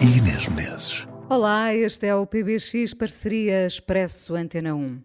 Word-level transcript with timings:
e 0.00 0.18
Inês 0.18 0.48
Menezes. 0.48 1.06
Olá, 1.28 1.74
este 1.74 2.06
é 2.06 2.14
o 2.14 2.26
PBX 2.26 2.94
Parceria 2.94 3.66
Expresso 3.66 4.34
Antena 4.34 4.74
1. 4.74 5.00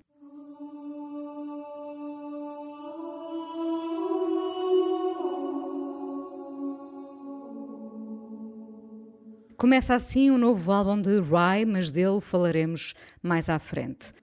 Começa 9.57 9.93
assim 9.93 10.31
o 10.31 10.37
novo 10.37 10.71
álbum 10.71 11.01
de 11.01 11.19
Rye, 11.19 11.65
mas 11.65 11.91
dele 11.91 12.21
falaremos 12.21 12.93
mais 13.21 13.49
à 13.49 13.59
frente. 13.59 14.13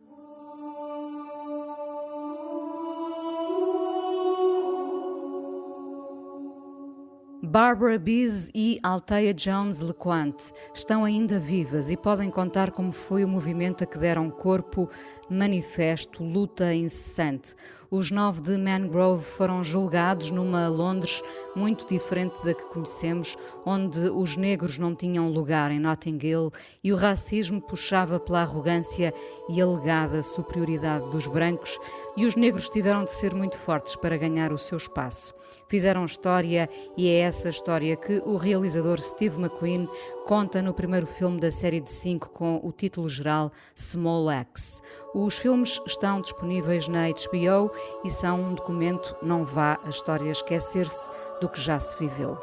Barbara 7.56 7.98
Bees 7.98 8.50
e 8.54 8.78
Althea 8.82 9.32
Jones 9.32 9.80
LeQuant 9.80 10.36
estão 10.74 11.06
ainda 11.06 11.38
vivas 11.38 11.90
e 11.90 11.96
podem 11.96 12.30
contar 12.30 12.70
como 12.70 12.92
foi 12.92 13.24
o 13.24 13.28
movimento 13.28 13.82
a 13.82 13.86
que 13.86 13.96
deram 13.96 14.28
corpo, 14.28 14.90
manifesto, 15.30 16.22
luta 16.22 16.74
incessante. 16.74 17.54
Os 17.90 18.10
nove 18.10 18.42
de 18.42 18.58
Mangrove 18.58 19.24
foram 19.24 19.64
julgados 19.64 20.30
numa 20.30 20.68
Londres 20.68 21.22
muito 21.56 21.86
diferente 21.88 22.36
da 22.44 22.52
que 22.52 22.66
conhecemos, 22.66 23.38
onde 23.64 24.00
os 24.00 24.36
negros 24.36 24.76
não 24.76 24.94
tinham 24.94 25.30
lugar 25.30 25.70
em 25.70 25.80
Notting 25.80 26.18
Hill 26.22 26.52
e 26.84 26.92
o 26.92 26.96
racismo 26.96 27.58
puxava 27.58 28.20
pela 28.20 28.42
arrogância 28.42 29.14
e 29.48 29.62
alegada 29.62 30.22
superioridade 30.22 31.08
dos 31.08 31.26
brancos, 31.26 31.78
e 32.18 32.26
os 32.26 32.36
negros 32.36 32.68
tiveram 32.68 33.02
de 33.02 33.12
ser 33.12 33.34
muito 33.34 33.56
fortes 33.56 33.96
para 33.96 34.18
ganhar 34.18 34.52
o 34.52 34.58
seu 34.58 34.76
espaço. 34.76 35.34
Fizeram 35.68 36.04
história 36.04 36.68
e 36.96 37.08
é 37.08 37.20
essa 37.20 37.48
história 37.48 37.96
que 37.96 38.22
o 38.24 38.36
realizador 38.36 39.00
Steve 39.02 39.36
McQueen 39.36 39.88
conta 40.24 40.62
no 40.62 40.72
primeiro 40.72 41.06
filme 41.06 41.40
da 41.40 41.50
série 41.50 41.80
de 41.80 41.90
cinco 41.90 42.30
com 42.30 42.60
o 42.62 42.70
título 42.70 43.08
geral 43.08 43.50
Small 43.74 44.28
Axe. 44.28 44.80
Os 45.12 45.38
filmes 45.38 45.80
estão 45.86 46.20
disponíveis 46.20 46.86
na 46.86 47.08
HBO 47.08 47.72
e 48.04 48.10
são 48.10 48.40
um 48.40 48.54
documento, 48.54 49.16
não 49.22 49.44
vá 49.44 49.80
a 49.84 49.90
história 49.90 50.30
esquecer-se 50.30 51.10
do 51.40 51.48
que 51.48 51.60
já 51.60 51.80
se 51.80 51.98
viveu. 51.98 52.38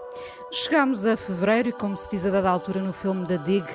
Chegamos 0.52 1.06
a 1.06 1.16
fevereiro 1.18 1.70
e, 1.70 1.74
como 1.74 1.96
se 1.96 2.10
diz 2.10 2.26
a 2.26 2.30
dada 2.30 2.50
altura 2.50 2.82
no 2.82 2.94
filme 2.94 3.26
da 3.26 3.38
Dig, 3.38 3.66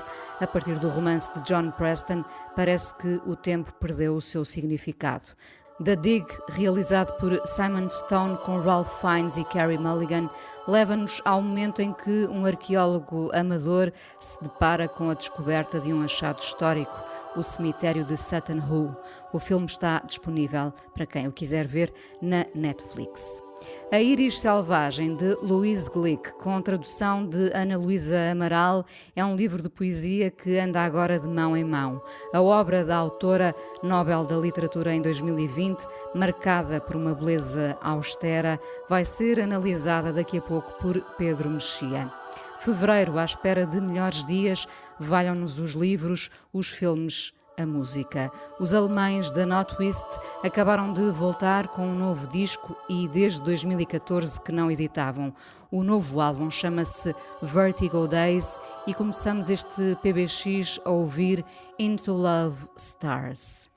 a 0.41 0.47
partir 0.47 0.79
do 0.79 0.89
romance 0.89 1.33
de 1.35 1.43
John 1.43 1.71
Preston, 1.73 2.25
parece 2.55 2.95
que 2.95 3.21
o 3.27 3.35
tempo 3.35 3.73
perdeu 3.75 4.15
o 4.15 4.21
seu 4.21 4.45
significado. 4.45 5.35
The 5.83 5.95
Dig, 5.95 6.27
realizado 6.49 7.17
por 7.19 7.41
Simon 7.47 7.89
Stone 7.89 8.37
com 8.39 8.59
Ralph 8.59 9.01
Fiennes 9.01 9.37
e 9.37 9.45
Carey 9.45 9.79
Mulligan, 9.79 10.29
leva-nos 10.67 11.23
ao 11.25 11.41
momento 11.41 11.81
em 11.81 11.93
que 11.93 12.27
um 12.27 12.45
arqueólogo 12.45 13.31
amador 13.33 13.93
se 14.19 14.43
depara 14.43 14.89
com 14.89 15.09
a 15.09 15.15
descoberta 15.15 15.79
de 15.79 15.93
um 15.93 16.03
achado 16.03 16.41
histórico, 16.41 17.01
o 17.37 17.45
cemitério 17.45 18.05
de 18.05 18.17
Sutton 18.17 18.59
Hoo. 18.59 18.97
O 19.33 19.39
filme 19.39 19.67
está 19.67 20.01
disponível 20.05 20.73
para 20.93 21.07
quem 21.07 21.29
o 21.29 21.33
quiser 21.33 21.65
ver 21.65 21.93
na 22.21 22.45
Netflix. 22.57 23.48
A 23.91 23.99
Íris 23.99 24.39
Selvagem, 24.39 25.17
de 25.17 25.35
Louise 25.41 25.89
Glick, 25.91 26.33
com 26.35 26.61
tradução 26.61 27.27
de 27.27 27.51
Ana 27.55 27.77
Luísa 27.77 28.31
Amaral, 28.31 28.85
é 29.17 29.25
um 29.25 29.35
livro 29.35 29.63
de 29.63 29.69
poesia 29.69 30.31
que 30.31 30.59
anda 30.59 30.83
agora 30.83 31.19
de 31.19 31.27
mão 31.27 31.57
em 31.57 31.65
mão. 31.65 32.03
A 32.35 32.41
obra 32.43 32.85
da 32.85 32.97
autora 32.97 33.55
Nobel 33.83 34.27
da 34.27 34.37
Literatura 34.37 34.95
em 34.95 35.01
2020, 35.01 35.87
marcada 36.15 36.81
por 36.81 36.97
uma 36.97 37.15
beleza 37.15 37.79
austera, 37.81 38.61
vai 38.89 39.05
ser 39.05 39.41
analisada 39.41 40.13
daqui 40.13 40.39
a 40.39 40.43
pouco 40.43 40.73
por 40.79 41.01
Pedro 41.17 41.49
Mexia. 41.49 42.13
Fevereiro, 42.59 43.19
à 43.19 43.25
espera 43.25 43.65
de 43.65 43.81
melhores 43.81 44.27
dias, 44.27 44.67
valham-nos 44.99 45.59
os 45.59 45.73
livros, 45.73 46.29
os 46.53 46.69
filmes 46.69 47.33
a 47.59 47.67
música. 47.67 48.31
Os 48.59 48.73
alemães 48.73 49.31
da 49.31 49.45
Notwist 49.45 50.07
acabaram 50.43 50.93
de 50.93 51.11
voltar 51.11 51.69
com 51.69 51.87
um 51.87 51.99
novo 51.99 52.27
disco 52.29 52.77
e 52.89 53.09
desde 53.09 53.43
2014 53.43 54.41
que 54.41 54.53
não 54.53 54.71
editavam. 54.71 55.35
O 55.71 55.83
novo 55.83 56.21
álbum 56.21 56.51
chama-se 56.51 57.15
Vertigo 57.43 58.07
Days 58.07 58.61
e 58.87 58.95
começamos 58.95 59.51
este 59.51 59.97
PBX 60.03 60.81
a 60.85 60.91
ouvir 60.91 61.45
Into 61.79 62.13
Love 62.13 62.69
Stars. 62.77 63.69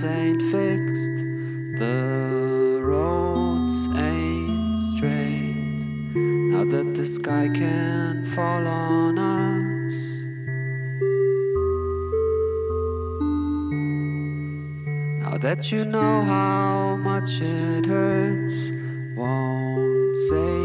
Ain't 0.00 0.40
fixed, 0.50 1.16
the 1.78 2.80
roads 2.82 3.74
ain't 3.94 4.74
straight. 4.96 5.80
Now 6.16 6.64
that 6.64 6.94
the 6.94 7.04
sky 7.04 7.50
can 7.52 8.24
fall 8.34 8.66
on 8.66 9.18
us. 9.18 9.94
Now 15.22 15.36
that 15.36 15.70
you 15.70 15.84
know 15.84 16.22
how 16.22 16.96
much 16.96 17.42
it 17.42 17.84
hurts, 17.84 18.70
won't 19.14 20.16
save 20.28 20.61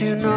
you 0.00 0.16
know 0.16 0.31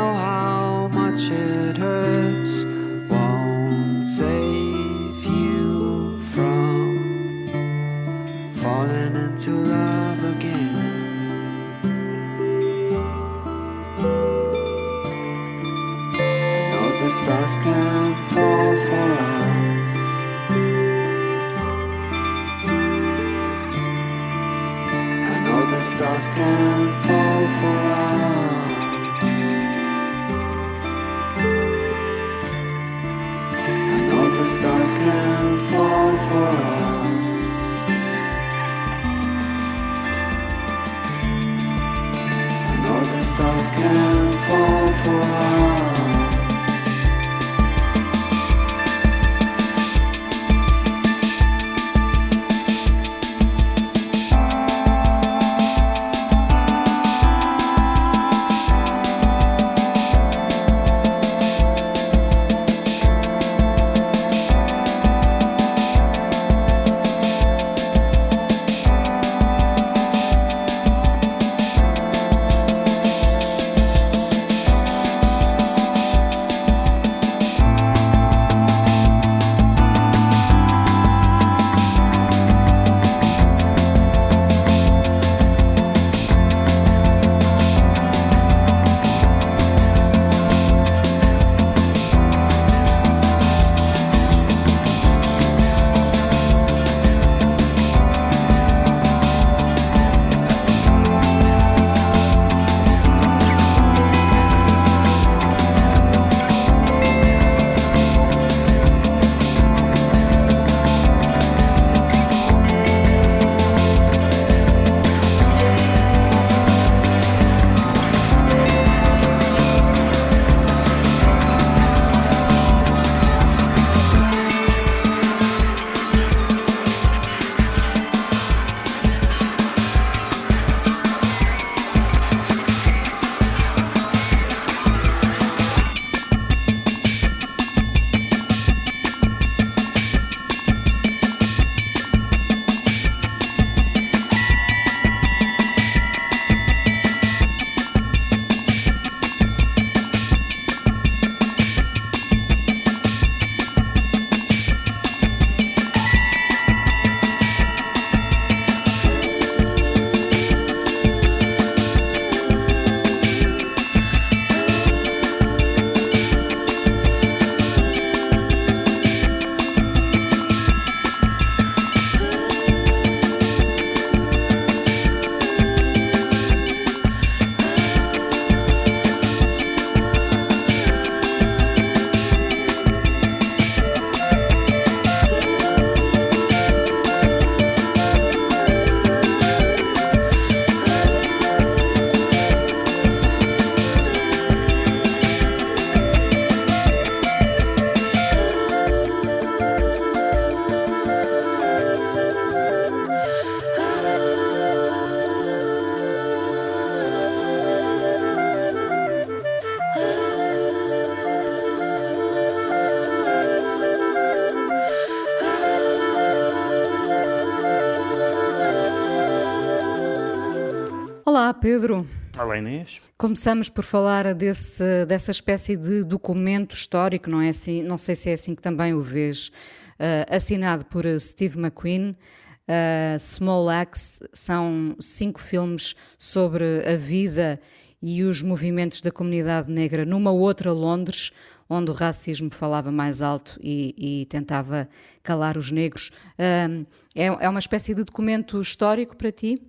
Pedro. 221.66 222.07
Olá, 222.38 222.60
Inês. 222.60 223.02
Começamos 223.18 223.69
por 223.69 223.84
falar 223.84 224.36
desse, 224.36 225.04
dessa 225.07 225.31
espécie 225.31 225.76
de 225.76 226.04
documento 226.04 226.76
histórico, 226.76 227.28
não 227.28 227.42
é 227.42 227.50
assim? 227.50 227.81
Não 227.81 227.98
sei 227.98 228.16
se 228.16 228.30
é 228.30 228.34
assim 228.34 228.54
que 228.54 228.62
também 228.62 228.94
o 228.94 229.02
vês, 229.02 229.48
uh, 229.48 230.30
assinado 230.30 230.86
por 230.86 231.06
Steve 231.19 231.57
McQueen. 231.57 232.12
Uh, 232.12 233.19
Small 233.19 233.68
Axe 233.68 234.19
são 234.31 234.95
cinco 235.00 235.42
filmes 235.42 235.95
sobre 236.19 236.88
a 236.88 236.95
vida 236.95 237.60
e 238.00 238.22
os 238.22 238.44
movimentos 238.44 239.02
da 239.02 239.12
comunidade 239.12 239.72
negra 239.72 240.06
numa 240.06 240.30
outra 240.30 240.72
Londres, 240.72 241.31
onde 241.68 241.90
o 241.90 241.95
racismo 241.95 242.52
falava 242.52 242.92
mais 242.92 243.24
alto 243.24 243.57
e, 243.60 244.22
e 244.22 244.26
tentava 244.28 244.88
calar 245.24 245.57
os 245.57 245.72
negros. 245.72 246.12
Uh, 246.38 246.86
é, 247.16 247.26
é 247.26 247.50
uma 247.50 247.57
espécie 247.57 247.95
de 247.95 248.04
documento 248.04 248.62
histórico 248.62 249.18
para 249.18 249.31
ti? 249.31 249.60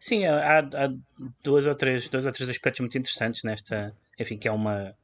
Sim, 0.00 0.24
há, 0.24 0.60
há 0.60 0.88
dois, 1.44 1.66
ou 1.66 1.74
três, 1.74 2.08
dois 2.08 2.24
ou 2.26 2.32
três 2.32 2.48
aspectos 2.48 2.80
muito 2.80 2.98
interessantes 2.98 3.42
nesta. 3.44 3.94
Enfim, 4.18 4.36
que 4.38 4.48
é 4.48 4.52
uma, 4.52 4.96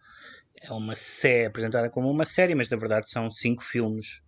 é 0.63 0.73
uma 0.73 0.97
série 0.97 1.47
apresentada 1.47 1.91
como 1.91 2.11
uma 2.11 2.25
série, 2.25 2.55
mas 2.55 2.69
na 2.71 2.77
verdade 2.79 3.09
são 3.09 3.31
cinco 3.31 3.63
filmes 3.63 4.23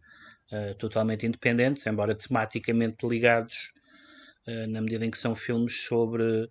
uh, 0.52 0.74
totalmente 0.76 1.26
independentes, 1.26 1.86
embora 1.86 2.14
tematicamente 2.14 3.06
ligados, 3.06 3.72
uh, 4.48 4.66
na 4.68 4.80
medida 4.82 5.06
em 5.06 5.10
que 5.10 5.18
são 5.18 5.36
filmes 5.36 5.82
sobre 5.82 6.50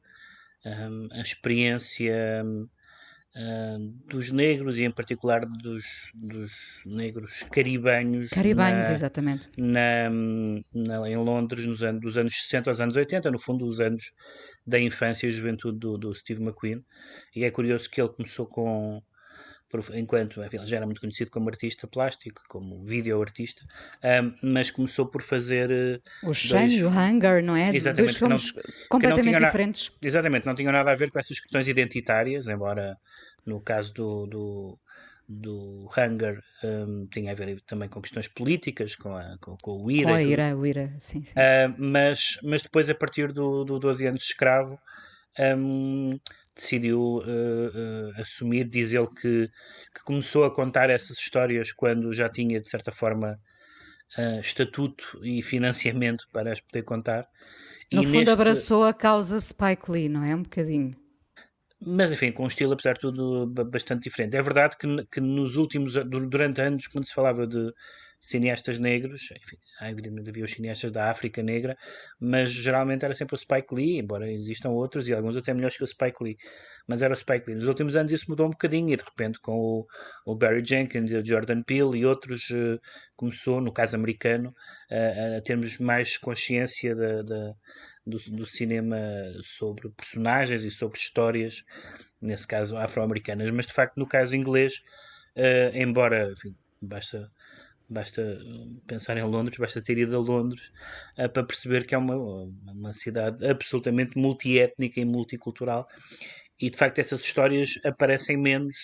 um, 0.65 1.09
a 1.11 1.21
experiência 1.21 2.43
um, 2.45 2.67
dos 4.07 4.31
negros 4.31 4.79
e, 4.79 4.83
em 4.83 4.91
particular, 4.91 5.45
dos, 5.45 5.85
dos 6.13 6.51
negros 6.85 7.43
caribenhos. 7.51 8.29
Caribenhos, 8.29 8.85
na, 8.85 8.91
exatamente. 8.91 9.49
Na, 9.57 10.09
na, 10.73 11.09
em 11.09 11.17
Londres, 11.17 11.65
nos 11.65 11.83
anos, 11.83 12.01
dos 12.01 12.17
anos 12.17 12.33
60 12.35 12.69
aos 12.69 12.81
anos 12.81 12.95
80, 12.95 13.29
no 13.29 13.39
fundo, 13.39 13.65
os 13.65 13.79
anos 13.79 14.11
da 14.65 14.79
infância 14.79 15.27
e 15.27 15.31
juventude 15.31 15.77
do, 15.77 15.97
do 15.97 16.13
Steve 16.13 16.41
McQueen. 16.41 16.83
E 17.35 17.43
é 17.43 17.51
curioso 17.51 17.89
que 17.89 18.01
ele 18.01 18.09
começou 18.09 18.47
com 18.47 19.01
enquanto 19.93 20.41
enfim, 20.41 20.57
ele 20.57 20.65
já 20.65 20.77
era 20.77 20.85
muito 20.85 21.01
conhecido 21.01 21.29
como 21.29 21.49
artista 21.49 21.87
plástico, 21.87 22.41
como 22.47 22.81
videoartista, 22.83 23.65
um, 24.23 24.53
mas 24.53 24.71
começou 24.71 25.07
por 25.07 25.21
fazer 25.21 26.01
o 26.23 26.33
Shane 26.33 26.77
e 26.77 26.83
o 26.83 26.89
Hunger, 26.89 27.43
não 27.43 27.55
é? 27.55 27.65
Dois 27.65 28.15
filmes 28.15 28.53
não, 28.53 28.63
completamente 28.89 29.43
diferentes. 29.43 29.91
exatamente, 30.01 30.45
não 30.45 30.55
tinham 30.55 30.71
nada 30.71 30.91
a 30.91 30.95
ver 30.95 31.11
com 31.11 31.19
essas 31.19 31.39
questões 31.39 31.67
identitárias, 31.67 32.47
embora 32.47 32.97
no 33.47 33.61
caso 33.61 33.93
do, 33.93 34.27
do, 34.27 34.79
do 35.27 35.89
Hunger 35.97 36.43
um, 36.63 37.07
tinha 37.07 37.31
a 37.31 37.35
ver 37.35 37.59
também 37.61 37.89
com 37.89 38.01
questões 38.01 38.27
políticas, 38.27 38.95
com, 38.95 39.15
a, 39.15 39.37
com, 39.39 39.57
com 39.61 39.83
o 39.83 39.89
IRA. 39.89 40.09
Com 40.09 40.15
a 40.15 40.23
IRA, 40.23 40.55
o 40.55 40.65
IRA, 40.65 40.95
sim. 40.99 41.23
sim. 41.23 41.33
Uh, 41.33 41.73
mas, 41.77 42.39
mas 42.43 42.61
depois, 42.61 42.89
a 42.89 42.95
partir 42.95 43.31
do, 43.31 43.63
do 43.63 43.79
12 43.79 44.05
anos 44.05 44.21
de 44.21 44.27
escravo, 44.27 44.77
um, 45.39 46.19
decidiu 46.55 46.99
uh, 46.99 47.21
uh, 47.21 48.21
assumir, 48.21 48.67
diz 48.67 48.93
ele 48.93 49.07
que, 49.07 49.49
que 49.93 50.03
começou 50.03 50.43
a 50.43 50.53
contar 50.53 50.89
essas 50.89 51.17
histórias 51.17 51.71
quando 51.71 52.13
já 52.13 52.27
tinha, 52.27 52.59
de 52.59 52.69
certa 52.69 52.91
forma, 52.91 53.39
uh, 54.17 54.39
estatuto 54.39 55.19
e 55.23 55.41
financiamento 55.41 56.25
para 56.33 56.51
as 56.51 56.59
poder 56.59 56.83
contar. 56.83 57.27
No 57.93 58.01
e 58.01 58.05
fundo, 58.05 58.17
neste... 58.17 58.31
abraçou 58.31 58.83
a 58.83 58.93
causa 58.93 59.39
Spike 59.39 59.89
Lee, 59.89 60.09
não 60.09 60.23
é? 60.23 60.35
Um 60.35 60.43
bocadinho. 60.43 60.95
Mas, 61.79 62.11
enfim, 62.11 62.31
com 62.31 62.43
um 62.43 62.47
estilo, 62.47 62.73
apesar 62.73 62.93
de 62.93 63.01
tudo, 63.01 63.47
bastante 63.65 64.03
diferente. 64.03 64.35
É 64.35 64.41
verdade 64.41 64.75
que, 64.77 64.87
que 65.11 65.21
nos 65.21 65.57
últimos, 65.57 65.93
durante 65.93 66.61
anos, 66.61 66.87
quando 66.87 67.05
se 67.05 67.13
falava 67.13 67.45
de 67.45 67.71
cineastas 68.19 68.79
negros, 68.79 69.29
enfim, 69.31 69.57
evidentemente 69.83 70.29
havia 70.29 70.43
os 70.43 70.51
cineastas 70.51 70.91
da 70.91 71.09
África 71.09 71.43
Negra, 71.43 71.77
mas 72.19 72.49
geralmente 72.49 73.05
era 73.05 73.13
sempre 73.13 73.35
o 73.35 73.37
Spike 73.37 73.73
Lee, 73.73 73.99
embora 73.99 74.31
existam 74.31 74.69
outros 74.69 75.07
e 75.07 75.13
alguns 75.13 75.37
até 75.37 75.53
melhores 75.53 75.77
que 75.77 75.83
o 75.83 75.87
Spike 75.87 76.23
Lee, 76.23 76.37
mas 76.87 77.03
era 77.03 77.13
o 77.13 77.15
Spike 77.15 77.45
Lee. 77.47 77.55
Nos 77.55 77.67
últimos 77.67 77.95
anos 77.95 78.11
isso 78.11 78.25
mudou 78.29 78.47
um 78.47 78.51
bocadinho 78.51 78.91
e 78.91 78.97
de 78.97 79.03
repente 79.03 79.39
com 79.39 79.55
o, 79.55 79.87
o 80.25 80.35
Barry 80.35 80.65
Jenkins 80.65 81.11
e 81.11 81.17
o 81.17 81.23
Jordan 81.25 81.61
Peele 81.61 81.99
e 81.99 82.05
outros 82.05 82.49
uh, 82.49 82.79
começou, 83.15 83.61
no 83.61 83.71
caso 83.71 83.95
americano, 83.95 84.49
uh, 84.91 85.37
a 85.37 85.41
termos 85.41 85.77
mais 85.77 86.17
consciência 86.17 86.95
da 86.95 87.53
do, 88.07 88.17
do, 88.31 88.45
cinema 88.45 88.97
sobre 89.41 89.89
personagens 89.89 90.63
e 90.63 90.71
sobre 90.71 90.97
histórias, 90.97 91.63
nesse 92.21 92.47
caso 92.47 92.77
afro-americanas, 92.77 93.49
mas 93.51 93.67
de 93.67 93.73
facto 93.73 93.97
no 93.97 94.07
caso 94.07 94.35
inglês, 94.35 94.81
uh, 95.35 95.75
embora 95.75 96.31
enfim, 96.31 96.55
basta 96.81 97.31
Basta 97.89 98.37
pensar 98.85 99.15
em 99.15 99.23
Londres, 99.23 99.57
basta 99.57 99.81
ter 99.81 99.97
ido 99.97 100.17
a 100.17 100.19
Londres 100.19 100.71
uh, 101.17 101.29
para 101.29 101.43
perceber 101.43 101.85
que 101.85 101.95
é 101.95 101.97
uma, 101.97 102.15
uma 102.15 102.93
cidade 102.93 103.47
absolutamente 103.47 104.17
multiétnica 104.17 104.99
e 104.99 105.05
multicultural. 105.05 105.87
E 106.59 106.69
de 106.69 106.75
facto, 106.75 106.99
essas 106.99 107.21
histórias 107.21 107.79
aparecem 107.85 108.35
menos, 108.35 108.75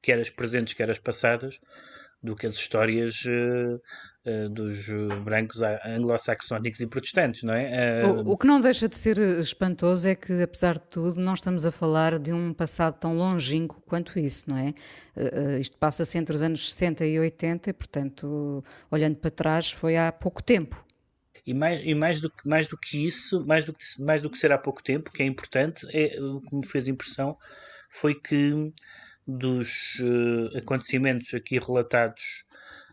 quer 0.00 0.20
as 0.20 0.30
presentes, 0.30 0.74
quer 0.74 0.88
as 0.88 0.98
passadas, 0.98 1.60
do 2.22 2.34
que 2.34 2.46
as 2.46 2.54
histórias 2.54 3.24
uh, 3.26 3.80
uh, 4.26 4.48
dos 4.48 4.86
brancos 5.24 5.62
anglo-saxónicos 5.62 6.80
e 6.80 6.86
protestantes, 6.86 7.44
não 7.44 7.54
é? 7.54 8.04
O, 8.04 8.32
o, 8.32 8.36
que 8.36 8.46
não 8.46 8.60
deixa 8.60 8.88
de 8.88 8.96
ser 8.96 9.18
espantoso 9.18 10.08
é 10.08 10.14
que, 10.14 10.42
apesar 10.42 10.74
de 10.74 10.86
tudo, 10.90 11.20
não 11.20 11.34
estamos 11.34 11.64
a 11.64 11.70
falar 11.70 12.18
de 12.18 12.32
um 12.32 12.52
passado 12.52 12.98
tão 12.98 13.14
longínquo 13.14 13.80
quanto 13.86 14.18
isso, 14.18 14.50
não 14.50 14.56
é? 14.56 14.74
isto 15.60 15.76
passa-se 15.78 16.18
entre 16.18 16.34
os 16.34 16.42
anos 16.42 16.72
60 16.72 17.06
e 17.06 17.18
80 17.20 17.70
e, 17.70 17.72
portanto, 17.72 18.64
olhando 18.90 19.16
para 19.16 19.30
trás, 19.30 19.70
foi 19.70 19.96
há 19.96 20.10
pouco 20.10 20.42
tempo. 20.42 20.84
E 21.48 21.54
mais, 21.54 21.80
e 21.82 21.94
mais, 21.94 22.20
do, 22.20 22.28
que, 22.28 22.46
mais 22.46 22.68
do 22.68 22.76
que 22.76 23.06
isso, 23.06 23.46
mais 23.46 23.64
do 23.64 23.72
que, 23.72 23.82
mais 24.00 24.20
do 24.20 24.28
que 24.28 24.36
ser 24.36 24.52
há 24.52 24.58
pouco 24.58 24.82
tempo, 24.82 25.10
que 25.10 25.22
é 25.22 25.26
importante, 25.26 25.86
é, 25.92 26.20
o 26.20 26.42
que 26.42 26.54
me 26.54 26.66
fez 26.66 26.88
impressão 26.88 27.38
foi 27.88 28.14
que 28.14 28.70
dos 29.28 29.98
uh, 30.00 30.56
acontecimentos 30.56 31.34
aqui 31.34 31.58
relatados 31.58 32.44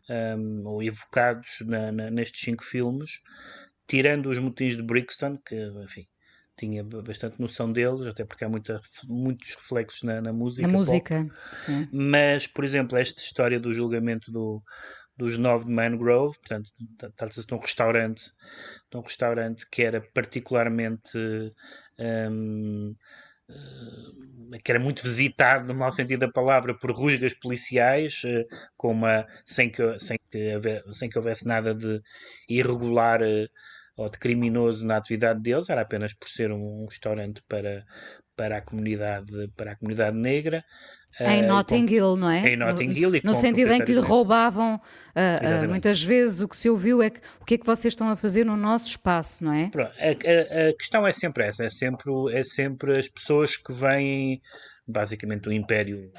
um, 0.09 0.13
ehm, 0.13 0.63
ou 0.65 0.83
evocados 0.83 1.61
na, 1.61 1.93
na, 1.93 2.11
nestes 2.11 2.41
cinco 2.41 2.63
filmes, 2.63 3.21
tirando 3.87 4.29
os 4.29 4.37
motins 4.37 4.75
de 4.75 4.83
Brixton, 4.83 5.37
que 5.37 5.55
enfim, 5.81 6.05
tinha 6.57 6.83
bastante 6.83 7.39
noção 7.39 7.71
deles, 7.71 8.05
até 8.05 8.25
porque 8.25 8.43
há 8.43 8.49
muita, 8.49 8.81
muitos 9.07 9.55
reflexos 9.55 10.03
na, 10.03 10.21
na 10.21 10.33
música. 10.33 10.67
Na 10.67 10.73
música, 10.73 11.29
sim. 11.53 11.87
Mas, 11.91 12.47
por 12.47 12.65
exemplo, 12.65 12.97
esta 12.97 13.21
história 13.21 13.59
do 13.59 13.73
julgamento 13.73 14.29
do, 14.29 14.61
dos 15.15 15.37
nove 15.37 15.65
de 15.65 15.71
Mangrove, 15.71 16.37
portanto, 16.37 16.69
trata-se 17.15 17.47
de 17.47 17.53
um 17.53 17.59
restaurante, 17.59 18.25
de 18.91 18.97
um 18.97 19.01
restaurante 19.01 19.65
que 19.69 19.83
era 19.83 20.01
particularmente 20.13 21.17
um, 21.17 21.53
ehm, 21.97 22.91
eh, 22.91 23.24
que 24.63 24.71
era 24.71 24.79
muito 24.79 25.03
visitado, 25.03 25.67
no 25.67 25.75
mau 25.75 25.91
sentido 25.91 26.21
da 26.21 26.31
palavra, 26.31 26.77
por 26.77 26.91
rusgas 26.91 27.33
policiais, 27.33 28.21
eh, 28.25 28.45
com 28.77 28.91
uma, 28.91 29.25
sem, 29.45 29.69
que, 29.69 29.99
sem, 29.99 30.17
que 30.31 30.59
sem 30.93 31.09
que 31.09 31.17
houvesse 31.17 31.47
nada 31.47 31.73
de 31.73 32.01
irregular 32.47 33.21
eh, 33.21 33.47
ou 33.97 34.09
de 34.09 34.17
criminoso 34.19 34.85
na 34.85 34.97
atividade 34.97 35.41
deles, 35.41 35.69
era 35.69 35.81
apenas 35.81 36.13
por 36.13 36.27
ser 36.29 36.51
um 36.51 36.85
restaurante 36.85 37.41
para, 37.47 37.85
para, 38.35 38.57
a, 38.57 38.61
comunidade, 38.61 39.47
para 39.55 39.71
a 39.73 39.75
comunidade 39.75 40.17
negra. 40.17 40.63
Em 41.19 41.43
uh, 41.43 41.47
Notting 41.47 41.85
Hill, 41.89 42.17
não 42.17 42.29
é? 42.29 42.49
Em 42.49 42.55
Notting 42.57 42.91
Hill. 42.91 43.11
No, 43.11 43.19
no 43.23 43.33
sentido 43.33 43.71
em 43.71 43.83
que 43.83 43.93
lhe 43.93 43.99
roubavam, 43.99 44.75
uh, 44.75 45.65
uh, 45.65 45.69
muitas 45.69 46.03
vezes 46.03 46.41
o 46.41 46.47
que 46.47 46.57
se 46.57 46.69
ouviu 46.69 47.01
é 47.01 47.09
que 47.09 47.19
o 47.39 47.45
que 47.45 47.53
é 47.53 47.57
que 47.57 47.65
vocês 47.65 47.93
estão 47.93 48.09
a 48.09 48.15
fazer 48.15 48.45
no 48.45 48.57
nosso 48.57 48.87
espaço, 48.87 49.43
não 49.43 49.53
é? 49.53 49.71
A, 49.75 50.09
a, 50.09 50.69
a, 50.69 50.73
questão 50.73 51.07
é 51.07 51.13
sempre 51.13 51.45
essa, 51.45 51.63
é 51.63 51.69
sempre, 51.69 52.11
é 52.33 52.43
sempre 52.43 52.97
as 52.97 53.07
pessoas 53.07 53.55
que 53.55 53.71
vêm 53.71 54.41
basicamente 54.87 55.43
do 55.43 55.53
Império, 55.53 56.11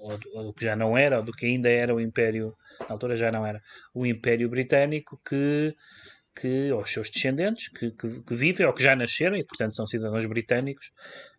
ou, 0.00 0.18
ou 0.34 0.44
do 0.44 0.52
que 0.52 0.64
já 0.64 0.74
não 0.74 0.96
era, 0.96 1.18
ou 1.18 1.22
do 1.22 1.32
que 1.32 1.46
ainda 1.46 1.68
era 1.68 1.94
o 1.94 2.00
Império, 2.00 2.54
na 2.88 2.94
altura 2.94 3.14
já 3.14 3.30
não 3.30 3.46
era, 3.46 3.62
o 3.94 4.04
Império 4.04 4.48
Britânico, 4.48 5.20
que 5.24 5.74
que, 6.34 6.70
aos 6.70 6.90
seus 6.92 7.10
descendentes 7.10 7.68
que, 7.68 7.90
que, 7.90 8.22
que, 8.22 8.34
vivem 8.34 8.66
ou 8.66 8.72
que 8.72 8.82
já 8.82 8.94
nasceram 8.94 9.36
e, 9.36 9.44
portanto, 9.44 9.74
são 9.74 9.86
cidadãos 9.86 10.24
britânicos 10.26 10.90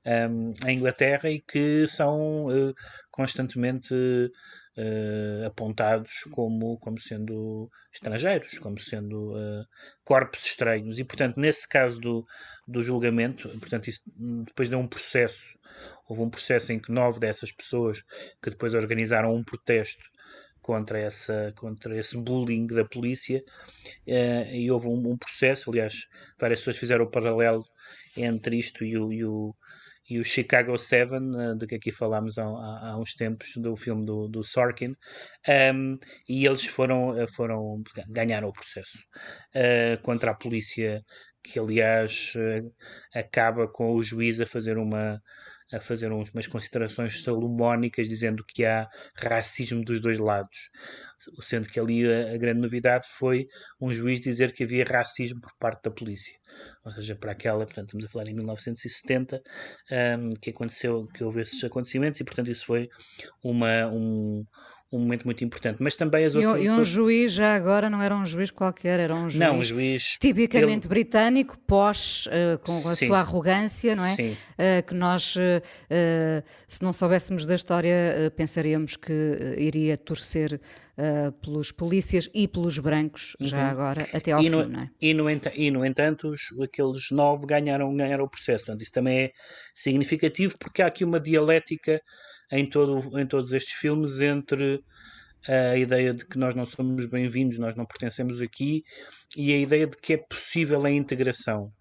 um, 0.05 0.53
em 0.67 0.77
Inglaterra 0.77 1.29
e 1.29 1.41
que 1.41 1.85
são 1.87 2.47
uh, 2.47 2.73
constantemente 3.09 3.93
uh, 3.93 5.45
apontados 5.45 6.11
como, 6.31 6.77
como 6.79 6.99
sendo 6.99 7.69
estrangeiros, 7.93 8.59
como 8.59 8.79
sendo 8.79 9.33
uh, 9.33 9.65
corpos 10.03 10.45
estranhos. 10.45 10.99
E, 10.99 11.03
portanto, 11.03 11.39
nesse 11.39 11.67
caso 11.67 11.99
do, 11.99 12.25
do 12.67 12.83
julgamento, 12.83 13.49
portanto, 13.59 13.87
isso 13.87 14.01
depois 14.45 14.69
deu 14.69 14.79
um 14.79 14.87
processo. 14.87 15.59
Houve 16.07 16.23
um 16.23 16.29
processo 16.29 16.73
em 16.73 16.79
que 16.79 16.91
nove 16.91 17.19
dessas 17.19 17.51
pessoas 17.51 18.01
que 18.41 18.49
depois 18.49 18.73
organizaram 18.73 19.33
um 19.33 19.43
protesto 19.43 20.03
contra, 20.61 20.99
essa, 20.99 21.51
contra 21.55 21.97
esse 21.97 22.17
bullying 22.17 22.67
da 22.67 22.85
polícia 22.85 23.43
uh, 24.07 24.53
e 24.53 24.69
houve 24.71 24.87
um, 24.87 25.11
um, 25.11 25.17
processo, 25.17 25.69
aliás, 25.69 26.07
várias 26.39 26.59
pessoas 26.59 26.77
fizeram 26.77 27.05
o 27.05 27.11
paralelo 27.11 27.63
entre 28.15 28.57
isto 28.57 28.83
e 28.83 28.97
o, 28.97 29.11
e 29.11 29.25
o, 29.25 29.55
e 30.09 30.19
o 30.19 30.23
Chicago 30.23 30.77
7, 30.77 31.13
uh, 31.13 31.55
de 31.57 31.67
que 31.67 31.75
aqui 31.75 31.91
falámos 31.91 32.37
há, 32.37 32.43
há, 32.43 32.97
uns 32.97 33.15
tempos, 33.15 33.53
do 33.57 33.75
filme 33.75 34.05
do, 34.05 34.27
do 34.27 34.43
Sorkin, 34.43 34.95
um, 35.73 35.97
e 36.29 36.45
eles 36.45 36.65
foram, 36.65 37.19
eh, 37.19 37.27
foram 37.27 37.83
ganharam 38.07 38.49
o 38.49 38.53
processo 38.53 38.99
uh, 39.55 40.01
contra 40.01 40.31
a 40.31 40.35
polícia, 40.35 41.03
que 41.43 41.57
aliás 41.57 42.33
acaba 43.15 43.67
com 43.67 43.95
o 43.95 44.03
juiz 44.03 44.39
a 44.39 44.45
fazer 44.45 44.77
uma 44.77 45.19
a 45.71 45.79
fazer 45.79 46.11
umas 46.11 46.47
considerações 46.47 47.21
salomónicas, 47.21 48.07
dizendo 48.07 48.43
que 48.43 48.65
há 48.65 48.87
racismo 49.15 49.83
dos 49.83 50.01
dois 50.01 50.19
lados. 50.19 50.69
Sendo 51.41 51.69
que 51.69 51.79
ali 51.79 52.05
a, 52.05 52.33
a, 52.33 52.37
grande 52.37 52.61
novidade 52.61 53.07
foi 53.07 53.47
um 53.79 53.93
juiz 53.93 54.19
dizer 54.19 54.51
que 54.51 54.63
havia 54.63 54.83
racismo 54.83 55.39
por 55.39 55.53
parte 55.57 55.83
da 55.83 55.91
polícia. 55.91 56.35
Ou 56.83 56.91
seja, 56.91 57.15
para 57.15 57.31
aquela, 57.31 57.65
portanto, 57.65 57.87
estamos 57.89 58.05
a 58.05 58.09
falar 58.09 58.27
em 58.27 58.33
1970, 58.33 59.41
um, 60.19 60.31
que 60.41 60.49
aconteceu, 60.49 61.07
que 61.13 61.23
houve 61.23 61.41
esses 61.41 61.63
acontecimentos, 61.63 62.19
e 62.19 62.23
portanto 62.23 62.49
isso 62.49 62.65
foi 62.65 62.89
uma, 63.43 63.87
um, 63.87 64.45
um 64.91 64.99
momento 64.99 65.23
muito 65.23 65.43
importante. 65.43 65.77
Mas 65.79 65.95
também 65.95 66.25
as 66.25 66.35
outras. 66.35 66.63
E, 66.63 66.69
um 66.69 66.83
juiz 66.83 67.31
já 67.31 67.55
agora 67.55 67.89
não 67.89 68.01
era 68.01 68.13
um 68.13 68.25
juiz 68.25 68.51
qualquer, 68.51 68.99
era 68.99 69.15
um 69.15 69.29
juiz, 69.29 69.39
não, 69.39 69.59
um 69.59 69.63
juiz 69.63 70.17
tipicamente 70.19 70.85
ele... 70.85 70.89
britânico, 70.89 71.57
pós, 71.59 72.27
uh, 72.27 72.59
com 72.59 72.89
a 72.89 72.95
Sim. 72.95 73.07
sua 73.07 73.19
arrogância, 73.19 73.95
não 73.95 74.05
é? 74.05 74.13
Uh, 74.13 74.83
que 74.85 74.93
nós, 74.93 75.35
uh, 75.35 76.43
se 76.67 76.83
não 76.83 76.91
soubéssemos 76.91 77.45
da 77.45 77.55
história, 77.55 78.31
pensaríamos 78.35 78.97
que 78.97 79.55
iria 79.57 79.97
torcer 79.97 80.59
pelos 81.41 81.71
polícias 81.71 82.29
e 82.33 82.47
pelos 82.47 82.77
brancos, 82.77 83.35
uhum. 83.39 83.47
já 83.47 83.69
agora, 83.69 84.07
até 84.13 84.33
ao 84.33 84.43
e 84.43 84.49
no, 84.49 84.63
fim, 84.63 84.69
não 84.69 84.81
é? 84.81 84.89
E 85.01 85.13
no, 85.13 85.25
e 85.55 85.71
no 85.71 85.85
entanto, 85.85 86.29
os, 86.29 86.41
aqueles 86.61 87.09
nove 87.09 87.47
ganharam, 87.47 87.95
ganharam 87.95 88.25
o 88.25 88.29
processo. 88.29 88.65
Portanto, 88.65 88.83
isso 88.83 88.91
também 88.91 89.19
é 89.21 89.31
significativo 89.73 90.53
porque 90.59 90.81
há 90.81 90.87
aqui 90.87 91.03
uma 91.03 91.19
dialética 91.19 91.99
em, 92.51 92.65
todo, 92.65 93.19
em 93.19 93.25
todos 93.25 93.53
estes 93.53 93.73
filmes 93.73 94.21
entre 94.21 94.83
a 95.47 95.75
ideia 95.75 96.13
de 96.13 96.25
que 96.25 96.37
nós 96.37 96.53
não 96.53 96.65
somos 96.65 97.05
bem-vindos, 97.07 97.57
nós 97.57 97.75
não 97.75 97.85
pertencemos 97.85 98.41
aqui, 98.41 98.83
e 99.35 99.51
a 99.53 99.57
ideia 99.57 99.87
de 99.87 99.97
que 99.97 100.13
é 100.13 100.17
possível 100.17 100.85
a 100.85 100.91
integração. 100.91 101.71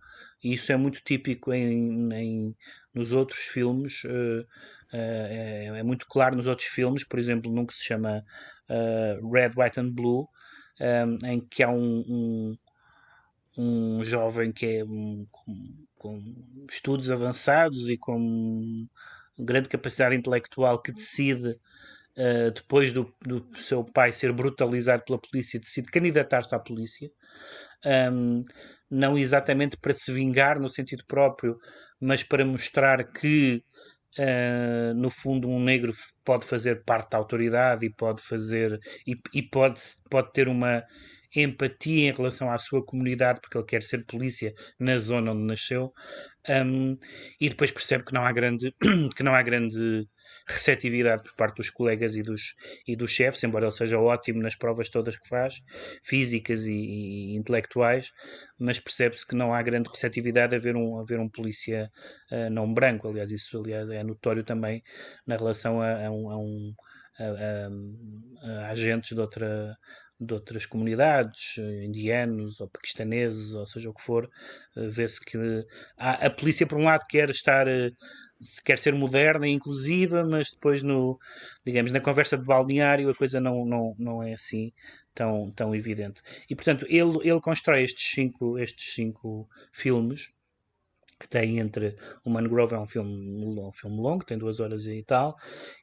E 0.42 0.54
isso 0.54 0.72
é 0.72 0.76
muito 0.76 1.02
típico 1.04 1.52
em, 1.52 2.08
em 2.14 2.56
nos 2.94 3.12
outros 3.12 3.40
filmes, 3.40 4.02
uh, 4.04 4.40
uh, 4.40 4.46
é, 4.92 5.66
é, 5.78 5.82
muito 5.82 6.06
claro 6.06 6.36
nos 6.36 6.46
outros 6.46 6.68
filmes, 6.68 7.06
por 7.06 7.18
exemplo, 7.18 7.52
num 7.52 7.66
que 7.66 7.74
se 7.74 7.84
chama 7.84 8.24
uh, 8.68 9.30
Red, 9.30 9.52
White 9.56 9.78
and 9.78 9.90
Blue, 9.90 10.26
um, 10.80 11.26
em 11.26 11.40
que 11.40 11.62
há 11.62 11.70
um, 11.70 12.04
um, 12.08 12.56
um 13.58 14.04
jovem 14.04 14.50
que 14.50 14.66
é 14.66 14.84
um, 14.84 15.26
com, 15.30 15.86
com, 15.96 16.66
estudos 16.70 17.10
avançados 17.10 17.90
e 17.90 17.98
com 17.98 18.88
grande 19.44 19.68
capacidade 19.68 20.14
intelectual 20.14 20.80
que 20.80 20.92
decide 20.92 21.50
uh, 22.16 22.50
depois 22.54 22.92
do, 22.92 23.12
do, 23.20 23.46
seu 23.60 23.84
pai 23.84 24.12
ser 24.12 24.32
brutalizado 24.32 25.04
pela 25.04 25.18
polícia, 25.18 25.60
decide 25.60 25.90
candidatar-se 25.90 26.54
à 26.54 26.58
polícia. 26.58 27.10
Um, 27.84 28.42
não 28.90 29.16
exatamente 29.16 29.76
para 29.76 29.92
se 29.92 30.12
vingar 30.12 30.58
no 30.58 30.68
sentido 30.68 31.04
próprio, 31.06 31.58
mas 32.00 32.22
para 32.22 32.44
mostrar 32.44 33.04
que 33.04 33.62
Uh, 34.18 34.92
no 34.96 35.08
fundo 35.08 35.48
um 35.48 35.62
negro 35.62 35.92
pode 36.24 36.44
fazer 36.44 36.82
parte 36.82 37.10
da 37.10 37.18
autoridade 37.18 37.86
e 37.86 37.90
pode 37.90 38.20
fazer 38.20 38.76
e, 39.06 39.14
e, 39.32 39.40
pode, 39.40 39.80
pode 40.10 40.32
ter 40.32 40.48
uma 40.48 40.82
empatia 41.34 42.10
em 42.10 42.14
relação 42.14 42.50
à 42.50 42.58
sua 42.58 42.84
comunidade 42.84 43.40
porque 43.40 43.56
ele 43.56 43.66
quer 43.66 43.82
ser 43.82 44.04
polícia 44.04 44.54
na 44.78 44.98
zona 44.98 45.32
onde 45.32 45.44
nasceu 45.44 45.92
um, 46.48 46.96
e 47.40 47.48
depois 47.48 47.70
percebe 47.70 48.04
que 48.04 48.14
não 48.14 48.24
há 48.24 48.32
grande 48.32 48.74
que 49.14 49.22
não 49.22 49.34
há 49.34 49.42
grande 49.42 50.08
receptividade 50.46 51.22
por 51.22 51.34
parte 51.34 51.56
dos 51.56 51.70
colegas 51.70 52.16
e 52.16 52.22
dos, 52.22 52.54
e 52.86 52.96
dos 52.96 53.10
chefes, 53.10 53.42
embora 53.44 53.66
ele 53.66 53.72
seja 53.72 53.98
ótimo 53.98 54.42
nas 54.42 54.56
provas 54.56 54.88
todas 54.88 55.16
que 55.18 55.28
faz, 55.28 55.60
físicas 56.02 56.66
e, 56.66 56.72
e 56.72 57.36
intelectuais, 57.36 58.10
mas 58.58 58.80
percebe-se 58.80 59.26
que 59.26 59.36
não 59.36 59.54
há 59.54 59.62
grande 59.62 59.88
receptividade 59.88 60.54
a 60.54 60.58
ver 60.58 60.76
um, 60.76 60.98
a 60.98 61.04
ver 61.04 61.20
um 61.20 61.28
polícia 61.28 61.90
uh, 62.32 62.50
não 62.50 62.72
branco. 62.72 63.08
Aliás, 63.08 63.30
isso 63.30 63.58
aliás, 63.58 63.88
é 63.90 64.02
notório 64.02 64.42
também 64.42 64.82
na 65.26 65.36
relação 65.36 65.80
a, 65.80 66.06
a 66.06 66.10
um, 66.10 66.74
a, 67.18 67.24
a, 67.24 68.66
a 68.66 68.70
agentes 68.70 69.14
de 69.14 69.20
outra 69.20 69.76
de 70.20 70.34
outras 70.34 70.66
comunidades, 70.66 71.56
indianos 71.58 72.60
ou 72.60 72.68
paquistaneses, 72.68 73.54
ou 73.54 73.64
seja 73.66 73.88
o 73.88 73.94
que 73.94 74.02
for, 74.02 74.28
eh, 74.76 74.88
vê-se 74.88 75.24
que 75.24 75.38
a, 75.96 76.26
a 76.26 76.30
polícia, 76.30 76.66
por 76.66 76.78
um 76.78 76.84
lado, 76.84 77.06
quer 77.08 77.30
estar 77.30 77.66
eh, 77.66 77.90
quer 78.64 78.78
ser 78.78 78.94
moderna 78.94 79.46
e 79.48 79.52
inclusiva, 79.52 80.24
mas 80.24 80.50
depois 80.52 80.82
no, 80.82 81.18
digamos, 81.64 81.92
na 81.92 82.00
conversa 82.00 82.36
de 82.38 82.44
balneário 82.44 83.08
a 83.10 83.14
coisa 83.14 83.40
não, 83.40 83.64
não, 83.64 83.94
não 83.98 84.22
é 84.22 84.32
assim 84.32 84.72
tão, 85.14 85.50
tão 85.52 85.74
evidente. 85.74 86.22
E 86.48 86.54
portanto, 86.54 86.86
ele, 86.88 87.18
ele 87.28 87.40
constrói 87.40 87.82
estes 87.82 88.12
cinco, 88.14 88.58
estes 88.58 88.94
cinco 88.94 89.48
filmes 89.72 90.30
que 91.18 91.28
tem 91.28 91.58
entre 91.58 91.94
o 92.24 92.30
Mangrove 92.30 92.74
é 92.74 92.78
um 92.78 92.86
filme, 92.86 93.12
um 93.60 93.72
filme 93.72 93.96
longo, 94.00 94.24
tem 94.24 94.38
duas 94.38 94.58
horas 94.58 94.86
e 94.86 95.02
tal, 95.02 95.36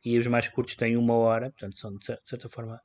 e 0.04 0.18
os 0.18 0.26
mais 0.26 0.48
curtos 0.50 0.76
têm 0.76 0.98
uma 0.98 1.14
hora, 1.14 1.52
portanto 1.52 1.78
são 1.78 1.96
de 1.96 2.06
certa 2.24 2.50
forma 2.50 2.82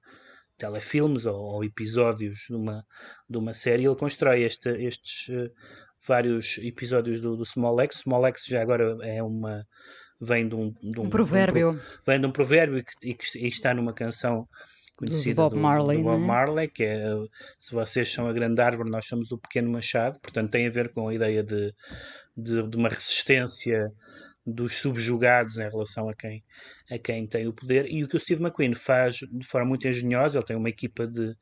telefilmes 0.62 1.26
ou, 1.26 1.36
ou 1.36 1.64
episódios 1.64 2.38
de 2.48 2.54
uma, 2.54 2.86
de 3.28 3.36
uma 3.36 3.52
série. 3.52 3.84
Ele 3.84 3.96
constrói 3.96 4.44
este, 4.44 4.68
estes 4.68 5.28
uh, 5.28 5.50
vários 6.06 6.58
episódios 6.58 7.20
do, 7.20 7.36
do 7.36 7.44
Small 7.44 7.80
X. 7.80 7.96
Small 7.96 8.24
X 8.26 8.44
já 8.46 8.62
agora 8.62 8.96
é 9.02 9.20
uma. 9.22 9.66
vem 10.20 10.48
de 10.48 10.54
um, 10.54 10.72
de 10.80 11.00
um, 11.00 11.04
um 11.04 11.10
provérbio. 11.10 11.72
Um, 11.72 11.80
vem 12.06 12.20
de 12.20 12.26
um 12.26 12.30
provérbio 12.30 12.78
e, 12.78 12.84
que, 12.84 12.92
e, 13.04 13.14
que, 13.14 13.38
e 13.38 13.48
está 13.48 13.74
numa 13.74 13.92
canção 13.92 14.46
conhecida 14.96 15.34
do 15.34 15.42
Bob, 15.42 15.54
do, 15.54 15.60
Marley, 15.60 15.98
do 15.98 16.04
Bob 16.04 16.22
é? 16.22 16.26
Marley, 16.26 16.68
que 16.68 16.84
é 16.84 17.04
se 17.58 17.74
vocês 17.74 18.12
são 18.12 18.28
a 18.28 18.32
grande 18.32 18.62
árvore, 18.62 18.88
nós 18.88 19.06
somos 19.06 19.32
o 19.32 19.38
pequeno 19.38 19.70
machado, 19.70 20.20
portanto 20.20 20.50
tem 20.52 20.66
a 20.66 20.70
ver 20.70 20.90
com 20.90 21.08
a 21.08 21.14
ideia 21.14 21.42
de, 21.42 21.74
de, 22.36 22.68
de 22.68 22.76
uma 22.76 22.88
resistência 22.88 23.92
dos 24.44 24.80
subjugados 24.80 25.58
em 25.58 25.68
relação 25.68 26.08
a 26.08 26.14
quem, 26.14 26.42
a 26.90 26.98
quem 26.98 27.26
tem 27.26 27.46
o 27.46 27.52
poder. 27.52 27.86
E 27.86 28.02
o 28.02 28.08
que 28.08 28.16
o 28.16 28.20
Steve 28.20 28.42
McQueen 28.42 28.74
faz 28.74 29.16
de 29.16 29.46
forma 29.46 29.68
muito 29.68 29.86
engenhosa, 29.86 30.38
ele 30.38 30.46
tem 30.46 30.56
uma 30.56 30.68
equipa 30.68 31.06
de, 31.06 31.36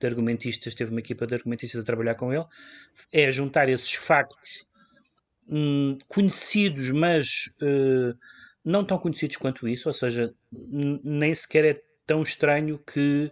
de 0.00 0.06
argumentistas, 0.06 0.74
teve 0.74 0.90
uma 0.90 1.00
equipa 1.00 1.26
de 1.26 1.34
argumentistas 1.34 1.82
a 1.82 1.84
trabalhar 1.84 2.14
com 2.14 2.32
ele, 2.32 2.44
é 3.12 3.30
juntar 3.30 3.68
esses 3.68 3.92
factos 3.94 4.66
hum, 5.48 5.98
conhecidos, 6.08 6.90
mas 6.90 7.50
uh, 7.62 8.16
não 8.64 8.84
tão 8.84 8.98
conhecidos 8.98 9.36
quanto 9.36 9.68
isso, 9.68 9.88
ou 9.88 9.92
seja, 9.92 10.32
nem 10.50 11.34
sequer 11.34 11.64
é 11.64 11.82
tão 12.06 12.22
estranho 12.22 12.78
que 12.78 13.30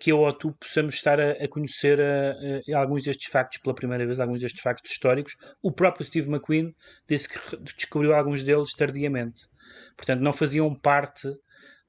que 0.00 0.10
eu 0.10 0.20
ou 0.20 0.32
tu 0.32 0.52
possamos 0.52 0.94
estar 0.94 1.20
a, 1.20 1.32
a 1.32 1.48
conhecer 1.48 1.98
uh, 1.98 2.70
uh, 2.70 2.76
alguns 2.76 3.04
destes 3.04 3.30
factos 3.30 3.58
pela 3.58 3.74
primeira 3.74 4.06
vez, 4.06 4.18
alguns 4.18 4.40
destes 4.40 4.62
factos 4.62 4.90
históricos. 4.90 5.36
O 5.62 5.70
próprio 5.70 6.04
Steve 6.04 6.30
McQueen 6.30 6.74
disse 7.06 7.28
que 7.28 7.56
descobriu 7.76 8.14
alguns 8.14 8.42
deles 8.42 8.72
tardiamente. 8.72 9.46
Portanto, 9.96 10.20
não 10.20 10.32
faziam 10.32 10.74
parte 10.74 11.28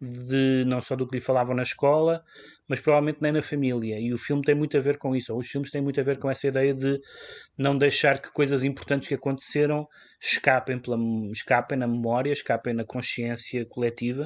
de 0.01 0.65
não 0.65 0.81
só 0.81 0.95
do 0.95 1.07
que 1.07 1.15
lhe 1.15 1.21
falavam 1.21 1.55
na 1.55 1.61
escola, 1.61 2.23
mas 2.71 2.79
provavelmente 2.79 3.17
nem 3.21 3.33
na 3.33 3.41
família. 3.41 3.99
E 3.99 4.13
o 4.13 4.17
filme 4.17 4.41
tem 4.41 4.55
muito 4.55 4.77
a 4.77 4.79
ver 4.79 4.97
com 4.97 5.13
isso, 5.13 5.33
ou 5.33 5.39
os 5.39 5.49
filmes 5.49 5.69
têm 5.71 5.81
muito 5.81 5.99
a 5.99 6.03
ver 6.03 6.17
com 6.17 6.29
essa 6.29 6.47
ideia 6.47 6.73
de 6.73 7.01
não 7.57 7.77
deixar 7.77 8.21
que 8.21 8.31
coisas 8.31 8.63
importantes 8.63 9.09
que 9.09 9.13
aconteceram 9.13 9.85
escapem, 10.21 10.79
pela, 10.79 10.97
escapem 11.33 11.77
na 11.77 11.85
memória, 11.85 12.31
escapem 12.31 12.73
na 12.73 12.85
consciência 12.85 13.65
coletiva, 13.65 14.25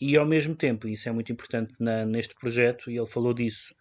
e 0.00 0.16
ao 0.16 0.24
mesmo 0.24 0.54
tempo, 0.54 0.86
isso 0.86 1.08
é 1.08 1.12
muito 1.12 1.32
importante 1.32 1.72
na, 1.80 2.06
neste 2.06 2.36
projeto, 2.36 2.88
e 2.88 2.96
ele 2.96 3.06
falou 3.06 3.34
disso 3.34 3.74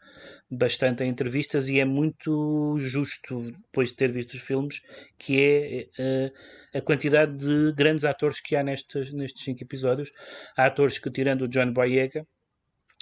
bastante 0.50 1.04
em 1.04 1.10
entrevistas, 1.10 1.70
e 1.70 1.80
é 1.80 1.86
muito 1.86 2.76
justo, 2.80 3.40
depois 3.52 3.90
de 3.90 3.98
ter 3.98 4.12
visto 4.12 4.34
os 4.34 4.42
filmes, 4.42 4.82
que 5.20 5.40
é. 5.40 6.28
Uh, 6.28 6.32
a 6.74 6.80
quantidade 6.80 7.36
de 7.36 7.74
grandes 7.74 8.06
atores 8.06 8.40
que 8.40 8.56
há 8.56 8.64
nestes, 8.64 9.12
nestes 9.12 9.44
cinco 9.44 9.62
episódios. 9.62 10.10
Há 10.58 10.68
atores 10.68 10.98
que, 10.98 11.12
tirando 11.12 11.42
o 11.42 11.48
John 11.50 11.74
Boyega, 11.74 12.26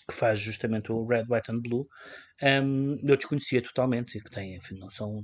que 0.10 0.16
faz 0.16 0.40
justamente 0.40 0.92
o 0.92 1.06
Red, 1.06 1.26
White 1.30 1.52
and 1.52 1.60
Blue, 1.60 1.88
um, 2.42 2.98
eu 3.04 3.16
desconhecia 3.16 3.62
totalmente 3.62 4.18
e 4.18 4.22
que 4.22 4.30
tem, 4.30 4.56
enfim, 4.56 4.78
não 4.78 4.90
são, 4.90 5.24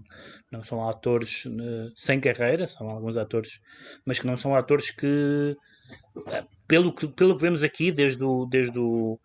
não 0.52 0.64
são 0.64 0.88
atores 0.88 1.46
uh, 1.46 1.92
sem 1.96 2.20
carreira, 2.20 2.68
são 2.68 2.88
alguns 2.88 3.18
atores, 3.18 3.60
mas 4.06 4.20
que 4.20 4.28
não 4.28 4.38
são 4.38 4.56
atores 4.56 4.92
que, 4.92 5.56
uh, 6.16 6.48
pelo 6.68 6.94
que, 6.94 7.08
pelo 7.08 7.36
que 7.36 7.42
vemos 7.42 7.64
aqui, 7.64 7.92
desde 7.92 8.24
o, 8.24 8.46
desde 8.46 8.80
o, 8.80 9.20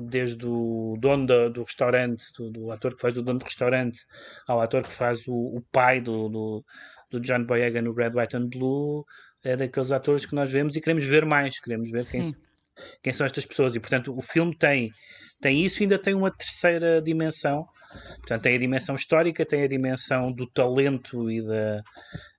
desde 0.00 0.46
o 0.46 0.96
dono 0.98 1.26
do, 1.26 1.50
do 1.50 1.62
restaurante, 1.62 2.24
do, 2.36 2.50
do, 2.50 2.70
ator 2.72 2.94
que 2.94 3.00
faz 3.00 3.16
o 3.16 3.22
dono 3.22 3.38
do 3.38 3.44
restaurante, 3.44 4.00
ao 4.46 4.60
ator 4.60 4.82
que 4.82 4.92
faz 4.92 5.26
o, 5.28 5.34
o 5.34 5.62
pai 5.70 6.00
do, 6.00 6.28
do 6.28 6.64
do 7.08 7.20
John 7.20 7.44
Boyega 7.44 7.80
no 7.80 7.94
Red, 7.94 8.10
White 8.14 8.36
and 8.36 8.48
Blue 8.48 9.04
é 9.44 9.56
daqueles 9.56 9.92
atores 9.92 10.26
que 10.26 10.34
nós 10.34 10.50
vemos 10.50 10.76
e 10.76 10.80
queremos 10.80 11.04
ver 11.04 11.24
mais, 11.24 11.60
queremos 11.60 11.90
ver 11.90 12.04
quem, 12.04 12.22
quem, 13.02 13.12
são 13.12 13.26
estas 13.26 13.46
pessoas. 13.46 13.74
E 13.74 13.80
portanto 13.80 14.16
o 14.16 14.22
filme 14.22 14.56
tem, 14.56 14.90
tem 15.40 15.64
isso 15.64 15.82
e 15.82 15.84
ainda 15.84 15.98
tem 15.98 16.14
uma 16.14 16.30
terceira 16.30 17.00
dimensão. 17.02 17.64
Portanto, 18.18 18.42
tem 18.42 18.56
a 18.56 18.58
dimensão 18.58 18.94
histórica, 18.94 19.46
tem 19.46 19.62
a 19.62 19.68
dimensão 19.68 20.30
do 20.30 20.46
talento 20.46 21.30
e 21.30 21.40
da, 21.40 21.80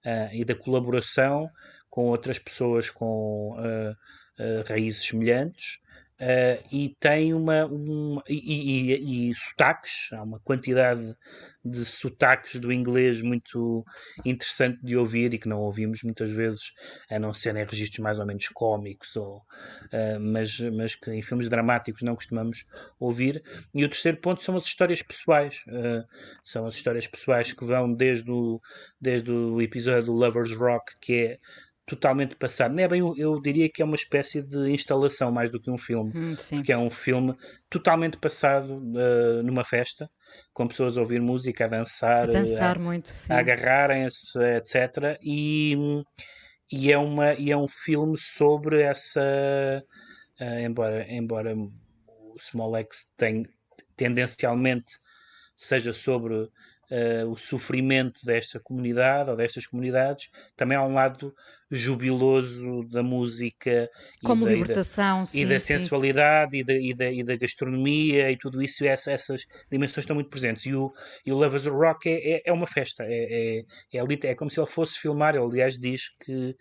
uh, 0.05 0.29
e 0.33 0.45
da 0.45 0.53
colaboração 0.53 1.49
com 1.89 2.05
outras 2.05 2.37
pessoas 2.37 2.89
com 2.89 3.57
uh, 3.57 3.91
uh, 3.91 4.63
raízes 4.67 5.07
semelhantes. 5.07 5.79
Uh, 6.19 6.57
e 6.71 6.95
tem 6.99 7.31
uma, 7.31 7.67
um, 7.67 8.19
e, 8.27 8.95
e, 8.95 9.29
e, 9.29 9.35
sotaques, 9.35 10.09
há 10.11 10.23
uma 10.23 10.39
quantidade 10.39 11.15
de 11.63 11.85
sotaques 11.85 12.59
do 12.59 12.73
inglês 12.73 13.21
muito 13.21 13.85
interessante 14.25 14.79
de 14.83 14.97
ouvir 14.97 15.33
e 15.33 15.37
que 15.37 15.47
não 15.47 15.59
ouvimos 15.59 16.01
muitas 16.01 16.31
vezes, 16.31 16.71
a 17.11 17.19
não 17.19 17.31
ser 17.33 17.55
em 17.55 17.63
registros 17.63 17.99
mais 17.99 18.19
ou 18.19 18.25
menos 18.25 18.47
cómicos, 18.47 19.15
ou, 19.15 19.37
uh, 19.37 20.19
mas, 20.19 20.59
mas 20.59 20.95
que 20.95 21.11
em 21.11 21.21
filmes 21.21 21.49
dramáticos 21.49 22.01
não 22.01 22.15
costumamos 22.15 22.65
ouvir. 22.99 23.43
E 23.71 23.85
o 23.85 23.89
terceiro 23.89 24.17
ponto 24.17 24.41
são 24.41 24.55
as 24.55 24.65
histórias 24.65 25.03
pessoais, 25.03 25.63
uh, 25.67 26.03
são 26.43 26.65
as 26.65 26.75
histórias 26.75 27.05
pessoais 27.05 27.53
que 27.53 27.63
vão 27.63 27.93
desde 27.93 28.31
o, 28.31 28.59
desde 28.99 29.31
o 29.31 29.61
episódio 29.61 30.07
do 30.07 30.13
Lovers 30.13 30.53
Rock, 30.53 30.93
que 30.99 31.13
é 31.13 31.39
totalmente 31.87 32.35
passado. 32.35 32.75
Não 32.75 32.83
é 32.83 32.87
bem, 32.87 33.01
eu 33.17 33.41
diria 33.41 33.69
que 33.69 33.81
é 33.81 33.85
uma 33.85 33.95
espécie 33.95 34.43
de 34.43 34.69
instalação 34.69 35.31
mais 35.31 35.49
do 35.49 35.59
que 35.59 35.71
um 35.71 35.77
filme, 35.77 36.11
hum, 36.13 36.35
porque 36.49 36.73
é 36.73 36.77
um 36.77 36.89
filme 36.89 37.33
totalmente 37.69 38.17
passado 38.17 38.77
uh, 38.77 39.41
numa 39.41 39.63
festa, 39.63 40.09
com 40.53 40.67
pessoas 40.67 40.97
a 40.97 40.99
ouvir 40.99 41.21
música, 41.21 41.63
a 41.63 41.67
dançar, 41.69 42.23
a, 42.23 42.25
dançar 42.25 42.75
a, 42.75 42.79
muito, 42.79 43.09
a 43.29 43.37
agarrarem-se, 43.39 44.37
etc. 44.57 45.17
E, 45.23 45.77
e, 46.69 46.91
é 46.91 46.97
uma, 46.97 47.33
e 47.35 47.51
é 47.51 47.57
um 47.57 47.69
filme 47.69 48.17
sobre 48.17 48.81
essa. 48.81 49.23
Uh, 50.41 50.59
embora, 50.59 51.05
embora 51.09 51.55
o 51.55 52.35
Small 52.37 52.75
X 52.75 53.13
tem, 53.15 53.43
tendencialmente 53.95 54.91
seja 55.55 55.93
sobre 55.93 56.33
uh, 56.35 56.51
o 57.31 57.37
sofrimento 57.37 58.19
desta 58.25 58.59
comunidade 58.59 59.29
ou 59.29 59.37
destas 59.37 59.65
comunidades, 59.65 60.29
também 60.57 60.77
há 60.77 60.83
um 60.83 60.93
lado 60.93 61.33
jubiloso 61.69 62.87
da 62.89 63.03
música 63.03 63.89
como 64.23 64.45
e 64.45 64.49
da, 64.49 64.55
libertação 64.55 65.17
e 65.17 65.21
da, 65.21 65.25
sim, 65.25 65.41
e 65.41 65.45
da 65.45 65.59
sim. 65.59 65.77
sensualidade 65.77 66.57
e 66.57 66.63
da, 66.63 66.73
e, 66.73 66.93
da, 66.93 67.11
e 67.11 67.23
da 67.23 67.35
gastronomia 67.35 68.31
e 68.31 68.37
tudo 68.37 68.61
isso, 68.61 68.85
essa, 68.85 69.11
essas 69.11 69.45
dimensões 69.69 70.03
estão 70.03 70.15
muito 70.15 70.29
presentes. 70.29 70.65
E 70.65 70.73
o, 70.73 70.93
e 71.25 71.31
o 71.31 71.35
Lovers 71.35 71.67
Rock 71.67 72.09
é, 72.09 72.35
é, 72.35 72.41
é 72.45 72.53
uma 72.53 72.67
festa, 72.67 73.03
é, 73.03 73.63
é, 73.93 73.97
é, 73.97 74.27
é, 74.27 74.35
como 74.35 74.49
se 74.49 74.59
ele 74.59 74.67
fosse 74.67 74.99
filmar. 74.99 75.35
Ele, 75.35 75.45
aliás, 75.45 75.77
diz 75.77 76.09
que 76.19 76.55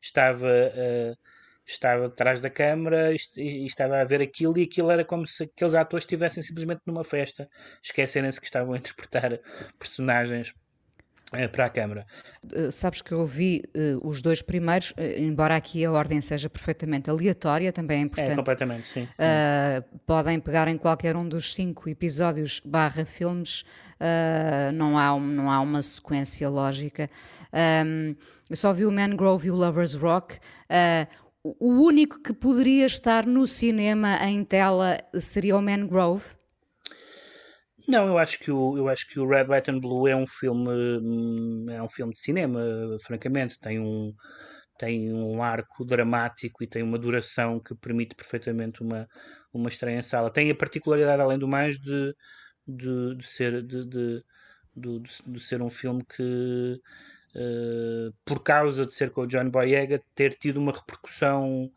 estava. 0.00 0.48
Uh, 0.48 1.32
estava 1.64 2.06
atrás 2.06 2.40
da 2.40 2.50
câmara 2.50 3.12
e, 3.12 3.64
estava 3.64 4.00
a 4.00 4.04
ver 4.04 4.20
aquilo 4.20 4.58
e 4.58 4.64
aquilo 4.64 4.90
era 4.90 5.04
como 5.04 5.26
se 5.26 5.44
aqueles 5.44 5.74
atores 5.74 6.04
estivessem 6.04 6.42
simplesmente 6.42 6.80
numa 6.84 7.04
festa, 7.04 7.48
esquecerem-se 7.82 8.40
que 8.40 8.46
estavam 8.46 8.74
a 8.74 8.78
interpretar 8.78 9.38
personagens 9.78 10.52
para 11.50 11.66
a 11.66 11.70
Câmara. 11.70 12.06
Uh, 12.44 12.70
sabes 12.70 13.00
que 13.00 13.12
eu 13.12 13.26
vi 13.26 13.62
uh, 13.74 14.06
os 14.06 14.20
dois 14.20 14.42
primeiros, 14.42 14.92
embora 15.16 15.56
aqui 15.56 15.84
a 15.84 15.90
ordem 15.90 16.20
seja 16.20 16.48
perfeitamente 16.50 17.08
aleatória, 17.08 17.72
também 17.72 17.98
é 17.98 18.02
importante. 18.02 18.32
É, 18.32 18.36
completamente, 18.36 18.86
sim. 18.86 19.08
podem 20.06 20.38
pegar 20.38 20.68
em 20.68 20.76
qualquer 20.76 21.16
um 21.16 21.26
dos 21.26 21.54
cinco 21.54 21.88
episódios 21.88 22.60
barra 22.64 23.04
filmes, 23.04 23.64
não, 24.74 24.98
há 24.98 25.14
um, 25.14 25.20
não 25.20 25.50
há 25.50 25.60
uma 25.60 25.82
sequência 25.82 26.48
lógica. 26.48 27.08
Um, 27.84 28.14
eu 28.50 28.56
só 28.56 28.72
vi 28.72 28.84
o 28.84 28.92
Mangrove 28.92 29.48
e 29.48 29.50
o 29.50 29.54
Lover's 29.56 29.94
Rock. 29.94 30.38
o 31.44 31.82
único 31.82 32.20
que 32.20 32.32
poderia 32.32 32.86
estar 32.86 33.26
no 33.26 33.46
cinema 33.46 34.18
em 34.26 34.44
tela 34.44 34.98
seria 35.18 35.56
o 35.56 35.62
Mangrove? 35.62 36.41
Não, 37.88 38.06
eu 38.06 38.18
acho 38.18 38.38
que 38.38 38.50
o, 38.50 38.76
eu 38.76 38.88
acho 38.88 39.06
que 39.08 39.18
o 39.18 39.28
Red, 39.28 39.46
White 39.48 39.70
and 39.70 39.80
Blue 39.80 40.06
é 40.08 40.16
um 40.16 40.26
filme 40.26 40.70
hum, 40.70 41.66
é 41.70 41.82
um 41.82 41.88
filme 41.88 42.12
de 42.12 42.20
cinema, 42.20 42.60
francamente, 43.04 43.58
tem 43.58 43.78
um 43.80 44.12
tem 44.78 45.12
um 45.12 45.42
arco 45.42 45.84
dramático 45.84 46.64
e 46.64 46.66
tem 46.66 46.82
uma 46.82 46.98
duração 46.98 47.60
que 47.60 47.74
permite 47.74 48.14
perfeitamente 48.14 48.82
uma 48.82 49.08
uma 49.52 49.68
estreia 49.68 49.98
em 49.98 50.02
sala. 50.02 50.30
Tem 50.32 50.50
a 50.50 50.54
particularidade 50.54 51.20
além 51.20 51.38
do 51.38 51.46
mais 51.46 51.78
de, 51.78 52.14
de, 52.66 53.16
de 53.16 53.26
ser 53.26 53.62
de, 53.62 53.84
de, 53.84 54.24
de, 55.26 55.40
ser 55.40 55.60
um 55.62 55.70
filme 55.70 56.02
que 56.04 56.80
uh, 57.36 58.14
por 58.24 58.42
causa 58.42 58.86
de 58.86 58.94
ser 58.94 59.10
com 59.10 59.22
o 59.22 59.26
John 59.26 59.50
Boyega 59.50 60.00
ter 60.14 60.34
tido 60.34 60.58
uma 60.58 60.72
repercussão 60.72 61.70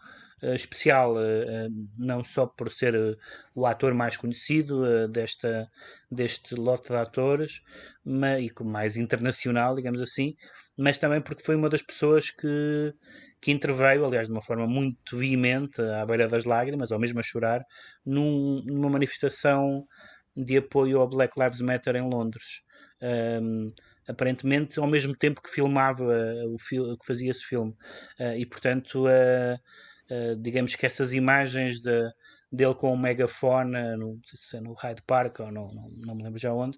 especial, 0.53 1.15
uh, 1.15 1.87
não 1.97 2.23
só 2.23 2.45
por 2.45 2.69
ser 2.71 3.17
o 3.53 3.65
ator 3.65 3.93
mais 3.93 4.17
conhecido 4.17 5.07
desta, 5.07 5.69
deste 6.11 6.55
lote 6.55 6.89
de 6.89 6.95
atores 6.95 7.61
mas, 8.03 8.43
e 8.43 8.63
mais 8.63 8.97
internacional, 8.97 9.75
digamos 9.75 10.01
assim, 10.01 10.35
mas 10.77 10.97
também 10.97 11.21
porque 11.21 11.43
foi 11.43 11.55
uma 11.55 11.69
das 11.69 11.81
pessoas 11.81 12.29
que, 12.29 12.93
que 13.41 13.51
interveio, 13.51 14.05
aliás, 14.05 14.27
de 14.27 14.33
uma 14.33 14.41
forma 14.41 14.67
muito 14.67 15.17
veemente, 15.17 15.81
à 15.81 16.05
beira 16.05 16.27
das 16.27 16.45
lágrimas, 16.45 16.91
ou 16.91 16.99
mesmo 16.99 17.19
a 17.19 17.23
chorar, 17.23 17.65
num, 18.05 18.61
numa 18.65 18.89
manifestação 18.89 19.87
de 20.35 20.57
apoio 20.57 20.99
ao 20.99 21.07
Black 21.07 21.39
Lives 21.39 21.61
Matter 21.61 21.95
em 21.95 22.09
Londres. 22.09 22.61
Um, 23.01 23.73
aparentemente 24.07 24.79
ao 24.79 24.87
mesmo 24.87 25.15
tempo 25.15 25.41
que 25.41 25.49
filmava 25.49 26.05
o 26.47 26.57
que 26.97 27.05
fazia 27.05 27.31
esse 27.31 27.43
filme 27.43 27.71
uh, 28.19 28.35
e 28.37 28.45
portanto 28.45 29.05
uh, 29.05 29.59
uh, 30.09 30.35
digamos 30.37 30.75
que 30.75 30.85
essas 30.85 31.13
imagens 31.13 31.79
de, 31.79 32.11
dele 32.51 32.75
com 32.75 32.93
o 32.93 32.97
megafone 32.97 33.95
no, 33.97 34.19
se 34.25 34.57
é 34.57 34.61
no 34.61 34.73
Hyde 34.73 35.01
Park 35.03 35.39
ou 35.39 35.51
no, 35.51 35.73
não, 35.73 35.89
não 35.89 36.15
me 36.15 36.23
lembro 36.23 36.39
já 36.39 36.53
onde, 36.53 36.77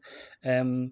um, 0.66 0.92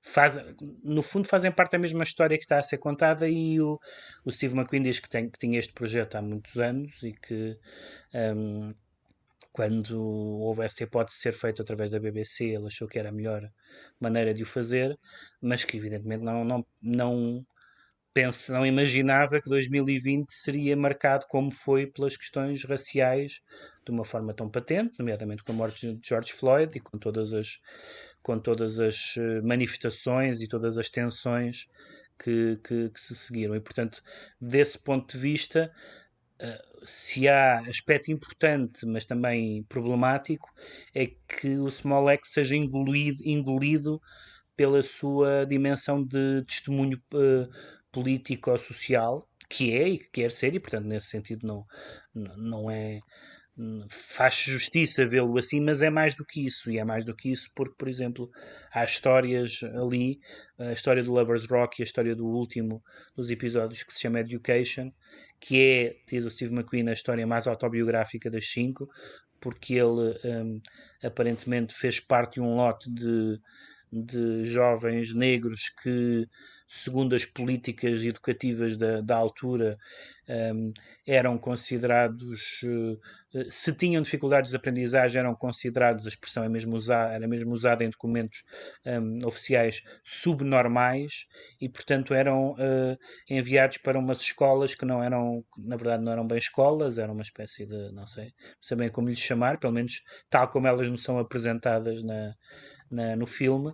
faz, 0.00 0.38
no 0.84 1.02
fundo 1.02 1.26
fazem 1.26 1.50
parte 1.50 1.72
da 1.72 1.78
mesma 1.78 2.04
história 2.04 2.38
que 2.38 2.44
está 2.44 2.58
a 2.58 2.62
ser 2.62 2.78
contada 2.78 3.28
e 3.28 3.60
o, 3.60 3.80
o 4.24 4.30
Steve 4.30 4.54
McQueen 4.54 4.82
diz 4.82 5.00
que, 5.00 5.08
tem, 5.08 5.28
que 5.28 5.38
tinha 5.38 5.58
este 5.58 5.72
projeto 5.72 6.16
há 6.16 6.22
muitos 6.22 6.56
anos 6.58 7.02
e 7.02 7.12
que 7.12 7.58
um, 8.14 8.72
quando 9.52 9.98
houve 9.98 10.64
esta 10.64 10.84
hipótese 10.84 11.16
de 11.16 11.22
ser 11.22 11.32
feito 11.32 11.62
através 11.62 11.90
da 11.90 11.98
BBC, 11.98 12.44
ele 12.44 12.66
achou 12.66 12.86
que 12.86 12.98
era 12.98 13.08
a 13.08 13.12
melhor 13.12 13.50
maneira 13.98 14.34
de 14.34 14.42
o 14.42 14.46
fazer, 14.46 14.98
mas 15.40 15.64
que 15.64 15.78
evidentemente 15.78 16.22
não, 16.22 16.44
não, 16.44 16.66
não 16.82 17.46
pense, 18.16 18.50
não 18.50 18.64
imaginava 18.64 19.38
que 19.42 19.50
2020 19.50 20.30
seria 20.30 20.74
marcado 20.74 21.26
como 21.28 21.50
foi 21.52 21.86
pelas 21.86 22.16
questões 22.16 22.64
raciais 22.64 23.42
de 23.84 23.92
uma 23.92 24.06
forma 24.06 24.32
tão 24.32 24.48
patente, 24.48 24.98
nomeadamente 24.98 25.44
com 25.44 25.52
a 25.52 25.54
morte 25.54 25.92
de 25.94 26.08
George 26.08 26.32
Floyd 26.32 26.70
e 26.74 26.80
com 26.80 26.96
todas 26.96 27.34
as, 27.34 27.60
com 28.22 28.38
todas 28.38 28.80
as 28.80 29.18
eh, 29.18 29.42
manifestações 29.42 30.40
e 30.40 30.48
todas 30.48 30.78
as 30.78 30.88
tensões 30.88 31.68
que, 32.18 32.58
que, 32.64 32.88
que 32.88 32.98
se 32.98 33.14
seguiram. 33.14 33.54
E, 33.54 33.60
portanto, 33.60 34.02
desse 34.40 34.82
ponto 34.82 35.12
de 35.12 35.18
vista, 35.18 35.70
eh, 36.38 36.64
se 36.84 37.28
há 37.28 37.60
aspecto 37.68 38.10
importante, 38.10 38.86
mas 38.86 39.04
também 39.04 39.62
problemático, 39.64 40.48
é 40.94 41.06
que 41.06 41.58
o 41.58 41.70
Small 41.70 42.08
X 42.08 42.30
seja 42.32 42.56
engolido, 42.56 43.22
engolido 43.26 44.00
pela 44.56 44.82
sua 44.82 45.44
dimensão 45.44 46.02
de 46.02 46.42
testemunho 46.46 46.98
uh, 47.12 47.75
político-social, 47.96 49.26
que 49.48 49.72
é 49.72 49.88
e 49.88 49.98
que 49.98 50.10
quer 50.10 50.30
ser, 50.30 50.54
e 50.54 50.60
portanto, 50.60 50.84
nesse 50.84 51.06
sentido, 51.06 51.46
não, 51.46 51.64
não 52.36 52.70
é. 52.70 53.00
Faz 53.88 54.34
justiça 54.34 55.06
vê-lo 55.06 55.38
assim, 55.38 55.62
mas 55.62 55.80
é 55.80 55.88
mais 55.88 56.14
do 56.14 56.26
que 56.26 56.44
isso, 56.44 56.70
e 56.70 56.78
é 56.78 56.84
mais 56.84 57.06
do 57.06 57.16
que 57.16 57.30
isso 57.30 57.48
porque, 57.56 57.74
por 57.78 57.88
exemplo, 57.88 58.28
há 58.70 58.84
histórias 58.84 59.62
ali, 59.82 60.18
a 60.58 60.72
história 60.72 61.02
do 61.02 61.10
Lover's 61.10 61.46
Rock 61.46 61.80
e 61.80 61.82
a 61.82 61.86
história 61.86 62.14
do 62.14 62.26
último 62.26 62.82
dos 63.16 63.30
episódios 63.30 63.82
que 63.82 63.94
se 63.94 64.00
chama 64.02 64.20
Education, 64.20 64.92
que 65.40 65.58
é, 65.58 65.96
diz 66.06 66.26
o 66.26 66.30
Steve 66.30 66.52
McQueen, 66.52 66.90
a 66.90 66.92
história 66.92 67.26
mais 67.26 67.46
autobiográfica 67.46 68.30
das 68.30 68.46
cinco, 68.46 68.86
porque 69.40 69.72
ele 69.72 70.18
um, 70.22 70.60
aparentemente 71.02 71.72
fez 71.72 71.98
parte 71.98 72.34
de 72.34 72.40
um 72.42 72.56
lote 72.56 72.92
de, 72.92 73.40
de 73.90 74.44
jovens 74.44 75.14
negros 75.14 75.70
que 75.82 76.28
segundo 76.66 77.14
as 77.14 77.24
políticas 77.24 78.04
educativas 78.04 78.76
da, 78.76 79.00
da 79.00 79.16
altura, 79.16 79.78
um, 80.28 80.72
eram 81.06 81.38
considerados, 81.38 82.60
uh, 82.64 82.98
se 83.48 83.72
tinham 83.72 84.02
dificuldades 84.02 84.50
de 84.50 84.56
aprendizagem, 84.56 85.20
eram 85.20 85.34
considerados, 85.34 86.04
a 86.06 86.08
expressão 86.08 86.42
é 86.42 86.48
mesmo 86.48 86.74
usada, 86.74 87.14
era 87.14 87.28
mesmo 87.28 87.52
usada 87.52 87.84
em 87.84 87.90
documentos 87.90 88.42
um, 88.84 89.18
oficiais, 89.24 89.82
subnormais, 90.02 91.26
e 91.60 91.68
portanto 91.68 92.12
eram 92.12 92.52
uh, 92.52 92.98
enviados 93.30 93.78
para 93.78 93.98
umas 93.98 94.20
escolas 94.20 94.74
que 94.74 94.84
não 94.84 95.02
eram, 95.02 95.44
na 95.56 95.76
verdade 95.76 96.02
não 96.02 96.12
eram 96.12 96.26
bem 96.26 96.38
escolas, 96.38 96.98
eram 96.98 97.14
uma 97.14 97.22
espécie 97.22 97.64
de, 97.64 97.92
não 97.92 98.06
sei, 98.06 98.24
não 98.24 98.62
sei 98.62 98.76
bem 98.76 98.88
como 98.88 99.08
lhes 99.08 99.18
chamar, 99.18 99.58
pelo 99.58 99.72
menos 99.72 100.02
tal 100.28 100.48
como 100.48 100.66
elas 100.66 100.88
não 100.88 100.96
são 100.96 101.18
apresentadas 101.18 102.02
na, 102.02 102.34
na 102.90 103.14
no 103.14 103.26
filme, 103.26 103.72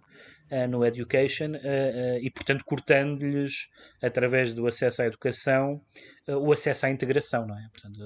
no 0.69 0.85
Education 0.85 1.53
uh, 1.53 2.19
e, 2.21 2.31
portanto, 2.31 2.65
cortando-lhes, 2.65 3.69
através 4.03 4.55
do 4.55 4.67
acesso 4.67 5.03
à 5.03 5.07
educação, 5.07 5.81
o 6.29 6.53
acesso 6.53 6.87
à 6.87 6.91
integração, 6.91 7.47
não 7.47 7.59
é? 7.59 7.69
Portanto, 7.73 8.01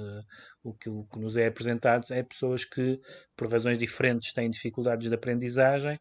o 0.63 0.75
que, 0.75 0.89
o 0.89 1.05
que 1.05 1.19
nos 1.19 1.37
é 1.37 1.47
apresentado 1.47 2.05
é 2.11 2.23
pessoas 2.23 2.65
que, 2.65 3.01
por 3.37 3.51
razões 3.51 3.79
diferentes, 3.79 4.33
têm 4.33 4.51
dificuldades 4.51 5.09
de 5.09 5.15
aprendizagem, 5.15 5.99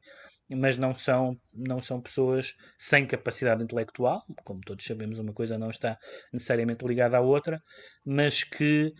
mas 0.50 0.78
não 0.78 0.94
são, 0.94 1.38
não 1.54 1.82
são 1.82 2.02
pessoas 2.02 2.54
sem 2.78 3.06
capacidade 3.06 3.64
intelectual, 3.64 4.24
como 4.44 4.62
todos 4.62 4.86
sabemos, 4.86 5.20
uma 5.20 5.34
coisa 5.34 5.58
não 5.58 5.70
está 5.70 5.98
necessariamente 6.32 6.86
ligada 6.86 7.18
à 7.18 7.22
outra, 7.22 7.62
mas 8.06 8.44
que 8.44 8.94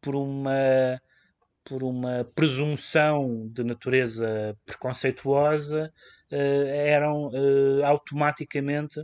por 0.00 0.14
uma 0.14 1.00
por 1.64 1.82
uma 1.82 2.24
presunção 2.34 3.48
de 3.50 3.64
natureza 3.64 4.54
preconceituosa 4.66 5.86
eh, 5.86 6.13
eram 6.36 7.30
eh, 7.32 7.84
automaticamente 7.84 9.00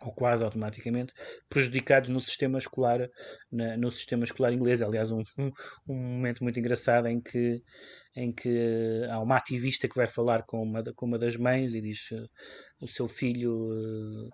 ou 0.00 0.12
quase 0.14 0.44
automaticamente 0.44 1.12
prejudicados 1.48 2.08
no 2.08 2.20
sistema 2.20 2.58
escolar 2.58 3.08
na, 3.50 3.76
no 3.76 3.90
sistema 3.90 4.24
escolar 4.24 4.52
inglês. 4.52 4.80
Aliás 4.80 5.10
um, 5.10 5.22
um, 5.38 5.52
momento 5.94 6.42
muito 6.44 6.58
engraçado 6.60 7.08
em 7.08 7.20
que 7.20 7.62
em 8.16 8.32
que 8.32 9.04
há 9.10 9.20
uma 9.20 9.36
ativista 9.36 9.88
que 9.88 9.96
vai 9.96 10.06
falar 10.06 10.42
com 10.44 10.62
uma, 10.62 10.82
com 10.94 11.06
uma 11.06 11.18
das 11.18 11.36
mães 11.36 11.74
e 11.74 11.80
diz 11.80 12.10
o 12.80 12.88
seu 12.88 13.06
filho 13.06 14.30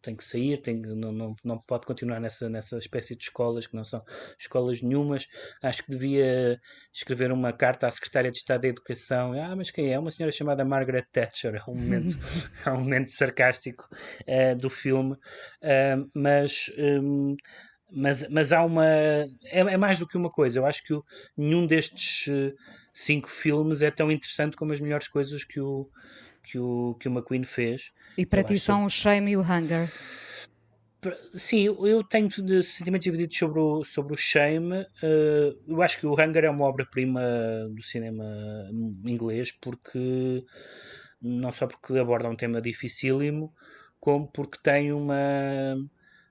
tem 0.00 0.16
que 0.16 0.24
sair, 0.24 0.56
tem, 0.58 0.76
não, 0.76 1.12
não, 1.12 1.34
não 1.44 1.58
pode 1.58 1.86
continuar 1.86 2.20
nessa, 2.20 2.48
nessa 2.48 2.78
espécie 2.78 3.14
de 3.14 3.24
escolas 3.24 3.66
que 3.66 3.74
não 3.74 3.84
são 3.84 4.02
escolas 4.38 4.80
nenhumas. 4.80 5.26
Acho 5.62 5.84
que 5.84 5.90
devia 5.90 6.60
escrever 6.92 7.32
uma 7.32 7.52
carta 7.52 7.86
à 7.86 7.90
Secretária 7.90 8.30
de 8.30 8.38
Estado 8.38 8.62
da 8.62 8.68
Educação. 8.68 9.32
Ah, 9.32 9.54
mas 9.54 9.70
quem 9.70 9.92
é? 9.92 9.98
Uma 9.98 10.10
senhora 10.10 10.32
chamada 10.32 10.64
Margaret 10.64 11.06
Thatcher. 11.12 11.54
É 11.56 11.70
um 11.70 11.74
momento, 11.74 12.16
é 12.66 12.70
um 12.70 12.80
momento 12.80 13.10
sarcástico 13.10 13.88
uh, 14.22 14.56
do 14.56 14.70
filme. 14.70 15.12
Uh, 15.12 16.10
mas. 16.14 16.70
Um, 16.78 17.36
mas, 17.92 18.28
mas 18.30 18.52
há 18.52 18.64
uma. 18.64 18.86
É, 18.86 19.26
é, 19.52 19.76
mais 19.76 19.98
do 19.98 20.06
que 20.06 20.16
uma 20.16 20.30
coisa. 20.30 20.60
Eu 20.60 20.66
acho 20.66 20.82
que 20.84 20.94
o, 20.94 21.04
nenhum 21.36 21.66
destes 21.66 22.26
uh, 22.28 22.54
cinco 22.92 23.28
filmes 23.28 23.82
é 23.82 23.90
tão 23.90 24.10
interessante 24.10 24.56
como 24.56 24.72
as 24.72 24.80
melhores 24.80 25.08
coisas 25.08 25.44
que 25.44 25.60
o, 25.60 25.88
que 26.50 26.58
o, 26.58 26.96
que 26.98 27.08
o 27.08 27.12
McQueen 27.12 27.44
fez. 27.44 27.92
E 28.18 28.26
para 28.26 28.42
ti 28.42 28.58
são 28.58 28.84
o 28.84 28.90
Shame 28.90 29.32
e 29.32 29.36
o 29.36 29.40
Hunger? 29.40 29.88
Sim, 31.34 31.64
eu 31.64 32.04
tenho 32.04 32.28
sentimentos 32.62 33.04
divididos 33.04 33.38
sobre 33.38 33.60
o, 33.60 33.84
sobre 33.84 34.12
o 34.12 34.16
Shame. 34.16 34.80
Uh, 35.02 35.56
eu 35.66 35.80
acho 35.80 35.98
que 35.98 36.06
o 36.06 36.12
Hunger 36.12 36.44
é 36.44 36.50
uma 36.50 36.66
obra-prima 36.66 37.22
do 37.70 37.82
cinema 37.82 38.24
inglês, 39.04 39.52
porque 39.52 40.44
não 41.22 41.52
só 41.52 41.66
porque 41.66 41.98
aborda 41.98 42.28
um 42.28 42.36
tema 42.36 42.60
dificílimo, 42.60 43.54
como 43.98 44.26
porque 44.26 44.58
tem 44.62 44.92
uma. 44.92 45.76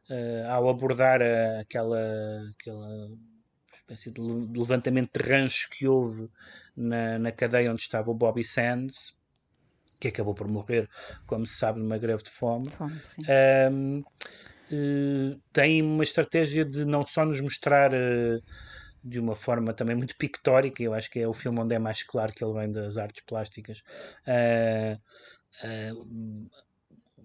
Uh, 0.09 0.47
ao 0.49 0.69
abordar 0.69 1.21
a, 1.21 1.61
aquela, 1.61 1.99
aquela 2.59 3.09
espécie 3.73 4.11
de 4.11 4.21
levantamento 4.21 5.19
de 5.19 5.27
rancho 5.27 5.69
que 5.71 5.87
houve 5.87 6.29
na, 6.75 7.19
na 7.19 7.31
cadeia 7.31 7.71
onde 7.71 7.81
estava 7.81 8.09
o 8.09 8.15
Bobby 8.15 8.43
Sands, 8.43 9.18
que 9.99 10.07
acabou 10.07 10.33
por 10.33 10.47
morrer, 10.47 10.89
como 11.27 11.45
se 11.45 11.55
sabe, 11.55 11.79
numa 11.79 11.97
greve 11.97 12.23
de 12.23 12.29
fome, 12.29 12.69
fome 12.69 13.01
um, 13.71 13.99
uh, 13.99 15.41
tem 15.51 15.81
uma 15.81 16.03
estratégia 16.03 16.63
de 16.63 16.85
não 16.85 17.05
só 17.05 17.25
nos 17.25 17.41
mostrar 17.41 17.91
uh, 17.93 18.41
de 19.03 19.19
uma 19.19 19.35
forma 19.35 19.73
também 19.73 19.95
muito 19.95 20.15
pictórica, 20.17 20.81
eu 20.81 20.93
acho 20.93 21.09
que 21.09 21.19
é 21.19 21.27
o 21.27 21.33
filme 21.33 21.59
onde 21.59 21.75
é 21.75 21.79
mais 21.79 22.03
claro 22.03 22.33
que 22.33 22.43
ele 22.43 22.53
vem 22.53 22.71
das 22.71 22.97
artes 22.97 23.23
plásticas. 23.25 23.83
Uh, 24.25 24.99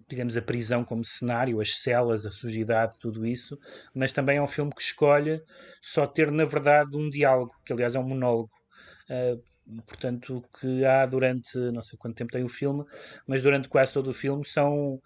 digamos, 0.09 0.37
a 0.37 0.43
prisão 0.43 0.85
como 0.85 1.05
cenário, 1.05 1.61
as 1.61 1.79
celas, 1.79 2.27
a 2.27 2.31
sujidade, 2.31 2.99
tudo 2.99 3.25
isso, 3.27 3.59
mas 3.95 4.13
também 4.13 4.37
é 4.37 4.43
um 4.43 4.47
filme 4.47 4.71
que 4.73 4.83
escolhe 4.83 5.43
só 5.81 6.07
ter, 6.07 6.31
na 6.31 6.45
verdade, 6.45 6.97
um 6.97 7.09
diálogo, 7.09 7.55
que 7.65 7.73
aliás 7.73 7.95
é 7.95 7.99
um 7.99 8.09
monólogo. 8.09 8.51
Uh, 9.09 9.43
portanto, 9.87 10.45
que 10.61 10.85
há 10.85 11.07
durante, 11.07 11.57
não 11.73 11.83
sei 11.83 11.99
quanto 11.99 12.17
tempo 12.17 12.33
tem 12.33 12.45
o 12.45 12.49
filme, 12.49 12.85
mas 13.27 13.43
durante 13.43 13.69
quase 13.69 13.93
todo 13.93 14.09
o 14.11 14.15
filme 14.15 14.45
são, 14.45 15.01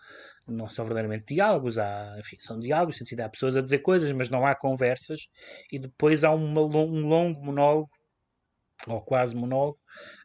não 0.46 0.68
são 0.68 0.84
verdadeiramente 0.84 1.34
diálogos, 1.34 1.78
há, 1.78 2.16
enfim, 2.18 2.36
são 2.38 2.58
diálogos, 2.58 2.96
sentido, 2.96 3.20
há 3.20 3.28
pessoas 3.28 3.56
a 3.56 3.62
dizer 3.62 3.78
coisas, 3.78 4.10
mas 4.12 4.28
não 4.30 4.46
há 4.46 4.54
conversas, 4.54 5.28
e 5.72 5.78
depois 5.78 6.24
há 6.24 6.30
uma, 6.30 6.60
um 6.60 7.06
longo 7.06 7.44
monólogo 7.44 7.90
ou 8.86 9.00
quase 9.00 9.34
monólogo, 9.34 9.78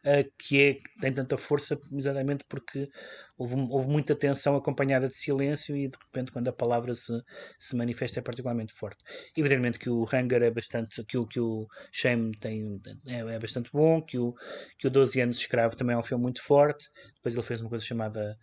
uh, 0.06 0.30
que, 0.38 0.62
é, 0.62 0.74
que 0.74 1.00
tem 1.00 1.12
tanta 1.12 1.36
força 1.36 1.78
exatamente 1.92 2.44
porque 2.48 2.88
houve, 3.36 3.56
houve 3.68 3.88
muita 3.88 4.14
tensão 4.14 4.56
acompanhada 4.56 5.08
de 5.08 5.16
silêncio 5.16 5.76
e 5.76 5.88
de 5.88 5.98
repente 5.98 6.30
quando 6.30 6.48
a 6.48 6.52
palavra 6.52 6.94
se, 6.94 7.12
se 7.58 7.76
manifesta 7.76 8.20
é 8.20 8.22
particularmente 8.22 8.72
forte. 8.72 9.02
Evidentemente 9.36 9.78
que 9.78 9.90
o 9.90 10.04
Hunger 10.04 10.42
é 10.42 10.50
bastante, 10.50 11.04
que 11.04 11.18
o, 11.18 11.26
que 11.26 11.40
o 11.40 11.66
Shame 11.92 12.36
tem, 12.38 12.80
é, 13.06 13.18
é 13.18 13.38
bastante 13.38 13.70
bom, 13.72 14.00
que 14.00 14.18
o, 14.18 14.34
que 14.78 14.86
o 14.86 14.90
12 14.90 15.20
anos 15.20 15.38
escravo 15.38 15.76
também 15.76 15.94
é 15.94 15.98
um 15.98 16.02
filme 16.02 16.22
muito 16.22 16.42
forte, 16.42 16.88
depois 17.16 17.34
ele 17.34 17.42
fez 17.42 17.60
uma 17.60 17.70
coisa 17.70 17.84
chamada 17.84 18.36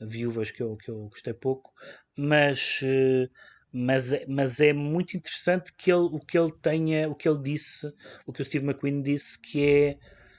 Viúvas 0.00 0.50
que 0.50 0.62
eu, 0.62 0.76
que 0.76 0.90
eu 0.90 1.08
gostei 1.08 1.34
pouco, 1.34 1.72
mas... 2.16 2.80
Uh, 2.82 3.28
mas, 3.72 4.12
é, 4.12 4.24
mas 4.26 4.60
é 4.60 4.72
muito 4.72 5.16
interessante 5.16 5.72
que 5.76 5.90
ele, 5.90 6.08
o 6.12 6.18
que 6.18 6.38
ele 6.38 6.52
tenha, 6.62 7.08
o 7.08 7.14
que 7.14 7.28
ele 7.28 7.40
disse, 7.42 7.92
o 8.26 8.32
que 8.32 8.42
o 8.42 8.44
Steve 8.44 8.66
McQueen 8.66 9.02
disse, 9.02 9.40
que 9.40 9.64
é 9.64 9.98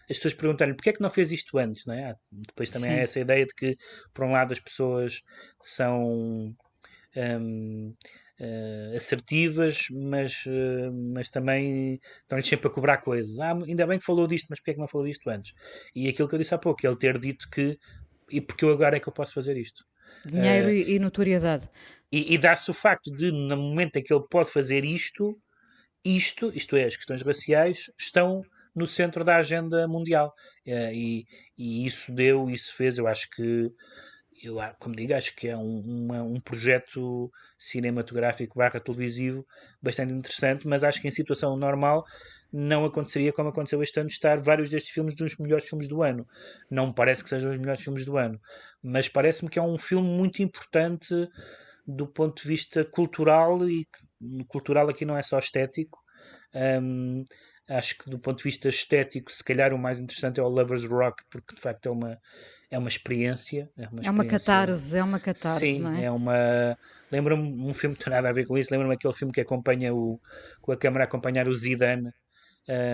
as 0.09 0.17
pessoas 0.17 0.33
perguntarem 0.33 0.73
porque 0.73 0.89
é 0.89 0.93
que 0.93 1.01
não 1.01 1.09
fez 1.09 1.31
isto 1.31 1.57
antes, 1.57 1.85
não 1.85 1.93
é? 1.93 2.11
Depois 2.31 2.69
também 2.69 2.89
Sim. 2.89 2.95
há 2.95 2.99
essa 3.01 3.19
ideia 3.19 3.45
de 3.45 3.53
que, 3.53 3.77
por 4.13 4.25
um 4.25 4.31
lado, 4.31 4.51
as 4.51 4.59
pessoas 4.59 5.21
são 5.61 6.03
um, 6.03 6.55
uh, 7.15 7.95
eh, 8.39 8.93
assertivas, 8.95 9.85
mas, 9.91 10.45
uh, 10.47 10.91
mas 11.13 11.29
também 11.29 11.99
estão-lhes 12.21 12.47
sempre 12.47 12.67
a 12.67 12.71
cobrar 12.71 12.97
coisas. 12.97 13.39
Ah, 13.39 13.51
ainda 13.51 13.85
bem 13.85 13.99
que 13.99 14.05
falou 14.05 14.25
disto, 14.25 14.47
mas 14.49 14.59
porque 14.59 14.71
é 14.71 14.73
que 14.73 14.79
não 14.79 14.87
falou 14.87 15.05
disto 15.05 15.29
antes? 15.29 15.53
E 15.93 16.07
aquilo 16.07 16.27
que 16.27 16.33
eu 16.33 16.39
disse 16.39 16.55
há 16.55 16.57
pouco, 16.57 16.85
ele 16.87 16.95
ter 16.95 17.19
dito 17.19 17.47
que 17.51 17.77
e 18.31 18.39
porque 18.41 18.63
eu 18.63 18.71
agora 18.71 18.97
é 18.97 18.99
que 18.99 19.09
eu 19.09 19.13
posso 19.13 19.33
fazer 19.33 19.57
isto. 19.57 19.83
Dinheiro 20.25 20.67
uh, 20.67 20.71
e, 20.71 20.99
notoriedade. 20.99 21.69
E, 22.11 22.33
e 22.33 22.37
dá-se 22.37 22.69
o 22.69 22.73
facto 22.73 23.11
de, 23.11 23.31
no 23.31 23.57
momento 23.57 23.97
em 23.97 24.03
que 24.03 24.13
ele 24.13 24.23
pode 24.29 24.51
fazer 24.51 24.83
isto, 24.83 25.37
isto, 26.03 26.51
isto 26.55 26.75
é, 26.75 26.85
as 26.85 26.95
questões 26.95 27.21
raciais, 27.21 27.91
estão 27.97 28.43
no 28.75 28.85
centro 28.87 29.23
da 29.23 29.37
agenda 29.37 29.87
mundial. 29.87 30.33
Uh, 30.67 30.91
e, 30.93 31.25
e, 31.57 31.85
isso 31.85 32.13
deu, 32.13 32.49
isso 32.49 32.75
fez, 32.75 32.97
eu 32.97 33.07
acho 33.07 33.29
que, 33.29 33.71
eu, 34.41 34.57
como 34.79 34.95
digo, 34.95 35.13
acho 35.13 35.35
que 35.35 35.47
é 35.47 35.57
um, 35.57 35.79
uma, 35.79 36.23
um 36.23 36.39
projeto 36.39 37.31
cinematográfico 37.57 38.57
barra 38.57 38.79
televisivo 38.79 39.45
bastante 39.81 40.13
interessante, 40.13 40.67
mas 40.67 40.83
acho 40.83 41.01
que 41.01 41.07
em 41.07 41.11
situação 41.11 41.57
normal 41.57 42.05
não 42.51 42.85
aconteceria 42.85 43.31
como 43.31 43.49
aconteceu 43.49 43.81
este 43.83 43.99
ano, 43.99 44.09
estar 44.09 44.41
vários 44.41 44.69
destes 44.69 44.91
filmes 44.91 45.15
dos 45.15 45.37
melhores 45.37 45.67
filmes 45.67 45.87
do 45.87 46.01
ano. 46.01 46.27
Não 46.69 46.87
me 46.87 46.93
parece 46.93 47.23
que 47.23 47.29
sejam 47.29 47.51
os 47.51 47.57
melhores 47.57 47.81
filmes 47.81 48.05
do 48.05 48.17
ano, 48.17 48.39
mas 48.81 49.07
parece-me 49.07 49.49
que 49.49 49.59
é 49.59 49.61
um 49.61 49.77
filme 49.77 50.07
muito 50.07 50.41
importante 50.41 51.13
do 51.85 52.07
ponto 52.07 52.41
de 52.41 52.47
vista 52.47 52.85
cultural 52.85 53.67
e 53.69 53.87
cultural 54.47 54.89
aqui 54.89 55.05
não 55.05 55.17
é 55.17 55.23
só 55.23 55.39
estético. 55.39 55.99
Um, 56.53 57.23
acho 57.67 57.97
que 57.97 58.09
do 58.09 58.19
ponto 58.19 58.37
de 58.37 58.43
vista 58.43 58.69
estético, 58.69 59.31
se 59.31 59.43
calhar 59.43 59.73
o 59.73 59.77
mais 59.77 59.99
interessante 59.99 60.39
é 60.39 60.43
o 60.43 60.47
Lovers 60.47 60.83
Rock, 60.85 61.23
porque 61.29 61.55
de 61.55 61.61
facto 61.61 61.87
é 61.87 61.91
uma, 61.91 62.19
é 62.71 62.77
uma 62.77 62.87
experiência. 62.87 63.69
É 63.77 63.87
uma, 63.87 64.01
é 64.05 64.11
uma 64.11 64.25
catarse, 64.25 64.97
é 64.97 65.03
uma 65.03 65.19
catarse, 65.19 65.65
Sim, 65.65 65.81
não 65.81 65.93
é? 65.93 66.03
é 66.05 66.11
uma. 66.11 66.77
Lembra-me 67.11 67.43
um 67.43 67.73
filme 67.73 67.95
que 67.95 68.01
não 68.01 68.05
tem 68.05 68.13
nada 68.13 68.29
a 68.29 68.33
ver 68.33 68.45
com 68.45 68.57
isso, 68.57 68.69
lembra-me 68.71 68.93
aquele 68.93 69.13
filme 69.13 69.33
que 69.33 69.41
acompanha 69.41 69.93
o. 69.93 70.19
com 70.61 70.71
a 70.71 70.77
câmera 70.77 71.03
a 71.03 71.07
acompanhar 71.07 71.47
o 71.47 71.53
Zidane 71.53 72.11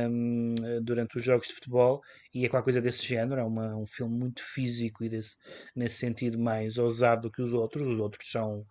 um, 0.09 0.55
durante 0.81 1.17
os 1.17 1.23
jogos 1.23 1.47
de 1.47 1.53
futebol 1.53 2.01
e 2.33 2.45
é 2.45 2.49
qualquer 2.49 2.63
coisa 2.63 2.81
desse 2.81 3.05
género. 3.05 3.41
É 3.41 3.43
uma, 3.43 3.75
um 3.75 3.85
filme 3.85 4.17
muito 4.17 4.41
físico 4.43 5.03
e 5.03 5.09
desse, 5.09 5.35
nesse 5.75 5.97
sentido 5.97 6.39
mais 6.39 6.77
ousado 6.77 7.23
do 7.23 7.31
que 7.31 7.41
os 7.41 7.53
outros. 7.53 7.87
Os 7.87 7.99
outros 7.99 8.31
são, 8.31 8.65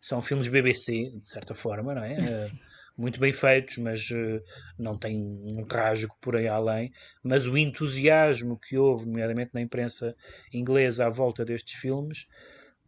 são 0.00 0.20
filmes 0.20 0.48
BBC, 0.48 1.12
de 1.16 1.28
certa 1.28 1.54
forma, 1.54 1.94
não 1.94 2.04
é? 2.04 2.16
Uh, 2.20 2.70
muito 3.00 3.18
bem 3.18 3.32
feitos, 3.32 3.78
mas 3.78 4.10
uh, 4.10 4.42
não 4.78 4.98
tem 4.98 5.18
um 5.18 5.64
rasgo 5.64 6.14
por 6.20 6.36
aí 6.36 6.46
além. 6.46 6.92
Mas 7.22 7.46
o 7.46 7.56
entusiasmo 7.56 8.58
que 8.58 8.76
houve, 8.76 9.06
nomeadamente 9.06 9.52
na 9.54 9.62
imprensa 9.62 10.14
inglesa, 10.52 11.06
à 11.06 11.08
volta 11.08 11.42
destes 11.42 11.80
filmes, 11.80 12.26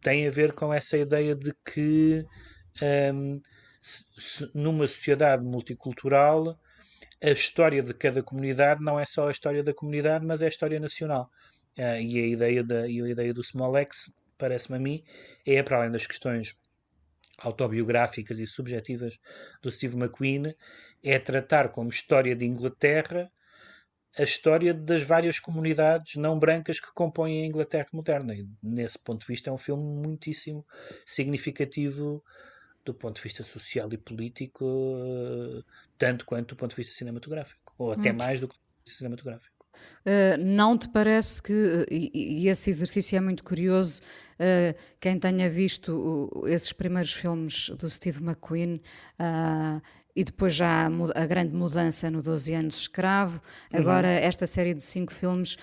tem 0.01 0.27
a 0.27 0.29
ver 0.29 0.53
com 0.53 0.71
essa 0.71 0.97
ideia 0.97 1.33
de 1.33 1.51
que 1.65 2.23
um, 3.13 3.41
se, 3.81 4.05
se, 4.17 4.51
numa 4.53 4.87
sociedade 4.87 5.43
multicultural 5.43 6.59
a 7.21 7.29
história 7.29 7.81
de 7.81 7.93
cada 7.93 8.21
comunidade 8.21 8.83
não 8.83 8.99
é 8.99 9.05
só 9.05 9.29
a 9.29 9.31
história 9.31 9.63
da 9.63 9.73
comunidade, 9.73 10.25
mas 10.25 10.41
é 10.41 10.45
a 10.45 10.49
história 10.49 10.79
nacional. 10.79 11.29
Uh, 11.77 11.99
e, 11.99 12.19
a 12.21 12.27
ideia 12.27 12.63
da, 12.63 12.87
e 12.87 13.01
a 13.01 13.07
ideia 13.07 13.33
do 13.33 13.41
Small 13.41 13.75
X, 13.77 14.13
parece-me 14.37 14.77
a 14.77 14.79
mim, 14.79 15.03
é, 15.47 15.63
para 15.63 15.77
além 15.77 15.91
das 15.91 16.05
questões 16.05 16.53
autobiográficas 17.39 18.39
e 18.39 18.47
subjetivas 18.47 19.19
do 19.61 19.71
Steve 19.71 19.95
McQueen, 19.95 20.55
é 21.03 21.19
tratar 21.19 21.69
como 21.69 21.89
história 21.89 22.35
de 22.35 22.45
Inglaterra 22.45 23.31
a 24.17 24.23
história 24.23 24.73
das 24.73 25.01
várias 25.01 25.39
comunidades 25.39 26.15
não 26.15 26.37
brancas 26.37 26.79
que 26.79 26.93
compõem 26.93 27.43
a 27.43 27.47
Inglaterra 27.47 27.87
moderna. 27.93 28.35
E, 28.35 28.47
nesse 28.61 28.99
ponto 28.99 29.21
de 29.21 29.27
vista, 29.27 29.49
é 29.49 29.53
um 29.53 29.57
filme 29.57 29.83
muitíssimo 29.83 30.65
significativo 31.05 32.23
do 32.85 32.93
ponto 32.93 33.15
de 33.15 33.23
vista 33.23 33.43
social 33.43 33.89
e 33.91 33.97
político, 33.97 34.65
uh, 34.65 35.63
tanto 35.97 36.25
quanto 36.25 36.49
do 36.49 36.55
ponto 36.55 36.71
de 36.71 36.75
vista 36.75 36.93
cinematográfico, 36.93 37.73
ou 37.77 37.91
até 37.91 38.11
hum. 38.11 38.17
mais 38.17 38.41
do 38.41 38.47
que 38.47 38.55
cinematográfico. 38.85 39.62
Uh, 40.05 40.37
não 40.37 40.77
te 40.77 40.89
parece 40.89 41.41
que, 41.41 41.85
e, 41.89 42.43
e, 42.43 42.47
esse 42.47 42.69
exercício 42.69 43.17
é 43.17 43.21
muito 43.21 43.43
curioso, 43.43 44.01
uh, 44.33 44.77
quem 44.99 45.17
tenha 45.17 45.49
visto 45.49 46.29
esses 46.45 46.73
primeiros 46.73 47.13
filmes 47.13 47.69
do 47.69 47.89
Steve 47.89 48.23
McQueen 48.23 48.81
e 50.15 50.23
depois 50.23 50.53
já 50.53 50.85
a, 50.85 51.23
a, 51.23 51.25
grande 51.25 51.55
mudança 51.55 52.11
no 52.11 52.21
12 52.21 52.53
anos 52.53 52.81
escravo. 52.81 53.41
Uhum. 53.73 53.79
Agora, 53.79 54.07
uhum. 54.07 54.13
esta 54.13 54.45
série 54.45 54.75
de 54.75 54.83
cinco 54.83 55.11
filmes 55.11 55.57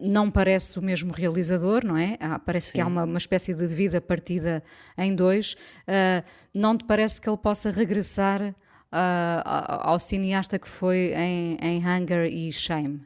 não 0.00 0.30
parece 0.30 0.78
o 0.78 0.82
mesmo 0.82 1.12
realizador, 1.12 1.84
não 1.84 1.98
é? 1.98 2.16
Ah, 2.18 2.38
parece 2.38 2.68
Sim. 2.68 2.72
que 2.72 2.80
há 2.80 2.86
uma, 2.86 3.04
uma, 3.04 3.18
espécie 3.18 3.52
de 3.52 3.66
vida 3.66 4.00
partida 4.00 4.62
em 4.96 5.14
dois. 5.14 5.54
Não 6.54 6.78
te 6.78 6.84
parece 6.84 7.20
que 7.20 7.28
ele 7.28 7.36
possa 7.36 7.70
regressar 7.70 8.54
ao 8.90 9.98
cineasta 9.98 10.58
que 10.58 10.68
foi 10.68 11.12
em, 11.14 11.56
em 11.60 11.78
Hunger 11.78 12.26
e 12.26 12.52
Shame? 12.52 13.02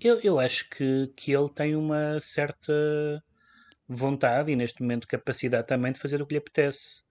Eu, 0.00 0.18
eu 0.20 0.38
acho 0.38 0.68
que, 0.70 1.12
que 1.14 1.32
ele 1.32 1.48
tem 1.50 1.76
uma 1.76 2.18
certa 2.20 3.22
vontade 3.86 4.50
e, 4.50 4.56
neste 4.56 4.82
momento, 4.82 5.06
capacidade 5.06 5.66
também 5.66 5.92
de 5.92 5.98
fazer 5.98 6.22
o 6.22 6.26
que 6.26 6.34
lhe 6.34 6.38
apetece. 6.38 7.02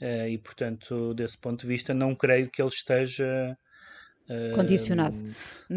Uh, 0.00 0.28
e, 0.28 0.38
portanto, 0.38 1.14
desse 1.14 1.36
ponto 1.36 1.62
de 1.62 1.66
vista, 1.66 1.92
não 1.92 2.14
creio 2.14 2.48
que 2.48 2.62
ele 2.62 2.68
esteja 2.68 3.58
uh, 4.28 4.54
condicionado. 4.54 5.16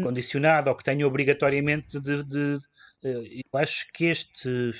condicionado 0.00 0.70
ou 0.70 0.76
que 0.76 0.84
tenha 0.84 1.06
obrigatoriamente 1.06 1.98
de. 1.98 2.22
de 2.22 2.54
uh, 2.56 2.60
eu 3.02 3.58
acho 3.58 3.86
que 3.92 4.04
este, 4.04 4.70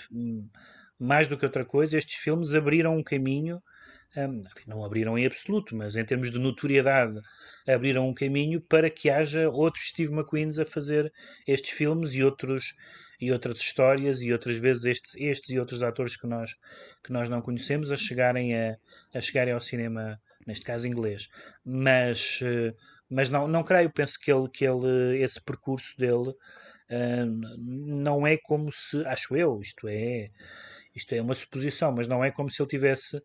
mais 0.97 1.29
do 1.29 1.37
que 1.37 1.45
outra 1.45 1.65
coisa, 1.65 1.99
estes 1.99 2.17
filmes 2.17 2.55
abriram 2.55 2.97
um 2.97 3.03
caminho. 3.03 3.61
Não 4.67 4.85
abriram 4.85 5.19
em 5.19 5.25
absoluto, 5.25 5.75
mas 5.75 5.97
em 5.97 6.05
termos 6.05 6.31
de 6.31 6.39
notoriedade, 6.39 7.21
abriram 7.67 8.09
um 8.09 8.15
caminho 8.15 8.61
para 8.61 8.91
que 8.91 9.09
haja 9.09 9.49
outros 9.49 9.89
Steve 9.89 10.13
McQueens 10.13 10.59
a 10.59 10.65
fazer 10.65 11.13
estes 11.47 11.71
filmes 11.71 12.15
e 12.15 12.23
outros 12.23 12.75
e 13.23 13.31
outras 13.31 13.61
histórias 13.61 14.21
e 14.21 14.33
outras 14.33 14.57
vezes 14.57 14.85
estes, 14.85 15.15
estes 15.15 15.51
e 15.51 15.59
outros 15.61 15.81
atores 15.81 16.17
que 16.17 16.27
nós, 16.27 16.57
que 17.05 17.13
nós 17.13 17.31
não 17.31 17.41
conhecemos 17.41 17.93
a 17.93 17.97
chegarem, 17.97 18.53
a, 18.53 18.77
a 19.15 19.21
chegarem 19.21 19.55
ao 19.55 19.61
cinema, 19.61 20.21
neste 20.45 20.65
caso 20.65 20.89
inglês. 20.89 21.29
Mas, 21.65 22.41
eh, 22.43 22.75
mas 23.09 23.31
não, 23.31 23.47
não 23.47 23.63
creio, 23.63 23.93
penso 23.93 24.19
que, 24.19 24.33
ele, 24.33 24.49
que 24.49 24.67
ele, 24.67 25.23
esse 25.23 25.41
percurso 25.41 25.97
dele 25.97 26.31
uh, 26.31 27.27
não 27.57 28.27
é 28.27 28.37
como 28.37 28.73
se, 28.73 29.07
acho 29.07 29.37
eu, 29.37 29.61
isto 29.61 29.87
é, 29.87 30.31
isto 30.93 31.15
é 31.15 31.23
uma 31.23 31.37
suposição, 31.37 31.93
mas 31.93 32.09
não 32.09 32.25
é 32.25 32.31
como 32.33 32.51
se 32.51 32.61
ele 32.61 32.69
tivesse 32.69 33.23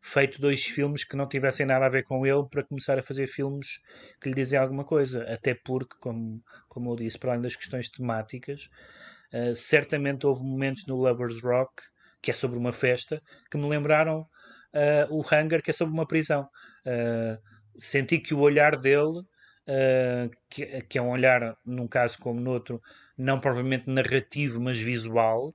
feito 0.00 0.40
dois 0.40 0.64
filmes 0.64 1.04
que 1.04 1.16
não 1.16 1.28
tivessem 1.28 1.66
nada 1.66 1.86
a 1.86 1.88
ver 1.88 2.02
com 2.04 2.26
ele 2.26 2.46
para 2.50 2.64
começar 2.64 2.98
a 2.98 3.02
fazer 3.02 3.26
filmes 3.26 3.78
que 4.20 4.28
lhe 4.28 4.34
dizem 4.34 4.58
alguma 4.58 4.84
coisa. 4.84 5.24
Até 5.30 5.54
porque, 5.54 5.96
como, 6.00 6.42
como 6.68 6.90
eu 6.90 6.96
disse, 6.96 7.18
para 7.18 7.32
além 7.32 7.42
das 7.42 7.54
questões 7.54 7.88
temáticas, 7.90 8.70
uh, 9.32 9.54
certamente 9.54 10.26
houve 10.26 10.42
momentos 10.42 10.86
no 10.86 10.96
Lovers 10.96 11.42
Rock, 11.42 11.82
que 12.22 12.30
é 12.30 12.34
sobre 12.34 12.58
uma 12.58 12.72
festa, 12.72 13.22
que 13.50 13.58
me 13.58 13.68
lembraram 13.68 14.20
uh, 14.20 15.14
o 15.14 15.20
Hunger, 15.20 15.62
que 15.62 15.70
é 15.70 15.74
sobre 15.74 15.94
uma 15.94 16.06
prisão. 16.06 16.48
senti 17.78 18.18
que 18.18 18.34
o 18.34 18.40
olhar 18.40 18.76
dele, 18.76 19.22
que, 20.50 20.82
que, 20.82 20.98
é 20.98 21.02
um 21.02 21.10
olhar, 21.10 21.56
num 21.64 21.86
caso 21.86 22.18
como 22.18 22.40
no 22.40 22.50
outro, 22.50 22.80
não 23.16 23.38
propriamente 23.38 23.88
narrativo, 23.88 24.60
mas 24.60 24.80
visual, 24.80 25.54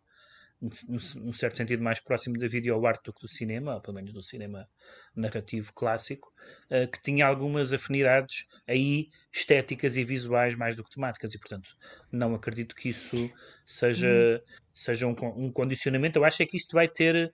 num 0.62 1.34
certo 1.34 1.58
sentido 1.58 1.84
mais 1.84 2.00
próximo 2.00 2.38
da 2.38 2.48
videoarte 2.48 3.04
do 3.04 3.14
que 3.14 3.22
do 3.22 3.28
cinema, 3.28 3.76
ou 3.76 3.82
pelo 3.82 3.96
menos 3.96 4.14
do 4.14 4.22
cinema 4.22 4.68
narrativo 5.16 5.74
clássico, 5.74 6.32
uh, 6.72 6.90
que 6.90 7.02
tinha 7.02 7.26
algumas 7.28 7.74
afinidades 7.74 8.48
aí 8.68 9.10
estéticas 9.32 9.98
e 9.98 10.04
visuais 10.04 10.56
mais 10.56 10.76
do 10.76 10.84
que 10.84 10.90
temáticas 10.90 11.34
e 11.34 11.40
portanto 11.40 11.70
não 12.12 12.34
acredito 12.34 12.74
que 12.74 12.90
isso 12.90 13.32
seja, 13.66 14.08
uhum. 14.08 14.56
seja 14.74 15.08
um, 15.08 15.16
um, 15.36 15.52
condicionamento. 15.52 16.18
Eu 16.18 16.26
acho 16.26 16.42
é 16.42 16.46
que 16.46 16.58
isto 16.58 16.74
vai 16.74 16.88
ter 16.88 17.34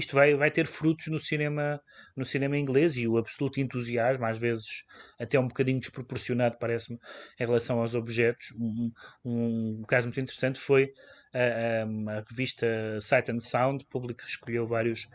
isto 0.00 0.14
vai, 0.16 0.34
vai 0.34 0.50
ter 0.50 0.66
frutos 0.66 1.06
no 1.06 1.20
cinema 1.20 1.80
no 2.16 2.24
cinema 2.24 2.56
inglês 2.58 2.96
e 2.96 3.06
o 3.06 3.16
absoluto 3.16 3.60
entusiasmo, 3.60 4.24
às 4.24 4.38
vezes 4.38 4.84
até 5.18 5.38
um 5.38 5.46
bocadinho 5.46 5.78
desproporcionado, 5.78 6.56
parece-me, 6.58 6.98
em 7.38 7.44
relação 7.44 7.80
aos 7.80 7.94
objetos. 7.94 8.52
Um, 8.58 8.92
um, 9.24 9.82
caso 9.86 10.08
muito 10.08 10.20
interessante 10.20 10.58
foi 10.58 10.92
a, 11.32 11.38
a, 11.38 12.18
a, 12.18 12.24
revista 12.28 12.66
Sight 13.00 13.30
and 13.30 13.38
Sound, 13.38 13.84
público 13.86 14.22
escolheu 14.26 14.66
vários 14.66 15.06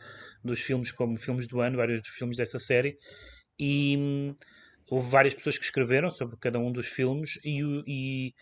dos 0.44 0.62
filmes 0.62 0.92
como 0.92 1.20
filmes 1.20 1.48
do 1.48 1.60
ano, 1.60 1.78
vários 1.78 2.02
dos 2.02 2.12
filmes 2.12 2.38
dessa 2.38 2.60
série, 2.60 2.98
e 3.60 3.98
hum, 3.98 4.36
houve 4.90 5.10
várias 5.10 5.34
pessoas 5.34 5.58
que 5.58 5.66
escreveram 5.66 6.10
sobre 6.10 6.38
cada 6.38 6.60
um 6.60 6.72
dos 6.72 6.88
filmes 6.88 7.40
e, 7.44 7.62
e 7.88 8.34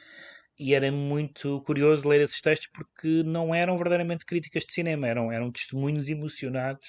e 0.63 0.73
era 0.73 0.89
muito 0.89 1.62
curioso 1.63 2.08
ler 2.08 2.21
esses 2.21 2.39
textos 2.39 2.69
porque 2.73 3.21
não 3.23 3.54
eram 3.54 3.76
verdadeiramente 3.76 4.26
críticas 4.26 4.63
de 4.63 4.71
cinema, 4.71 5.06
eram, 5.10 5.30
eram 5.30 5.52
testemunhos 5.52 6.08
emocionados 6.08 6.88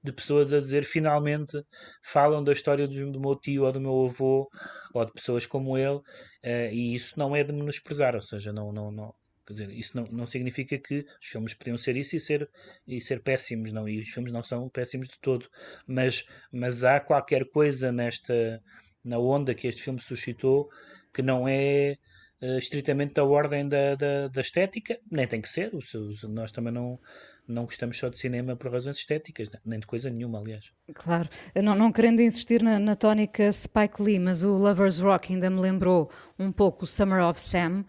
de 0.00 0.12
pessoas 0.12 0.52
a 0.52 0.60
dizer 0.60 0.84
finalmente 0.84 1.60
falam 2.04 2.44
da 2.44 2.52
história 2.52 2.86
do, 2.86 3.10
do 3.10 3.20
meu 3.20 3.34
tio 3.34 3.64
ou 3.64 3.72
do 3.72 3.80
meu 3.80 4.04
avô 4.04 4.48
ou 4.94 5.04
de 5.04 5.12
pessoas 5.12 5.44
como 5.44 5.76
ele, 5.76 5.96
uh, 5.96 6.72
e 6.72 6.94
isso 6.94 7.18
não 7.18 7.34
é 7.34 7.42
de 7.42 7.52
menosprezar, 7.52 8.14
ou 8.14 8.20
seja, 8.20 8.52
não, 8.52 8.72
não, 8.72 8.92
não, 8.92 9.12
Quer 9.44 9.52
dizer, 9.54 9.70
isso 9.70 9.96
não, 9.96 10.04
não 10.06 10.26
significa 10.26 10.78
que 10.78 11.04
os 11.20 11.26
filmes 11.26 11.52
podiam 11.52 11.76
ser 11.76 11.96
isso 11.96 12.14
e 12.14 12.20
ser, 12.20 12.48
e 12.86 13.00
ser 13.00 13.20
péssimos, 13.24 13.72
não, 13.72 13.88
e 13.88 13.98
os 13.98 14.08
filmes 14.08 14.30
não 14.30 14.42
são 14.42 14.68
péssimos 14.68 15.08
de 15.08 15.18
todo, 15.20 15.48
mas, 15.84 16.24
mas 16.52 16.84
há 16.84 17.00
qualquer 17.00 17.44
coisa 17.48 17.90
nesta, 17.90 18.62
na 19.04 19.18
onda 19.18 19.52
que 19.52 19.66
este 19.66 19.82
filme 19.82 20.00
suscitou 20.00 20.68
que 21.12 21.22
não 21.22 21.48
é 21.48 21.96
uh, 22.42 22.58
estritamente 22.58 23.14
da 23.14 23.24
ordem 23.24 23.68
da, 23.68 23.94
da, 23.94 24.28
da, 24.28 24.40
estética, 24.40 24.98
nem 25.10 25.26
tem 25.26 25.40
que 25.40 25.48
ser. 25.48 25.74
Os, 25.74 25.92
os, 25.94 26.22
nós 26.24 26.52
também 26.52 26.72
não, 26.72 26.98
não 27.46 27.64
gostamos 27.64 27.98
só 27.98 28.08
de 28.08 28.18
cinema 28.18 28.56
por 28.56 28.72
razões 28.72 28.96
estéticas, 28.96 29.50
nem 29.64 29.78
de 29.78 29.86
coisa 29.86 30.10
nenhuma, 30.10 30.40
aliás. 30.40 30.72
Claro, 30.94 31.28
não, 31.62 31.74
não 31.74 31.92
querendo 31.92 32.20
insistir 32.20 32.62
na, 32.62 32.78
na 32.78 32.96
tónica 32.96 33.52
Spike 33.52 34.02
Lee, 34.02 34.18
mas 34.18 34.42
o 34.42 34.54
Lovers 34.54 34.98
Rock 34.98 35.32
ainda 35.32 35.50
me 35.50 35.60
lembrou 35.60 36.10
um 36.38 36.50
pouco 36.52 36.84
o 36.84 36.86
Summer 36.86 37.22
of 37.24 37.40
Sam. 37.40 37.84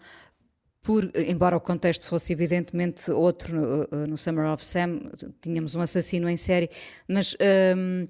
Por, 0.80 1.10
embora 1.14 1.56
o 1.56 1.60
contexto 1.60 2.06
fosse 2.06 2.32
evidentemente 2.32 3.10
outro 3.10 3.54
no, 3.90 4.06
no 4.06 4.16
Summer 4.16 4.46
of 4.46 4.64
Sam, 4.64 5.00
tínhamos 5.42 5.74
um 5.74 5.82
assassino 5.82 6.30
em 6.30 6.36
série, 6.36 6.70
mas 7.06 7.36
um, 7.76 8.06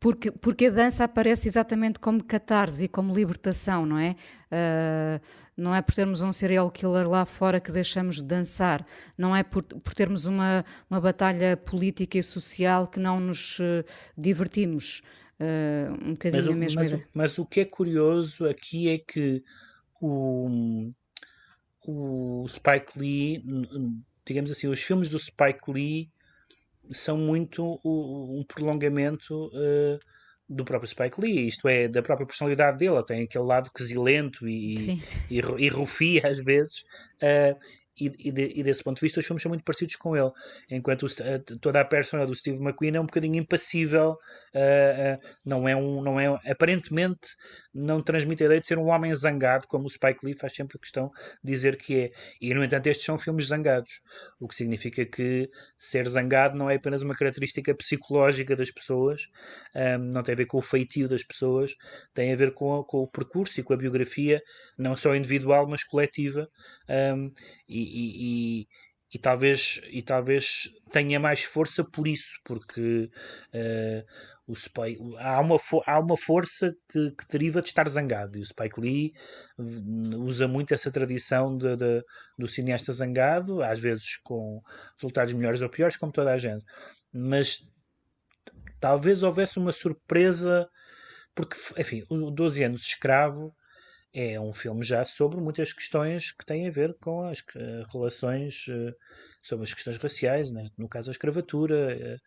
porque, 0.00 0.32
porque 0.32 0.66
a 0.66 0.70
dança 0.70 1.04
aparece 1.04 1.46
exatamente 1.46 1.98
como 1.98 2.24
catarse 2.24 2.84
e 2.84 2.88
como 2.88 3.14
libertação, 3.14 3.84
não 3.84 3.98
é? 3.98 4.16
Uh, 4.50 5.20
não 5.54 5.74
é 5.74 5.82
por 5.82 5.94
termos 5.94 6.22
um 6.22 6.32
serial 6.32 6.70
killer 6.70 7.06
lá 7.06 7.26
fora 7.26 7.60
que 7.60 7.70
deixamos 7.70 8.16
de 8.16 8.24
dançar, 8.24 8.84
não 9.16 9.36
é 9.36 9.42
por, 9.42 9.62
por 9.62 9.92
termos 9.92 10.24
uma, 10.24 10.64
uma 10.88 10.98
batalha 10.98 11.54
política 11.54 12.16
e 12.16 12.22
social 12.22 12.88
que 12.88 12.98
não 12.98 13.20
nos 13.20 13.58
uh, 13.58 13.84
divertimos. 14.16 15.02
Uh, 15.38 15.92
um 16.02 16.12
bocadinho 16.12 16.44
mas, 16.44 16.52
a 16.52 16.56
mesma 16.56 16.82
mas. 16.82 17.08
Mas 17.12 17.38
o 17.38 17.44
que 17.44 17.60
é 17.60 17.64
curioso 17.66 18.48
aqui 18.48 18.88
é 18.88 18.98
que 18.98 19.44
o, 20.00 20.90
o 21.86 22.46
Spike 22.48 22.98
Lee, 22.98 23.44
digamos 24.26 24.50
assim, 24.50 24.66
os 24.66 24.80
filmes 24.80 25.10
do 25.10 25.18
Spike 25.18 25.70
Lee 25.70 26.10
são 26.90 27.16
muito 27.16 27.80
um 27.84 28.44
prolongamento 28.46 29.46
uh, 29.46 29.98
do 30.48 30.64
próprio 30.64 30.88
Spike 30.88 31.20
Lee, 31.20 31.46
isto 31.46 31.68
é, 31.68 31.86
da 31.86 32.02
própria 32.02 32.26
personalidade 32.26 32.78
dele. 32.78 32.94
Ele 32.94 33.04
tem 33.04 33.22
aquele 33.22 33.44
lado 33.44 33.70
quesilento 33.72 34.48
e, 34.48 34.74
e, 35.30 35.40
e, 35.58 35.68
rufia 35.68 36.26
às 36.26 36.42
vezes. 36.44 36.80
Uh, 37.22 37.56
e, 38.00 38.28
e, 38.28 38.32
de, 38.32 38.52
e, 38.56 38.62
desse 38.62 38.82
ponto 38.82 38.96
de 38.96 39.02
vista 39.02 39.20
os 39.20 39.26
filmes 39.26 39.42
são 39.42 39.50
muito 39.50 39.64
parecidos 39.64 39.96
com 39.96 40.16
ele 40.16 40.30
enquanto 40.70 41.04
o, 41.04 41.58
toda 41.60 41.80
a 41.80 41.84
persona 41.84 42.26
do 42.26 42.34
Steve 42.34 42.58
McQueen 42.58 42.96
é 42.96 43.00
um 43.00 43.04
bocadinho 43.04 43.36
impassível 43.36 44.12
uh, 44.12 45.16
uh, 45.16 45.28
não 45.44 45.68
é 45.68 45.76
um 45.76 46.00
não 46.00 46.18
é 46.18 46.26
aparentemente 46.50 47.36
não 47.72 48.02
transmite 48.02 48.42
a 48.42 48.46
ideia 48.46 48.60
de 48.60 48.66
ser 48.66 48.78
um 48.78 48.88
homem 48.88 49.14
zangado 49.14 49.66
como 49.68 49.86
o 49.86 49.90
Spike 49.90 50.24
Lee 50.24 50.34
faz 50.34 50.54
sempre 50.54 50.78
questão 50.78 51.10
de 51.42 51.52
dizer 51.52 51.76
que 51.76 52.00
é. 52.00 52.10
E 52.40 52.52
no 52.52 52.64
entanto 52.64 52.86
estes 52.88 53.06
são 53.06 53.18
filmes 53.18 53.46
zangados 53.46 54.00
o 54.38 54.48
que 54.48 54.54
significa 54.54 55.04
que 55.04 55.48
ser 55.76 56.08
zangado 56.08 56.56
não 56.56 56.68
é 56.68 56.76
apenas 56.76 57.02
uma 57.02 57.14
característica 57.14 57.74
psicológica 57.74 58.56
das 58.56 58.70
pessoas 58.70 59.22
um, 59.74 60.10
não 60.12 60.22
tem 60.22 60.32
a 60.32 60.36
ver 60.36 60.46
com 60.46 60.58
o 60.58 60.62
feitio 60.62 61.08
das 61.08 61.22
pessoas 61.22 61.74
tem 62.14 62.32
a 62.32 62.36
ver 62.36 62.52
com, 62.52 62.82
com 62.84 62.98
o 62.98 63.08
percurso 63.08 63.60
e 63.60 63.62
com 63.62 63.72
a 63.72 63.76
biografia 63.76 64.40
não 64.76 64.96
só 64.96 65.14
individual 65.14 65.68
mas 65.68 65.84
coletiva 65.84 66.48
um, 66.88 67.30
e, 67.68 68.60
e, 68.60 68.68
e, 69.12 69.18
talvez, 69.18 69.80
e 69.90 70.02
talvez 70.02 70.70
tenha 70.92 71.18
mais 71.18 71.42
força 71.42 71.84
por 71.84 72.06
isso, 72.06 72.40
porque 72.44 73.10
uh, 73.54 74.04
o 74.50 74.54
Spike, 74.56 74.98
há, 75.18 75.40
uma 75.40 75.56
há 75.86 76.00
uma 76.00 76.16
força 76.16 76.74
que, 76.90 77.10
que, 77.12 77.28
deriva 77.28 77.62
de 77.62 77.68
estar 77.68 77.88
zangado, 77.88 78.36
e 78.36 78.40
o 78.40 78.44
Spike 78.44 78.80
Lee 78.80 79.12
usa 80.18 80.48
muito 80.48 80.74
essa 80.74 80.90
tradição 80.90 81.56
de, 81.56 81.76
de, 81.76 82.04
do 82.38 82.48
cineasta 82.48 82.92
zangado, 82.92 83.62
às 83.62 83.80
vezes 83.80 84.16
com 84.24 84.60
resultados 84.96 85.32
melhores 85.34 85.62
ou 85.62 85.68
piores, 85.68 85.96
como 85.96 86.12
toda 86.12 86.32
a 86.32 86.38
gente, 86.38 86.64
mas 87.12 87.60
talvez 88.80 89.22
houvesse 89.22 89.58
uma 89.58 89.72
surpresa, 89.72 90.68
porque, 91.34 91.56
enfim, 91.78 92.04
o 92.08 92.30
12 92.30 92.64
anos 92.64 92.82
escravo 92.82 93.54
é 94.12 94.40
um 94.40 94.52
filme 94.52 94.82
já 94.82 95.04
sobre 95.04 95.40
muitas 95.40 95.72
questões 95.72 96.32
que 96.32 96.44
têm 96.44 96.66
a 96.66 96.70
ver 96.70 96.96
com 97.00 97.22
as 97.22 97.38
uh, 97.38 97.84
relações, 97.92 98.66
uh, 98.66 98.92
sobre 99.40 99.64
as 99.64 99.72
questões 99.72 99.98
raciais, 99.98 100.50
né? 100.50 100.64
no 100.76 100.88
caso 100.88 101.10
a 101.10 101.12
escravatura, 101.12 101.96
uh, 101.96 102.20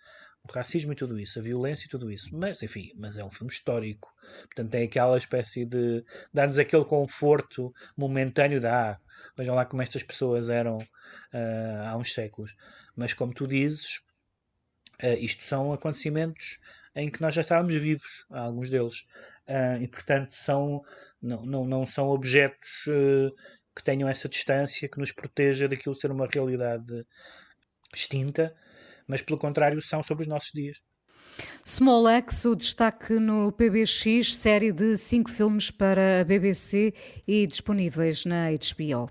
racismo 0.51 0.91
e 0.91 0.95
tudo 0.95 1.19
isso, 1.19 1.39
a 1.39 1.41
violência 1.41 1.85
e 1.85 1.89
tudo 1.89 2.11
isso. 2.11 2.29
Mas, 2.35 2.61
enfim, 2.61 2.91
mas 2.95 3.17
é 3.17 3.23
um 3.23 3.31
filme 3.31 3.51
histórico. 3.51 4.13
Portanto, 4.45 4.71
tem 4.71 4.83
aquela 4.83 5.17
espécie 5.17 5.65
de. 5.65 6.03
dar-nos 6.33 6.59
aquele 6.59 6.85
conforto 6.85 7.73
momentâneo 7.97 8.59
de. 8.59 8.67
Ah, 8.67 8.99
vejam 9.37 9.55
lá 9.55 9.65
como 9.65 9.81
estas 9.81 10.03
pessoas 10.03 10.49
eram 10.49 10.77
há 11.87 11.95
uns 11.97 12.13
séculos. 12.13 12.55
Mas, 12.95 13.13
como 13.13 13.33
tu 13.33 13.47
dizes, 13.47 14.01
isto 15.19 15.43
são 15.43 15.73
acontecimentos 15.73 16.59
em 16.95 17.09
que 17.09 17.21
nós 17.21 17.33
já 17.33 17.41
estávamos 17.41 17.75
vivos, 17.75 18.25
alguns 18.29 18.69
deles. 18.69 19.05
e, 19.81 19.87
portanto, 19.87 20.33
são 20.35 20.83
não, 21.23 21.45
não, 21.45 21.65
não 21.65 21.85
são 21.85 22.09
objetos 22.09 22.85
uh, 22.87 23.33
que 23.73 23.81
tenham 23.81 24.09
essa 24.09 24.27
distância, 24.27 24.89
que 24.89 24.99
nos 24.99 25.11
proteja 25.11 25.67
daquilo 25.69 25.95
ser 25.95 26.11
uma 26.11 26.27
realidade 26.27 27.05
extinta, 27.95 28.53
mas 29.07 29.21
pelo 29.21 29.39
contrário 29.39 29.81
são 29.81 30.01
sobre 30.03 30.23
os 30.23 30.27
nossos 30.27 30.51
dias. 30.53 30.77
Small 31.65 32.07
X, 32.07 32.45
o 32.45 32.55
destaque 32.55 33.13
no 33.13 33.51
PBX, 33.51 34.35
série 34.35 34.71
de 34.71 34.97
cinco 34.97 35.31
filmes 35.31 35.71
para 35.71 36.21
a 36.21 36.23
BBC 36.23 36.93
e 37.27 37.47
disponíveis 37.47 38.25
na 38.25 38.49
HBO. 38.51 39.09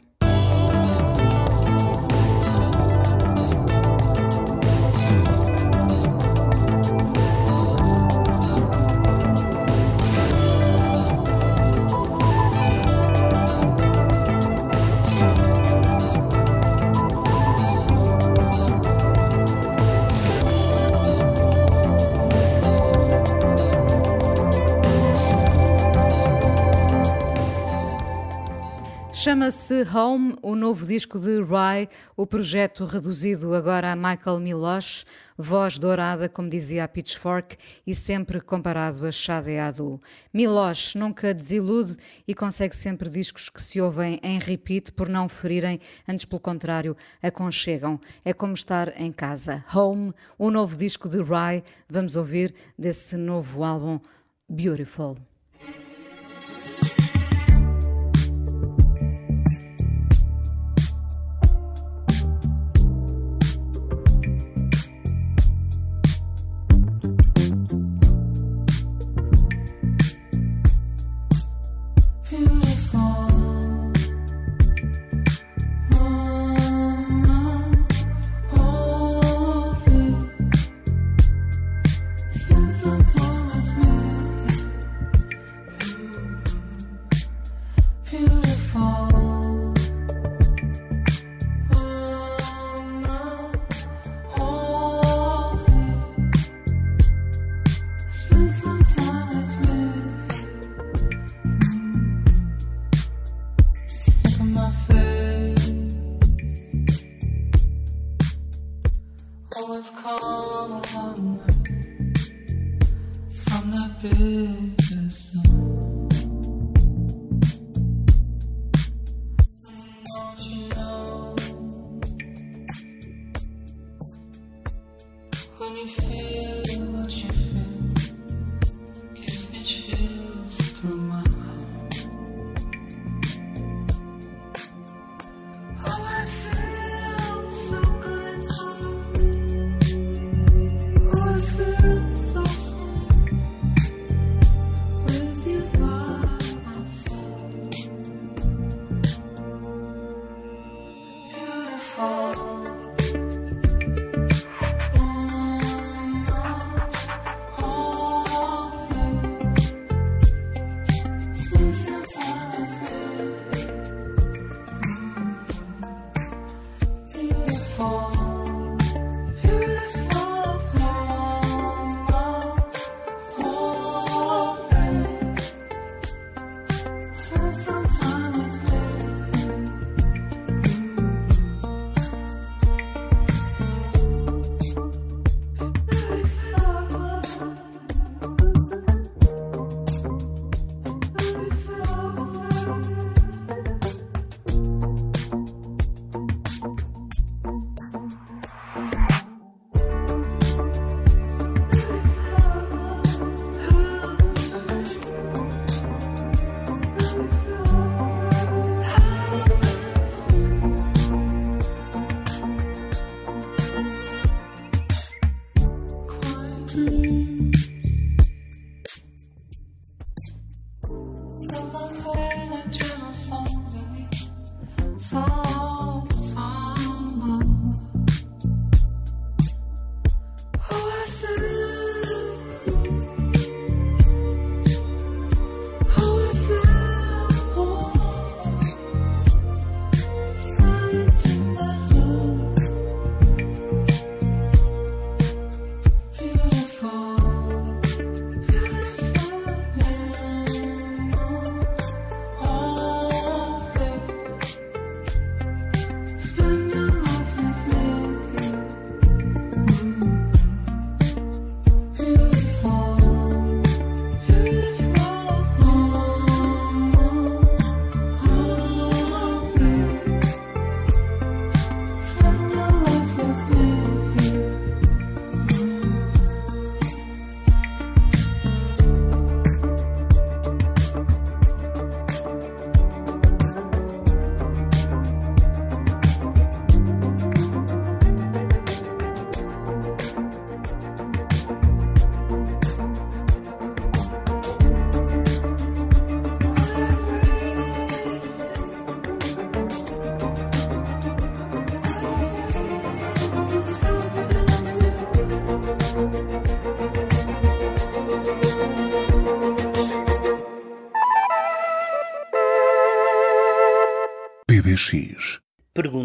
Chama-se 29.23 29.87
Home, 29.95 30.35
o 30.43 30.57
novo 30.57 30.85
disco 30.85 31.17
de 31.17 31.41
Rye, 31.41 31.87
o 32.17 32.27
projeto 32.27 32.85
reduzido 32.85 33.55
agora 33.55 33.93
a 33.93 33.95
Michael 33.95 34.41
Milosh, 34.41 35.05
voz 35.39 35.79
dourada, 35.79 36.29
como 36.29 36.49
dizia 36.49 36.83
a 36.83 36.89
Pitchfork, 36.89 37.57
e 37.87 37.95
sempre 37.95 38.41
comparado 38.41 39.07
a 39.07 39.13
Shade 39.13 39.59
Adu. 39.59 40.01
Milosh 40.35 40.97
nunca 40.97 41.33
desilude 41.33 41.97
e 42.27 42.35
consegue 42.35 42.75
sempre 42.75 43.09
discos 43.09 43.49
que 43.49 43.63
se 43.63 43.81
ouvem 43.81 44.19
em 44.25 44.41
repeat 44.41 44.91
por 44.91 45.09
não 45.09 45.29
ferirem, 45.29 45.79
antes 46.09 46.25
pelo 46.25 46.41
contrário, 46.41 46.97
aconchegam. 47.23 48.01
É 48.25 48.33
como 48.33 48.55
estar 48.55 48.93
em 49.01 49.13
casa. 49.13 49.65
Home, 49.73 50.13
o 50.37 50.51
novo 50.51 50.77
disco 50.77 51.09
de 51.09 51.19
Rye, 51.19 51.63
vamos 51.89 52.17
ouvir 52.17 52.53
desse 52.77 53.17
novo 53.17 53.63
álbum 53.63 54.01
Beautiful. 54.49 55.17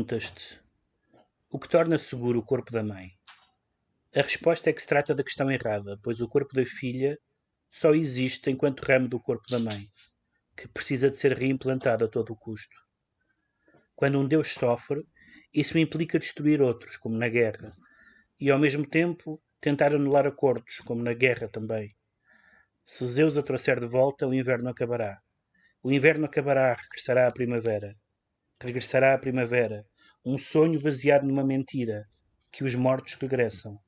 Perguntas-te: 0.07 0.61
o 1.49 1.59
que 1.59 1.67
torna 1.67 1.97
seguro 1.97 2.39
o 2.39 2.43
corpo 2.43 2.71
da 2.71 2.81
mãe? 2.81 3.11
A 4.15 4.21
resposta 4.21 4.69
é 4.69 4.73
que 4.73 4.81
se 4.81 4.87
trata 4.87 5.13
da 5.13 5.21
questão 5.21 5.51
errada, 5.51 5.99
pois 6.01 6.21
o 6.21 6.29
corpo 6.29 6.55
da 6.55 6.65
filha 6.65 7.19
só 7.69 7.93
existe 7.93 8.49
enquanto 8.49 8.85
ramo 8.85 9.09
do 9.09 9.19
corpo 9.19 9.43
da 9.51 9.59
mãe, 9.59 9.85
que 10.55 10.65
precisa 10.69 11.09
de 11.09 11.17
ser 11.17 11.37
reimplantado 11.37 12.05
a 12.05 12.07
todo 12.07 12.31
o 12.31 12.37
custo. 12.37 12.73
Quando 13.97 14.17
um 14.17 14.25
Deus 14.25 14.53
sofre, 14.53 15.05
isso 15.53 15.77
implica 15.77 16.17
destruir 16.17 16.61
outros, 16.61 16.95
como 16.95 17.17
na 17.17 17.27
guerra, 17.27 17.75
e 18.39 18.49
ao 18.49 18.57
mesmo 18.57 18.87
tempo 18.87 19.43
tentar 19.59 19.93
anular 19.93 20.25
acordos, 20.25 20.77
como 20.85 21.03
na 21.03 21.13
guerra 21.13 21.49
também. 21.49 21.93
Se 22.85 23.05
Zeus 23.05 23.35
a 23.35 23.43
trouxer 23.43 23.77
de 23.77 23.87
volta, 23.87 24.25
o 24.25 24.33
inverno 24.33 24.69
acabará. 24.69 25.19
O 25.83 25.91
inverno 25.91 26.27
acabará, 26.27 26.73
regressará 26.75 27.27
a 27.27 27.31
primavera. 27.33 27.93
Regressará 28.59 29.13
a 29.13 29.17
primavera, 29.19 29.85
um 30.29 30.37
sonho 30.37 30.77
baseado 30.77 31.25
numa 31.25 31.41
mentira, 31.41 32.05
que 32.51 32.65
os 32.65 32.75
mortos 32.75 33.13
regressam. 33.13 33.79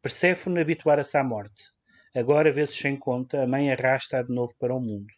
Perséfone 0.00 0.60
habituara-se 0.60 1.18
à 1.18 1.24
morte. 1.24 1.64
Agora, 2.14 2.52
vezes 2.52 2.76
sem 2.76 2.96
conta, 2.96 3.42
a 3.42 3.46
mãe 3.46 3.72
arrasta-a 3.72 4.22
de 4.22 4.32
novo 4.32 4.54
para 4.60 4.72
o 4.72 4.78
mundo. 4.80 5.12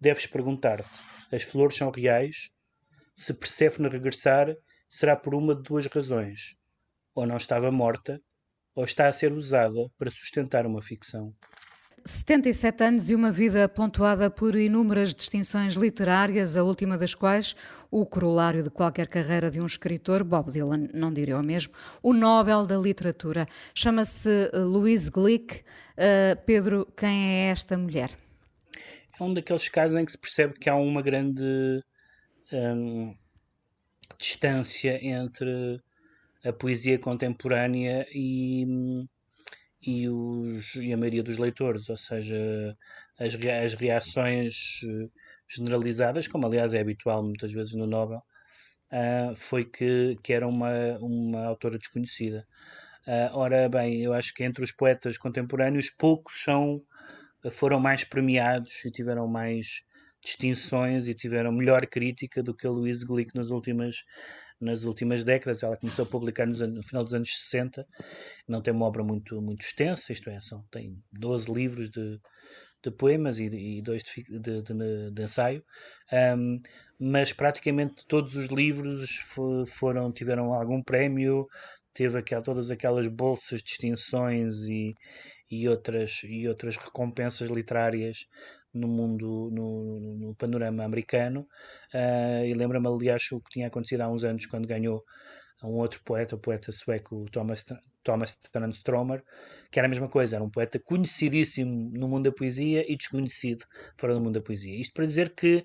Deves 0.00 0.26
perguntar-te: 0.26 0.90
as 1.30 1.44
flores 1.44 1.76
são 1.76 1.92
reais? 1.92 2.50
Se 3.14 3.34
Perséfone 3.34 3.88
regressar, 3.88 4.52
será 4.88 5.14
por 5.14 5.32
uma 5.32 5.54
de 5.54 5.62
duas 5.62 5.86
razões. 5.86 6.40
Ou 7.14 7.24
não 7.24 7.36
estava 7.36 7.70
morta, 7.70 8.20
ou 8.74 8.82
está 8.82 9.06
a 9.06 9.12
ser 9.12 9.32
usada 9.32 9.88
para 9.96 10.10
sustentar 10.10 10.66
uma 10.66 10.82
ficção. 10.82 11.32
77 12.06 12.84
anos 12.84 13.08
e 13.08 13.14
uma 13.14 13.32
vida 13.32 13.66
pontuada 13.66 14.28
por 14.30 14.54
inúmeras 14.56 15.14
distinções 15.14 15.72
literárias, 15.72 16.54
a 16.54 16.62
última 16.62 16.98
das 16.98 17.14
quais 17.14 17.56
o 17.90 18.04
corolário 18.04 18.62
de 18.62 18.68
qualquer 18.68 19.08
carreira 19.08 19.50
de 19.50 19.58
um 19.58 19.64
escritor, 19.64 20.22
Bob 20.22 20.52
Dylan 20.52 20.86
não 20.92 21.10
diria 21.10 21.38
o 21.38 21.42
mesmo, 21.42 21.72
o 22.02 22.12
Nobel 22.12 22.66
da 22.66 22.76
Literatura. 22.76 23.46
Chama-se 23.74 24.50
Louise 24.52 25.10
Glick. 25.10 25.62
Uh, 25.92 26.38
Pedro, 26.44 26.86
quem 26.94 27.46
é 27.46 27.46
esta 27.46 27.78
mulher? 27.78 28.10
É 29.18 29.22
um 29.24 29.32
daqueles 29.32 29.70
casos 29.70 29.96
em 29.96 30.04
que 30.04 30.12
se 30.12 30.18
percebe 30.18 30.58
que 30.58 30.68
há 30.68 30.76
uma 30.76 31.00
grande 31.00 31.82
um, 32.52 33.14
distância 34.18 35.02
entre 35.02 35.80
a 36.44 36.52
poesia 36.52 36.98
contemporânea 36.98 38.06
e 38.12 39.06
e, 39.86 40.08
os, 40.08 40.74
e 40.76 40.92
a 40.92 40.96
maioria 40.96 41.22
dos 41.22 41.36
leitores, 41.38 41.88
ou 41.88 41.96
seja, 41.96 42.76
as, 43.18 43.34
as 43.34 43.74
reações 43.74 44.80
eh, 44.84 45.08
generalizadas, 45.48 46.26
como 46.26 46.46
aliás 46.46 46.72
é 46.74 46.80
habitual 46.80 47.22
muitas 47.22 47.52
vezes 47.52 47.74
no 47.74 47.86
Nobel, 47.86 48.22
uh, 48.92 49.34
foi 49.36 49.64
que, 49.64 50.16
que 50.22 50.32
era 50.32 50.46
uma, 50.46 50.98
uma 51.00 51.44
autora 51.44 51.78
desconhecida. 51.78 52.46
Uh, 53.06 53.36
ora 53.36 53.68
bem, 53.68 54.00
eu 54.02 54.14
acho 54.14 54.32
que 54.32 54.44
entre 54.44 54.64
os 54.64 54.72
poetas 54.72 55.18
contemporâneos, 55.18 55.90
poucos 55.90 56.42
são, 56.42 56.82
foram 57.52 57.78
mais 57.78 58.04
premiados 58.04 58.84
e 58.84 58.90
tiveram 58.90 59.28
mais 59.28 59.82
distinções 60.24 61.06
e 61.06 61.14
tiveram 61.14 61.52
melhor 61.52 61.86
crítica 61.86 62.42
do 62.42 62.54
que 62.54 62.66
a 62.66 62.70
Louise 62.70 63.04
Glick 63.04 63.34
nas 63.36 63.50
últimas 63.50 63.96
nas 64.60 64.84
últimas 64.84 65.24
décadas. 65.24 65.62
Ela 65.62 65.76
começou 65.76 66.04
a 66.04 66.08
publicar 66.08 66.46
nos, 66.46 66.60
no 66.60 66.82
final 66.82 67.02
dos 67.02 67.14
anos 67.14 67.30
60. 67.30 67.86
Não 68.48 68.62
tem 68.62 68.72
uma 68.72 68.86
obra 68.86 69.02
muito, 69.02 69.40
muito 69.40 69.62
extensa, 69.62 70.12
isto 70.12 70.30
é, 70.30 70.40
são, 70.40 70.64
tem 70.70 71.02
12 71.12 71.52
livros 71.52 71.90
de, 71.90 72.20
de 72.82 72.90
poemas 72.90 73.38
e, 73.38 73.44
e 73.44 73.82
dois 73.82 74.02
de, 74.02 74.40
de, 74.40 74.62
de, 74.62 75.10
de 75.10 75.22
ensaio. 75.22 75.64
Um, 76.36 76.60
mas 76.98 77.32
praticamente 77.32 78.06
todos 78.06 78.36
os 78.36 78.46
livros 78.48 79.10
foram 79.66 80.12
tiveram 80.12 80.54
algum 80.54 80.82
prémio, 80.82 81.46
teve 81.92 82.18
aquel, 82.18 82.42
todas 82.42 82.70
aquelas 82.70 83.06
bolsas, 83.08 83.62
distinções 83.62 84.66
e, 84.66 84.94
e, 85.50 85.68
outras, 85.68 86.22
e 86.24 86.48
outras 86.48 86.76
recompensas 86.76 87.50
literárias 87.50 88.26
no 88.74 88.88
mundo, 88.88 89.50
no, 89.52 90.00
no 90.00 90.34
panorama 90.34 90.84
americano. 90.84 91.46
Uh, 91.92 92.44
e 92.44 92.54
lembra-me, 92.54 92.88
aliás, 92.88 93.22
o 93.32 93.40
que 93.40 93.50
tinha 93.50 93.68
acontecido 93.68 94.02
há 94.02 94.08
uns 94.08 94.24
anos 94.24 94.46
quando 94.46 94.66
ganhou 94.66 95.04
um 95.62 95.74
outro 95.74 96.00
poeta, 96.04 96.36
o 96.36 96.38
poeta 96.38 96.72
sueco 96.72 97.24
Thomas, 97.30 97.64
Thomas 98.02 98.36
Tranströmer, 98.36 99.22
que 99.70 99.78
era 99.78 99.86
a 99.86 99.88
mesma 99.88 100.08
coisa, 100.08 100.36
era 100.36 100.44
um 100.44 100.50
poeta 100.50 100.78
conhecidíssimo 100.78 101.90
no 101.92 102.08
mundo 102.08 102.24
da 102.24 102.32
poesia 102.32 102.84
e 102.90 102.96
desconhecido 102.96 103.64
fora 103.96 104.14
do 104.14 104.20
mundo 104.20 104.34
da 104.34 104.42
poesia. 104.42 104.78
Isto 104.78 104.94
para 104.94 105.06
dizer 105.06 105.34
que 105.34 105.64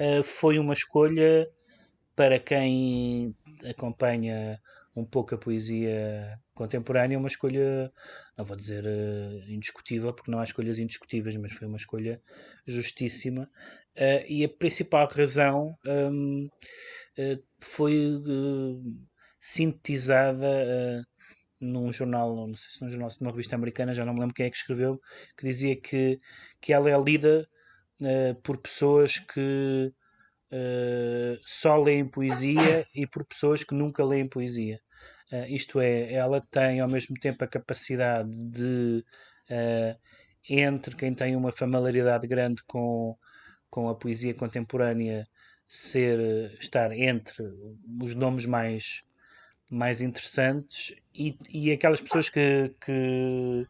uh, 0.00 0.22
foi 0.22 0.58
uma 0.58 0.74
escolha 0.74 1.48
para 2.14 2.38
quem 2.38 3.34
acompanha 3.64 4.60
um 4.98 5.04
pouco 5.04 5.34
a 5.34 5.38
poesia 5.38 6.38
contemporânea, 6.54 7.18
uma 7.18 7.28
escolha, 7.28 7.92
não 8.36 8.44
vou 8.44 8.56
dizer 8.56 8.84
uh, 8.84 9.50
indiscutível, 9.50 10.12
porque 10.12 10.30
não 10.30 10.40
há 10.40 10.44
escolhas 10.44 10.78
indiscutíveis, 10.78 11.36
mas 11.36 11.52
foi 11.52 11.68
uma 11.68 11.76
escolha 11.76 12.20
justíssima. 12.66 13.50
Uh, 13.96 14.24
e 14.28 14.44
a 14.44 14.48
principal 14.48 15.08
razão 15.08 15.76
um, 15.86 16.46
uh, 16.46 16.50
eh, 17.16 17.38
foi 17.60 17.94
sintetizada 19.40 21.04
num 21.60 21.92
jornal, 21.92 22.34
não 22.46 22.54
sei 22.54 22.70
se 22.70 22.82
num 22.82 22.90
jornal, 22.90 23.08
numa 23.20 23.30
revista 23.32 23.56
americana, 23.56 23.94
já 23.94 24.04
não 24.04 24.14
me 24.14 24.20
lembro 24.20 24.34
quem 24.34 24.46
é 24.46 24.50
que 24.50 24.56
escreveu, 24.56 25.00
que 25.36 25.46
dizia 25.46 25.76
que, 25.80 26.20
que 26.60 26.72
ela 26.72 26.90
é 26.90 27.00
lida 27.00 27.48
por 28.42 28.58
pessoas 28.58 29.18
que 29.18 29.92
Uh, 30.50 31.36
só 31.44 31.76
leem 31.76 32.06
poesia 32.06 32.86
e 32.94 33.06
por 33.06 33.22
pessoas 33.26 33.62
que 33.62 33.74
nunca 33.74 34.02
leem 34.02 34.26
poesia. 34.26 34.80
Uh, 35.32 35.44
isto 35.48 35.80
é, 35.80 36.12
ela 36.12 36.40
tem 36.40 36.80
ao 36.80 36.88
mesmo 36.88 37.14
tempo 37.18 37.44
a 37.44 37.48
capacidade 37.48 38.30
de, 38.50 39.04
uh, 39.50 39.98
entre 40.48 40.96
quem 40.96 41.12
tem 41.12 41.36
uma 41.36 41.52
familiaridade 41.52 42.26
grande 42.26 42.62
com, 42.64 43.16
com 43.70 43.88
a 43.88 43.94
poesia 43.94 44.32
contemporânea, 44.34 45.28
ser, 45.66 46.56
estar 46.58 46.92
entre 46.92 47.44
os 48.02 48.14
nomes 48.14 48.46
mais, 48.46 49.04
mais 49.70 50.00
interessantes 50.00 50.94
e, 51.14 51.36
e 51.50 51.70
aquelas 51.72 52.00
pessoas 52.00 52.30
que, 52.30 52.74
que 52.80 53.66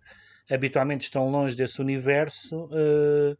habitualmente 0.48 1.04
estão 1.04 1.28
longe 1.28 1.56
desse 1.56 1.80
universo. 1.80 2.66
Uh, 2.66 3.36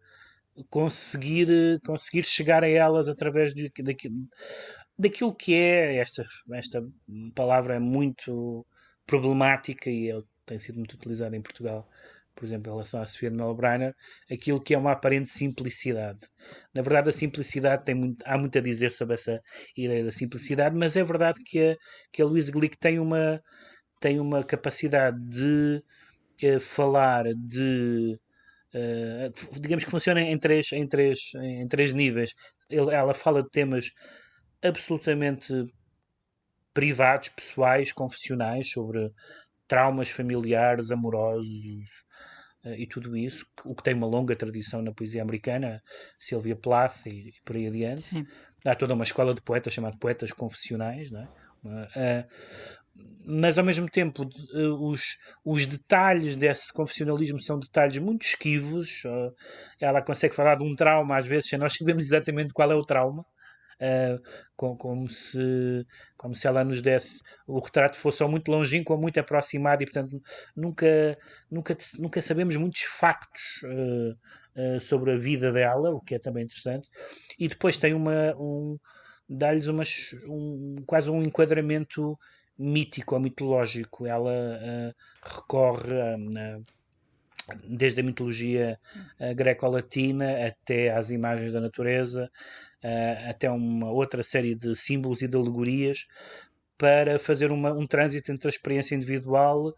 conseguir, 0.69 1.81
conseguir 1.85 2.25
chegar 2.25 2.65
a 2.65 2.69
elas 2.69 3.09
através 3.09 3.55
de, 3.55 3.71
de, 3.71 3.97
daquilo 4.99 5.35
que 5.35 5.55
é, 5.55 5.97
esta, 5.97 6.25
esta 6.53 6.83
palavra 7.35 7.77
é 7.77 7.79
muito 7.79 8.67
problemática 9.07 9.89
e 9.91 10.11
é, 10.11 10.21
tem 10.45 10.59
sido 10.59 10.77
muito 10.77 10.95
utilizada 10.95 11.37
em 11.37 11.43
Portugal, 11.43 11.89
por 12.35 12.45
exemplo, 12.45 12.71
em 12.71 12.75
relação 12.75 13.01
à 13.01 13.07
Sofia 13.07 13.31
Melbrenner, 13.31 13.95
aquilo 14.31 14.61
que 14.61 14.75
é 14.75 14.79
uma 14.79 14.93
aparente 14.93 15.29
simplicidade. 15.29 16.21
Na 16.75 16.83
verdade, 16.83 17.11
a 17.11 17.13
simplicidade 17.13 17.85
tem 17.85 17.95
muito, 17.95 18.23
há 18.25 18.37
muito 18.37 18.59
a 18.59 18.61
dizer 18.61 18.93
sobre 18.93 19.15
essa 19.15 19.41
ideia 19.77 20.05
da 20.05 20.13
simplicidade, 20.13 20.77
mas 20.77 20.97
é 20.97 21.05
verdade 21.05 21.39
que 21.45 21.59
a, 21.59 21.77
que 22.13 22.23
a 22.23 22.25
Louise 22.25 22.51
Glick 22.51 22.77
tem 22.79 22.99
uma, 22.99 23.43
tem 24.01 24.21
uma 24.21 24.45
capacidade 24.45 25.19
de 25.29 25.83
uh, 26.45 26.61
falar 26.61 27.25
de. 27.35 28.19
Uh, 28.75 29.61
digamos 29.61 29.85
que 29.85 29.91
funciona 29.91 30.21
em 30.21 30.39
três, 30.39 30.73
em 30.73 30.87
três, 30.87 31.19
em 31.35 31.67
três 31.67 31.93
níveis. 31.93 32.35
Ela 32.71 33.15
fala 33.15 33.43
de 33.43 33.51
temas 33.51 33.91
absolutamente 34.63 35.53
privados, 36.75 37.29
pessoais, 37.31 37.93
confessionais, 37.93 38.71
sobre 38.71 39.11
traumas 39.67 40.11
familiares, 40.11 40.91
amorosos 40.91 41.89
uh, 42.65 42.75
e 42.77 42.87
tudo 42.87 43.17
isso, 43.17 43.45
o 43.65 43.75
que 43.75 43.83
tem 43.83 43.95
uma 43.95 44.07
longa 44.07 44.35
tradição 44.35 44.81
na 44.81 44.93
poesia 44.93 45.23
americana, 45.23 45.83
Sylvia 46.19 46.57
Plath 46.57 47.07
e, 47.07 47.33
por 47.45 47.57
aí 47.57 47.67
adiante. 47.67 48.03
Sim. 48.03 48.27
Há 48.65 48.75
toda 48.75 48.95
uma 48.95 49.05
escola 49.05 49.35
de 49.35 49.43
poetas 49.43 49.73
chamada 49.73 49.97
Poetas 49.99 50.33
Confessionais, 50.33 51.11
não 51.11 51.23
é? 51.23 51.29
Uh, 51.65 52.29
mas 53.27 53.59
ao 53.59 53.65
mesmo 53.65 53.89
tempo 53.89 54.25
uh, 54.25 54.89
os, 54.89 55.17
os 55.45 55.67
detalhes 55.67 56.35
desse 56.35 56.73
confessionalismo 56.73 57.41
são 57.41 57.59
detalhes 57.59 57.99
muito 57.99 58.23
esquivos. 58.25 59.03
Ela 59.81 60.03
consegue 60.03 60.35
falar 60.35 60.57
de 60.57 60.65
um 60.65 60.75
trauma 60.75 61.19
às 61.19 61.27
vezes 61.27 61.51
sem 61.51 61.59
nós 61.59 61.75
sabemos 61.79 62.05
exatamente 62.05 62.53
qual 62.53 62.71
é 62.73 62.75
o 62.75 62.83
trauma 62.83 63.25
uh, 63.79 64.23
com, 64.57 64.77
como, 64.77 65.09
se, 65.09 65.87
como 66.17 66.35
se 66.35 66.47
ela 66.47 66.65
nos 66.65 66.83
desse 66.83 67.23
o 67.47 67.59
retrato 67.59 67.97
fosse 67.97 68.23
ou 68.23 68.29
muito 68.29 68.51
longínquo 68.51 68.93
ou 68.93 69.01
muito 69.01 69.19
aproximado 69.19 69.83
e 69.83 69.87
portanto 69.87 70.23
nunca, 70.55 71.19
nunca, 71.51 71.77
nunca 71.99 72.23
sabemos 72.23 72.57
muitos 72.57 72.83
factos 72.83 73.43
uh, 73.65 74.77
uh, 74.77 74.81
sobre 74.81 75.13
a 75.13 75.17
vida 75.17 75.53
dela, 75.53 75.91
o 75.91 76.01
que 76.01 76.15
é 76.15 76.19
também 76.19 76.45
interessante. 76.45 76.91
E 77.39 77.49
depois 77.49 77.79
tem 77.79 77.95
uma. 77.95 78.35
Um, 78.37 78.79
dá-lhes 79.29 79.69
um, 79.69 80.77
quase 80.87 81.11
um 81.11 81.23
enquadramento 81.23 82.19
mítico 82.59 83.15
ou 83.15 83.21
mitológico. 83.21 84.07
Ela 84.07 84.95
recorre 85.23 85.93
desde 87.63 88.01
a 88.01 88.05
mitologia 88.05 88.81
greco-latina 89.37 90.47
até 90.47 90.91
às 90.91 91.11
imagens 91.11 91.53
da 91.53 91.61
natureza, 91.61 92.31
uh, 92.85 93.31
até 93.31 93.51
uma 93.51 93.91
outra 93.91 94.23
série 94.23 94.55
de 94.55 94.75
símbolos 94.77 95.23
e 95.23 95.29
de 95.29 95.37
alegorias 95.37 96.07
para 96.77 97.19
fazer 97.19 97.51
uma, 97.51 97.73
um 97.73 97.87
trânsito 97.87 98.31
entre 98.31 98.49
a 98.49 98.51
experiência 98.51 98.95
individual 98.95 99.75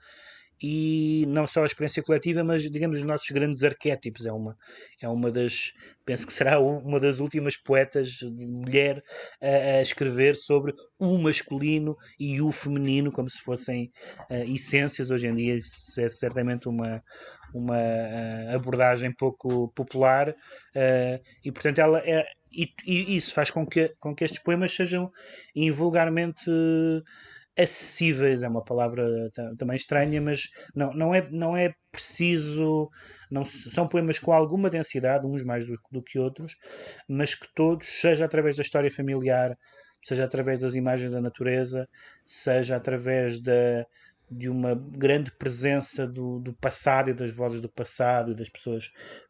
e 0.63 1.25
não 1.27 1.47
só 1.47 1.63
a 1.63 1.67
experiência 1.67 2.03
coletiva, 2.03 2.45
mas 2.45 2.63
digamos 2.71 2.99
os 2.99 3.05
nossos 3.05 3.31
grandes 3.31 3.65
arquétipos. 3.65 4.27
É 4.27 4.33
uma, 4.33 4.57
é 5.01 5.09
uma 5.09 5.31
das, 5.31 5.73
penso 6.05 6.27
que 6.27 6.33
será 6.33 6.61
uma 6.61 7.01
das 7.01 7.19
últimas 7.19 7.57
poetas 7.57 8.09
de 8.09 8.47
mulher 8.53 9.03
a, 9.41 9.79
a 9.79 9.83
escrever 9.83 10.37
sobre 10.37 10.75
o 10.99 11.17
masculino 11.17 11.97
e 12.19 12.43
o 12.43 12.53
feminino, 12.53 13.11
como 13.11 13.31
se 13.31 13.41
fossem 13.41 13.91
uh, 14.31 14.55
essências. 14.55 15.11
Hoje 15.11 15.29
em 15.29 15.35
dia, 15.35 15.55
isso 15.55 15.99
é 15.99 16.09
certamente 16.11 16.69
uma, 16.69 17.03
uma 17.55 17.77
uh, 17.77 18.55
abordagem 18.55 19.13
pouco 19.13 19.69
popular, 19.75 20.31
uh, 20.31 21.23
e 21.45 21.53
portanto, 21.53 21.81
ela 21.81 21.99
é. 21.99 22.25
E, 22.53 22.69
e, 22.85 23.17
isso 23.17 23.33
faz 23.33 23.49
com 23.51 23.65
que, 23.65 23.95
com 24.01 24.13
que 24.15 24.25
estes 24.25 24.43
poemas 24.43 24.75
sejam 24.75 25.11
invulgarmente 25.55 26.51
acessíveis 27.57 28.43
é 28.43 28.49
uma 28.49 28.65
palavra 28.65 29.07
também 29.59 29.77
estranha, 29.77 30.21
mas 30.21 30.49
não, 30.75 30.93
não, 30.93 31.15
é, 31.15 31.29
não 31.31 31.57
é 31.57 31.73
preciso. 31.93 32.89
Não, 33.31 33.45
são 33.45 33.87
poemas 33.87 34.19
com 34.19 34.33
alguma 34.33 34.71
densidade, 34.71 35.27
uns 35.27 35.45
mais 35.45 35.67
do, 35.67 35.79
do 35.93 36.03
que 36.03 36.19
outros, 36.19 36.57
mas 37.09 37.35
que 37.35 37.47
todos, 37.55 37.87
seja 37.87 38.25
através 38.25 38.57
da 38.57 38.63
história 38.63 38.91
familiar, 38.91 39.57
seja 40.03 40.25
através 40.25 40.61
das 40.61 40.75
imagens 40.75 41.13
da 41.13 41.21
natureza, 41.21 41.89
seja 42.25 42.77
através 42.77 43.41
da, 43.41 43.87
de 44.31 44.49
uma 44.49 44.75
grande 44.75 45.33
presença 45.33 46.07
do, 46.07 46.39
do 46.39 46.53
passado 46.53 47.11
e 47.11 47.15
das 47.15 47.33
vozes 47.35 47.61
do 47.61 47.69
passado 47.69 48.31
e 48.31 48.35
das 48.35 48.49
pessoas 48.49 48.85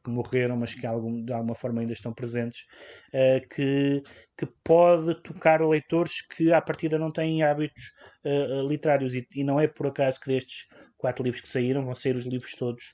que 0.04 0.10
morreram, 0.10 0.56
mas 0.58 0.74
que 0.74 0.86
algum, 0.86 1.24
de 1.24 1.32
alguma 1.32 1.54
forma 1.54 1.80
ainda 1.80 1.94
estão 1.94 2.12
presentes, 2.12 2.66
uh, 3.08 3.48
que, 3.48 4.02
que 4.36 4.46
pode 4.62 5.14
tocar 5.22 5.66
leitores 5.66 6.20
que 6.20 6.52
à 6.52 6.60
partida 6.60 6.98
não 6.98 7.10
têm 7.10 7.42
hábitos 7.42 7.82
uh, 8.24 8.68
literários. 8.68 9.14
E, 9.14 9.26
e, 9.34 9.42
não 9.42 9.58
é 9.58 9.66
por 9.66 9.86
acaso 9.86 10.20
que 10.20 10.28
destes 10.28 10.66
quatro 10.98 11.24
livros 11.24 11.40
que 11.40 11.48
saíram, 11.48 11.82
vão 11.82 11.94
sair 11.94 12.16
os 12.16 12.26
livros 12.26 12.52
todos. 12.52 12.84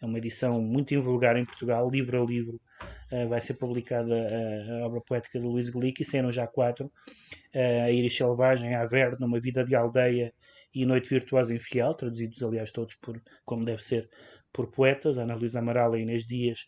É 0.00 0.06
uma 0.06 0.18
edição 0.18 0.62
muito 0.62 0.94
invulgar 0.94 1.36
em 1.36 1.44
Portugal, 1.44 1.90
livro 1.90 2.22
a 2.22 2.24
livro. 2.24 2.60
Uh, 3.10 3.26
vai 3.26 3.40
ser 3.40 3.54
publicada 3.54 4.14
a, 4.14 4.74
a, 4.74 4.86
obra 4.86 5.00
poética 5.00 5.40
de 5.40 5.44
Luís 5.44 5.68
Glick 5.70 6.02
e 6.02 6.04
saíram 6.04 6.30
já 6.30 6.46
quatro. 6.46 6.88
a 7.52 7.90
Iris 7.90 8.16
Selvagem, 8.16 8.76
A 8.76 8.86
Verde, 8.86 9.24
Uma 9.24 9.40
Vida 9.40 9.64
de 9.64 9.74
Aldeia 9.74 10.32
e 10.74 10.84
Noite 10.84 11.10
Virtuosa 11.10 11.54
Infiel, 11.54 11.94
traduzidos 11.94 12.42
aliás 12.42 12.70
todos 12.72 12.94
por, 12.96 13.20
como 13.44 13.64
deve 13.64 13.82
ser, 13.82 14.08
por 14.52 14.70
poetas, 14.70 15.18
Ana 15.18 15.34
Luísa 15.34 15.58
Amaral, 15.58 15.94
a 15.94 15.98
Inês 15.98 16.26
Dias, 16.26 16.66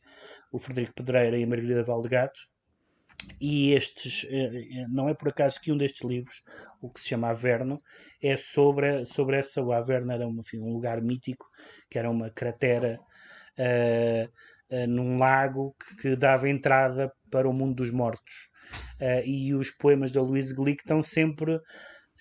o 0.52 0.58
Frederico 0.58 0.94
Pedreira 0.94 1.38
e 1.38 1.44
a 1.44 1.46
Margarida 1.46 1.82
Valdegato. 1.82 2.40
E 3.40 3.72
estes, 3.72 4.26
eh, 4.30 4.86
não 4.88 5.08
é 5.08 5.14
por 5.14 5.28
acaso 5.28 5.60
que 5.60 5.70
um 5.70 5.76
destes 5.76 6.08
livros, 6.08 6.42
o 6.80 6.90
que 6.90 7.00
se 7.00 7.08
chama 7.08 7.28
Averno, 7.28 7.82
é 8.22 8.36
sobre, 8.36 9.04
sobre 9.04 9.36
essa. 9.38 9.62
O 9.62 9.72
Averno 9.72 10.12
era 10.12 10.24
enfim, 10.24 10.58
um 10.58 10.72
lugar 10.72 11.00
mítico, 11.02 11.46
que 11.90 11.98
era 11.98 12.10
uma 12.10 12.30
cratera 12.30 12.98
uh, 13.58 14.74
uh, 14.74 14.86
num 14.88 15.18
lago 15.18 15.74
que, 15.78 15.96
que, 15.96 16.16
dava 16.16 16.48
entrada 16.48 17.12
para 17.30 17.48
o 17.48 17.52
mundo 17.52 17.76
dos 17.76 17.90
mortos. 17.90 18.48
Uh, 19.00 19.24
e 19.24 19.54
os 19.54 19.70
poemas 19.70 20.12
da 20.12 20.22
Louise 20.22 20.54
Glick 20.54 20.82
estão 20.82 21.02
sempre 21.02 21.58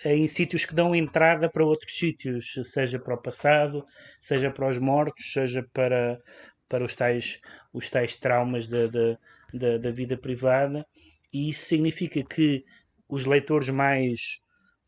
em 0.06 0.28
sítios 0.28 0.66
que 0.66 0.74
dão 0.74 0.96
entrada 0.96 1.50
para 1.50 1.66
outros 1.66 1.98
sítios, 1.98 2.54
seja 2.64 3.00
para 3.00 3.16
o 3.16 3.22
passado, 3.22 3.86
seja 4.20 4.50
para 4.50 4.70
os 4.70 4.78
mortos, 4.78 5.32
seja 5.32 5.66
para, 5.74 6.20
para 6.68 6.86
os, 6.86 6.96
tais, 6.96 7.40
os 7.74 7.90
tais 7.90 8.16
traumas 8.16 8.68
da, 8.68 8.88
da, 8.88 9.18
da, 9.54 9.78
da 9.78 9.92
vida 9.92 10.18
privada. 10.18 10.86
E 11.34 11.50
isso 11.50 11.66
significa 11.66 12.24
que 12.24 12.64
os 13.08 13.26
leitores 13.26 13.70
mais 13.70 14.40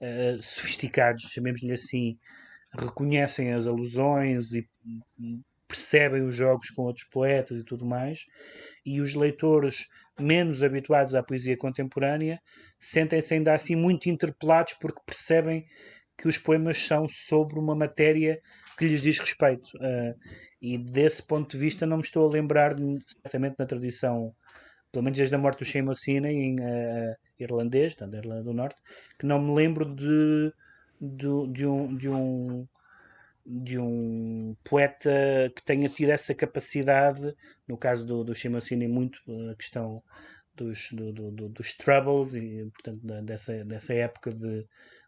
uh, 0.01 0.41
sofisticados, 0.41 1.24
chamemos-lhe 1.24 1.74
assim, 1.74 2.18
reconhecem 2.74 3.51
as 3.51 3.68
alusões 3.68 4.53
e 4.53 4.68
percebem 5.68 6.24
os 6.24 6.36
jogos 6.36 6.70
com 6.70 6.84
outros 6.84 7.05
poetas 7.09 7.59
e 7.59 7.64
tudo 7.64 7.86
mais, 7.86 8.20
e 8.86 9.01
os 9.01 9.14
leitores 9.14 9.88
menos 10.22 10.63
habituados 10.63 11.15
à 11.15 11.24
poesia 11.24 11.57
contemporânea 11.57 12.39
sentem-se 12.80 13.34
ainda 13.34 13.53
assim 13.53 13.76
muito 13.76 14.09
interpelados 14.09 14.74
porque 14.80 15.01
percebem 15.05 15.65
que 16.17 16.28
os 16.28 16.38
poemas 16.38 16.78
são 16.78 17.07
sobre 17.09 17.59
uma 17.59 17.76
matéria 17.76 18.39
que 18.78 18.88
lhes 18.88 19.01
diz 19.01 19.19
respeito. 19.19 19.69
Uh, 19.78 20.15
e 20.61 20.78
desse 20.78 21.26
ponto 21.26 21.51
de 21.51 21.57
vista 21.57 21.86
não 21.86 21.97
me 21.97 22.03
estou 22.03 22.28
a 22.28 22.32
lembrar, 22.32 22.76
certamente 23.22 23.55
na 23.57 23.65
tradição, 23.65 24.34
pelo 24.91 25.03
menos 25.03 25.17
desde 25.17 25.36
a 25.36 25.39
morte 25.39 25.59
do 25.59 25.65
Shane 25.65 26.30
em 26.30 26.55
uh, 26.59 27.15
irlandês, 27.39 27.95
da 27.95 28.05
Irlanda 28.17 28.43
do 28.43 28.53
Norte, 28.53 28.80
que 29.17 29.26
não 29.26 29.41
me 29.41 29.55
lembro 29.55 29.86
de, 29.95 30.53
de, 30.99 31.28
de 31.51 31.65
um, 31.65 31.97
de 31.97 32.09
um 32.09 32.67
de 33.53 33.77
um 33.77 34.55
poeta 34.63 35.11
que 35.53 35.61
tenha 35.63 35.89
tido 35.89 36.11
essa 36.11 36.33
capacidade, 36.33 37.35
no 37.67 37.77
caso 37.77 38.07
do, 38.07 38.23
do 38.23 38.33
Shimosini, 38.33 38.87
muito 38.87 39.19
a 39.51 39.55
questão 39.55 40.01
dos, 40.55 40.89
do, 40.93 41.11
do, 41.11 41.49
dos 41.49 41.73
Troubles 41.73 42.33
e, 42.33 42.69
portanto, 42.73 43.01
dessa, 43.25 43.65
dessa 43.65 43.93
época 43.93 44.31
de, 44.31 44.65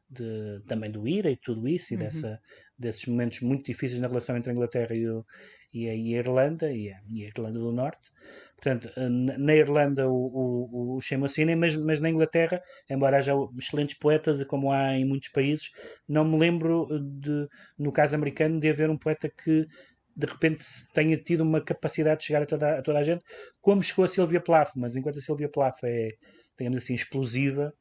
de, 0.09 0.61
também 0.67 0.91
do 0.91 1.07
IRA 1.07 1.31
e 1.31 1.37
tudo 1.37 1.67
isso, 1.69 1.93
e 1.93 1.95
uhum. 1.95 2.03
dessa, 2.03 2.41
desses 2.83 3.05
momentos 3.05 3.39
muito 3.41 3.65
difíceis 3.65 4.01
na 4.01 4.07
relação 4.07 4.37
entre 4.37 4.51
a 4.51 4.53
Inglaterra 4.53 4.95
e, 4.95 5.07
o, 5.07 5.25
e, 5.73 5.89
a, 5.89 5.95
Irlanda, 5.95 6.71
e 6.71 6.91
a, 6.91 6.99
e 7.09 7.23
a 7.23 7.27
Irlanda 7.27 7.59
do 7.59 7.71
Norte. 7.71 8.11
Portanto, 8.55 8.89
eh, 8.95 9.09
na 9.09 9.55
Irlanda 9.55 10.07
o, 10.07 10.13
o, 10.13 10.97
o 10.97 11.01
Shemosine, 11.01 11.55
mas, 11.55 11.75
mas 11.75 11.99
na 11.99 12.09
Inglaterra, 12.09 12.61
embora 12.89 13.17
haja 13.17 13.33
excelentes 13.57 13.97
poetas, 13.97 14.43
como 14.45 14.71
há 14.71 14.93
em 14.93 15.05
muitos 15.05 15.29
países, 15.29 15.71
não 16.07 16.23
me 16.23 16.37
lembro 16.37 16.87
de, 16.99 17.47
no 17.77 17.91
caso 17.91 18.15
americano, 18.15 18.59
de 18.59 18.69
haver 18.69 18.89
um 18.89 18.97
poeta 18.97 19.29
que 19.29 19.67
de 20.15 20.27
repente 20.27 20.63
tenha 20.93 21.17
tido 21.17 21.41
uma 21.41 21.59
capacidade 21.59 22.19
de 22.19 22.27
chegar 22.27 22.43
a 22.43 22.45
toda, 22.45 22.79
a 22.79 22.81
toda 22.81 22.99
a 22.99 23.03
gente, 23.03 23.23
como 23.61 23.81
chegou 23.81 24.05
a 24.05 24.07
Sylvia 24.07 24.39
Plath, 24.39 24.71
mas 24.75 24.95
enquanto 24.95 25.17
a 25.17 25.21
Sylvia 25.21 25.49
Plath 25.49 25.83
é, 25.83 26.11
digamos 26.57 26.77
assim, 26.77 26.93
explosiva, 26.93 27.73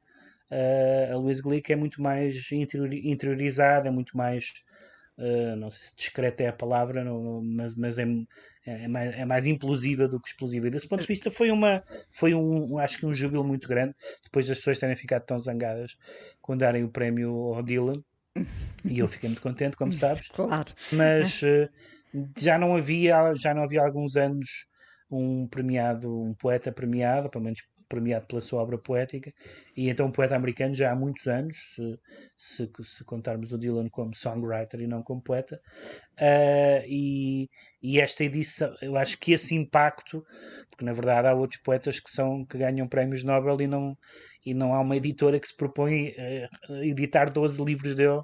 uh, 0.50 1.12
a 1.12 1.16
Louise 1.16 1.42
Glick 1.42 1.72
é 1.72 1.76
muito 1.76 2.00
mais 2.00 2.50
interiorizada, 2.50 3.88
é 3.88 3.90
muito 3.90 4.16
mais 4.16 4.46
Uh, 5.22 5.54
não 5.54 5.70
sei 5.70 5.84
se 5.84 5.96
discreta 5.96 6.42
é 6.42 6.48
a 6.48 6.52
palavra, 6.52 7.04
não, 7.04 7.40
mas, 7.44 7.76
mas 7.76 7.96
é, 7.96 8.04
é, 8.66 8.88
mais, 8.88 9.14
é 9.16 9.24
mais 9.24 9.46
implosiva 9.46 10.08
do 10.08 10.18
que 10.18 10.26
explosiva. 10.28 10.66
E 10.66 10.70
desse 10.70 10.88
ponto 10.88 11.02
de 11.02 11.06
vista 11.06 11.30
foi 11.30 11.52
uma 11.52 11.80
foi 12.10 12.34
um, 12.34 12.76
acho 12.78 12.98
que 12.98 13.06
um 13.06 13.14
júbilo 13.14 13.44
muito 13.44 13.68
grande 13.68 13.94
depois 14.24 14.48
das 14.48 14.58
pessoas 14.58 14.80
terem 14.80 14.96
ficado 14.96 15.22
tão 15.22 15.38
zangadas 15.38 15.96
quando 16.40 16.60
darem 16.60 16.82
o 16.82 16.88
prémio 16.88 17.54
ao 17.54 17.62
Dylan. 17.62 18.02
E 18.84 18.98
eu 18.98 19.06
fiquei 19.06 19.28
muito 19.28 19.42
contente, 19.42 19.76
como 19.76 19.92
sabes. 19.92 20.28
Claro. 20.28 20.72
Mas 20.92 21.40
uh, 21.42 21.68
já 22.36 22.58
não 22.58 22.74
havia 22.74 23.32
já 23.36 23.54
não 23.54 23.62
havia 23.62 23.80
alguns 23.80 24.16
anos 24.16 24.66
um 25.08 25.46
premiado, 25.46 26.20
um 26.20 26.34
poeta 26.34 26.72
premiado, 26.72 27.30
pelo 27.30 27.44
menos 27.44 27.62
premiado 27.92 28.26
pela 28.26 28.40
sua 28.40 28.62
obra 28.62 28.78
poética, 28.78 29.30
e 29.76 29.90
então 29.90 30.06
um 30.06 30.10
poeta 30.10 30.34
americano 30.34 30.74
já 30.74 30.90
há 30.90 30.96
muitos 30.96 31.26
anos, 31.26 31.56
se, 31.74 32.00
se, 32.34 32.70
se 32.82 33.04
contarmos 33.04 33.52
o 33.52 33.58
Dylan 33.58 33.90
como 33.90 34.14
songwriter 34.14 34.80
e 34.80 34.86
não 34.86 35.02
como 35.02 35.20
poeta, 35.20 35.60
uh, 36.18 36.82
e, 36.88 37.50
e, 37.82 38.00
esta 38.00 38.24
edição, 38.24 38.74
eu 38.80 38.96
acho 38.96 39.18
que 39.18 39.32
esse 39.32 39.54
impacto, 39.54 40.24
porque 40.70 40.86
na 40.86 40.94
verdade 40.94 41.28
há 41.28 41.34
outros 41.34 41.60
poetas 41.60 42.00
que, 42.00 42.10
são, 42.10 42.46
que 42.46 42.56
ganham 42.56 42.88
prémios 42.88 43.22
Nobel 43.22 43.60
e 43.60 43.66
não, 43.66 43.94
e 44.46 44.54
não 44.54 44.72
há 44.72 44.80
uma 44.80 44.96
editora 44.96 45.38
que 45.38 45.46
se 45.46 45.56
propõe 45.56 46.14
a 46.70 46.72
editar 46.84 47.30
12 47.30 47.62
livros 47.62 47.94
dele 47.94 48.22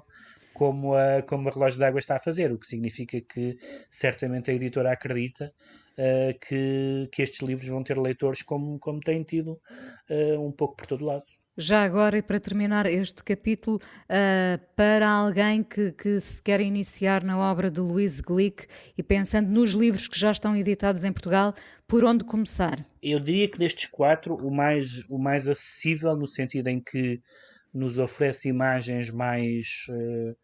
como 0.59 0.93
a, 0.93 1.21
como 1.21 1.47
a 1.47 1.51
Relógio 1.53 1.79
d'Água 1.79 1.99
está 1.99 2.17
a 2.17 2.19
fazer, 2.19 2.51
o 2.51 2.57
que 2.59 2.67
significa 2.67 3.21
que 3.21 3.57
certamente 3.89 4.51
a 4.51 4.53
editora 4.53 4.91
acredita 4.91 5.53
uh, 5.97 6.37
que, 6.37 7.07
que 7.13 7.21
estes 7.21 7.39
livros 7.39 7.69
vão 7.69 7.81
ter 7.81 7.97
leitores 7.97 8.41
como, 8.41 8.77
como 8.77 8.99
têm 8.99 9.23
tido 9.23 9.51
uh, 10.09 10.45
um 10.45 10.51
pouco 10.51 10.75
por 10.75 10.85
todo 10.85 11.05
lado. 11.05 11.23
Já 11.57 11.85
agora, 11.85 12.17
e 12.17 12.21
para 12.21 12.41
terminar 12.41 12.85
este 12.87 13.23
capítulo, 13.23 13.77
uh, 13.77 14.59
para 14.75 15.09
alguém 15.09 15.63
que, 15.63 15.93
que, 15.93 16.19
se 16.19 16.41
quer 16.43 16.59
iniciar 16.59 17.23
na 17.23 17.37
obra 17.37 17.71
de 17.71 17.79
Luís 17.79 18.19
Glick 18.19 18.67
e 18.97 19.01
pensando 19.01 19.49
nos 19.49 19.71
livros 19.71 20.09
que 20.09 20.19
já 20.19 20.29
estão 20.29 20.57
editados 20.57 21.05
em 21.05 21.13
Portugal, 21.13 21.53
por 21.87 22.03
onde 22.03 22.25
começar? 22.25 22.77
Eu 23.01 23.21
diria 23.21 23.47
que 23.47 23.57
destes 23.57 23.85
quatro, 23.85 24.35
o 24.35 24.51
mais, 24.51 25.05
o 25.07 25.17
mais 25.17 25.47
acessível, 25.47 26.17
no 26.17 26.27
sentido 26.27 26.67
em 26.67 26.81
que 26.81 27.21
nos 27.73 27.97
oferece 27.97 28.49
imagens 28.49 29.09
mais. 29.09 29.85
Uh, 29.89 30.35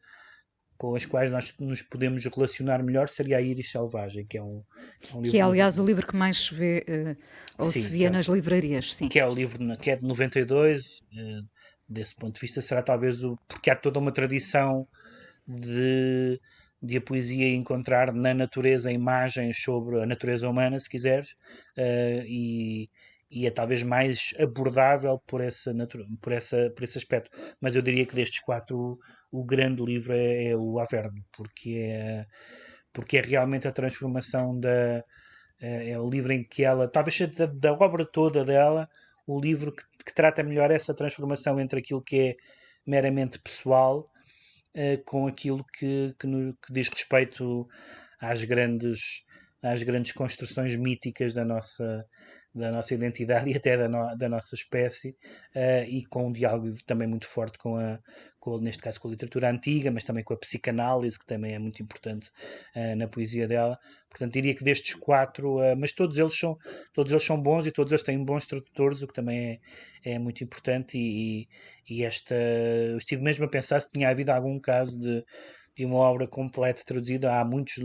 com 0.78 0.96
as 0.96 1.06
quais 1.06 1.32
nós 1.32 1.54
nos 1.60 1.82
podemos 1.82 2.26
relacionar 2.26 2.84
melhor 2.84 3.08
seria 3.08 3.38
a 3.38 3.42
Iris 3.42 3.72
Selvagem, 3.72 4.26
que 4.26 4.38
é 4.38 4.44
um, 4.44 4.64
é 5.10 5.16
um 5.16 5.22
livro. 5.22 5.32
Que 5.32 5.38
é, 5.38 5.42
aliás, 5.42 5.80
o 5.80 5.86
livro 5.86 6.06
que 6.06 6.16
mais 6.16 6.38
se 6.38 6.56
vê 6.56 6.86
uh, 6.88 7.64
ou 7.64 7.72
sim, 7.72 7.80
se 7.80 7.90
via 7.90 8.08
é, 8.08 8.10
nas 8.10 8.26
livrarias, 8.28 8.94
sim. 8.94 9.08
Que 9.08 9.20
é 9.20 9.26
o 9.26 9.34
livro 9.34 9.60
que 9.78 9.92
é 9.92 9.96
de 9.96 10.06
92, 10.06 11.00
uh, 11.00 11.48
desse 11.88 12.16
ponto 12.16 12.36
de 12.36 12.42
vista, 12.42 12.62
será 12.62 12.82
talvez 12.82 13.24
o. 13.24 13.38
porque 13.48 13.70
há 13.70 13.76
toda 13.76 14.00
uma 14.00 14.12
tradição 14.12 14.88
de, 15.48 16.40
de 16.82 16.98
a 16.98 17.02
poesia 17.02 17.54
encontrar 17.54 18.14
na 18.14 18.34
natureza 18.34 18.92
imagens 18.92 19.62
sobre 19.62 20.02
a 20.02 20.06
natureza 20.06 20.50
humana, 20.50 20.80
se 20.80 20.90
quiseres, 20.90 21.32
uh, 21.78 22.24
e 22.26 22.90
e 23.36 23.46
é 23.46 23.52
talvez 23.52 23.84
mais 23.84 24.34
abordável 24.40 25.20
por, 25.28 25.42
essa 25.42 25.74
por, 26.22 26.32
essa, 26.32 26.72
por 26.76 26.84
esse 26.84 26.98
aspecto. 26.98 27.30
Mas 27.60 27.76
eu 27.76 27.82
diria 27.82 28.06
que 28.06 28.16
destes 28.16 28.40
quatro, 28.40 28.98
o 29.32 29.44
grande 29.44 29.84
livro 29.84 30.14
é, 30.14 30.52
é 30.52 30.56
o 30.56 30.80
Averno, 30.80 31.24
porque 31.36 31.78
é, 31.80 32.26
porque 32.94 33.18
é 33.18 33.22
realmente 33.22 33.68
a 33.68 33.72
transformação 33.72 34.58
da. 34.60 35.04
É, 35.62 35.92
é 35.92 36.00
o 36.00 36.10
livro 36.10 36.34
em 36.34 36.44
que 36.44 36.64
ela, 36.64 36.88
talvez 36.88 37.20
da, 37.38 37.46
da 37.46 37.74
obra 37.74 38.06
toda 38.06 38.44
dela, 38.44 38.90
o 39.28 39.40
livro 39.40 39.72
que, 39.74 39.84
que, 40.06 40.14
trata 40.14 40.44
melhor 40.44 40.72
essa 40.72 40.94
transformação 40.94 41.60
entre 41.60 41.80
aquilo 41.80 42.02
que 42.02 42.20
é 42.20 42.36
meramente 42.86 43.40
pessoal 43.40 44.00
uh, 44.76 45.04
com 45.06 45.28
aquilo 45.28 45.66
que, 45.78 46.14
que, 46.20 46.28
no, 46.28 46.54
que 46.56 46.74
diz 46.74 46.90
respeito 46.90 47.68
às 48.20 48.44
grandes 48.44 49.24
às 49.64 49.82
grandes 49.82 50.12
construções 50.12 50.76
míticas 50.76 51.34
da 51.34 51.44
nossa, 51.44 52.06
da 52.56 52.72
nossa 52.72 52.94
identidade 52.94 53.50
e 53.52 53.56
até 53.56 53.78
da, 53.78 53.90
no, 53.90 54.16
da 54.16 54.30
nossa 54.30 54.56
espécie 54.56 55.10
uh, 55.56 55.84
e 55.88 56.06
com 56.06 56.28
um 56.28 56.32
diálogo 56.32 56.72
também 56.86 57.08
muito 57.08 57.28
forte 57.28 57.58
com 57.58 57.78
a, 57.78 58.00
com, 58.40 58.58
neste 58.60 58.82
caso 58.82 59.00
com 59.00 59.10
a 59.10 59.12
literatura 59.12 59.50
antiga, 59.50 59.92
mas 59.92 60.04
também 60.04 60.24
com 60.24 60.34
a 60.34 60.38
psicanálise, 60.38 61.20
que 61.20 61.26
também 61.26 61.54
é 61.54 61.60
muito 61.60 61.84
importante 61.84 62.32
uh, 62.76 62.96
na 62.96 63.08
poesia 63.08 63.48
dela. 63.48 63.78
Portanto, 64.10 64.34
diria 64.34 64.56
que 64.56 64.64
destes 64.64 64.96
quatro, 64.96 65.58
uh, 65.58 65.76
mas 65.78 65.92
todos 65.92 66.18
eles, 66.18 66.38
são, 66.38 66.58
todos 66.94 67.12
eles 67.12 67.24
são 67.24 67.42
bons 67.42 67.66
e 67.66 67.72
todos 67.72 67.92
eles 67.92 68.04
têm 68.04 68.24
bons 68.24 68.48
tradutores, 68.48 69.02
o 69.02 69.08
que 69.08 69.14
também 69.14 69.60
é, 70.06 70.14
é 70.14 70.20
muito 70.20 70.44
importante 70.44 70.98
e, 70.98 71.50
e 71.90 72.04
esta, 72.04 72.36
eu 72.36 72.98
estive 72.98 73.22
mesmo 73.22 73.46
a 73.46 73.50
pensar 73.50 73.80
se 73.82 73.92
tinha 73.92 74.10
havido 74.10 74.32
algum 74.32 74.60
caso 74.60 74.98
de 74.98 75.26
de 75.76 75.86
uma 75.86 75.98
obra 75.98 76.28
completa 76.28 76.82
traduzida. 76.86 77.40
Há 77.40 77.46
muitos, 77.46 77.76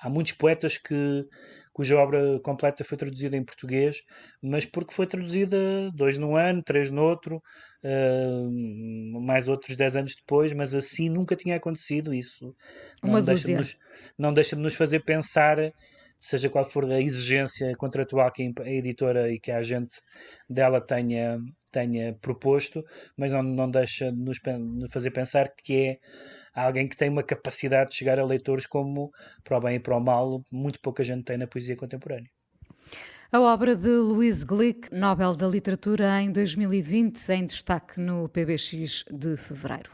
há 0.00 0.08
muitos 0.08 0.32
poetas 0.32 0.78
que, 0.78 1.26
cuja 1.74 1.98
obra 1.98 2.38
completa 2.40 2.84
foi 2.84 2.96
traduzida 2.96 3.36
em 3.36 3.44
português, 3.44 3.96
mas 4.40 4.64
porque 4.64 4.94
foi 4.94 5.06
traduzida 5.08 5.90
dois 5.92 6.16
no 6.16 6.36
ano, 6.36 6.62
três 6.62 6.88
no 6.90 7.02
outro, 7.02 7.42
uh, 7.82 9.20
mais 9.20 9.48
outros 9.48 9.76
dez 9.76 9.96
anos 9.96 10.14
depois, 10.14 10.52
mas 10.52 10.72
assim 10.72 11.10
nunca 11.10 11.34
tinha 11.34 11.56
acontecido 11.56 12.14
isso. 12.14 12.54
Uma 13.02 13.18
não, 13.18 13.24
deixa 13.26 13.46
de 13.48 13.54
nos, 13.54 13.76
não 14.16 14.32
deixa 14.32 14.54
de 14.54 14.62
nos 14.62 14.74
fazer 14.76 15.00
pensar, 15.00 15.58
seja 16.16 16.48
qual 16.48 16.64
for 16.64 16.84
a 16.84 17.00
exigência 17.00 17.74
contratual 17.76 18.30
que 18.30 18.52
a 18.60 18.70
editora 18.70 19.32
e 19.32 19.40
que 19.40 19.50
a 19.50 19.58
agente 19.58 19.96
dela 20.48 20.80
tenha, 20.80 21.40
tenha 21.72 22.16
proposto, 22.22 22.84
mas 23.16 23.32
não, 23.32 23.42
não 23.42 23.68
deixa 23.68 24.12
de 24.12 24.18
nos 24.18 24.38
fazer 24.92 25.10
pensar 25.10 25.48
que 25.52 25.86
é 25.86 25.98
alguém 26.62 26.86
que 26.86 26.96
tem 26.96 27.08
uma 27.08 27.22
capacidade 27.22 27.90
de 27.90 27.96
chegar 27.96 28.18
a 28.18 28.24
leitores 28.24 28.66
como, 28.66 29.12
para 29.42 29.58
o 29.58 29.60
bem 29.60 29.76
e 29.76 29.80
para 29.80 29.96
o 29.96 30.00
mal, 30.00 30.42
muito 30.52 30.80
pouca 30.80 31.02
gente 31.02 31.24
tem 31.24 31.36
na 31.36 31.46
poesia 31.46 31.76
contemporânea. 31.76 32.30
A 33.32 33.40
obra 33.40 33.74
de 33.74 33.88
Louise 33.88 34.46
Glick, 34.46 34.94
Nobel 34.94 35.34
da 35.34 35.48
Literatura 35.48 36.22
em 36.22 36.30
2020, 36.30 37.18
em 37.30 37.46
destaque 37.46 38.00
no 38.00 38.28
PBX 38.28 39.04
de 39.10 39.36
fevereiro. 39.36 39.90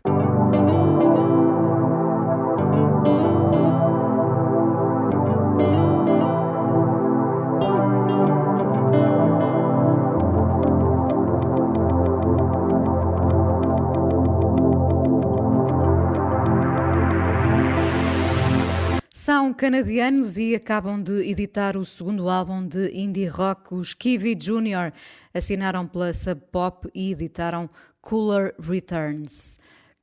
São 19.22 19.52
canadianos 19.52 20.38
e 20.38 20.54
acabam 20.54 20.98
de 20.98 21.28
editar 21.28 21.76
o 21.76 21.84
segundo 21.84 22.30
álbum 22.30 22.66
de 22.66 22.90
indie 22.96 23.26
rock, 23.26 23.74
os 23.74 23.92
Kiwi 23.92 24.34
Jr. 24.34 24.94
Assinaram 25.34 25.86
pela 25.86 26.14
Sub 26.14 26.40
Pop 26.50 26.88
e 26.94 27.12
editaram 27.12 27.68
Cooler 28.00 28.54
Returns. 28.58 29.58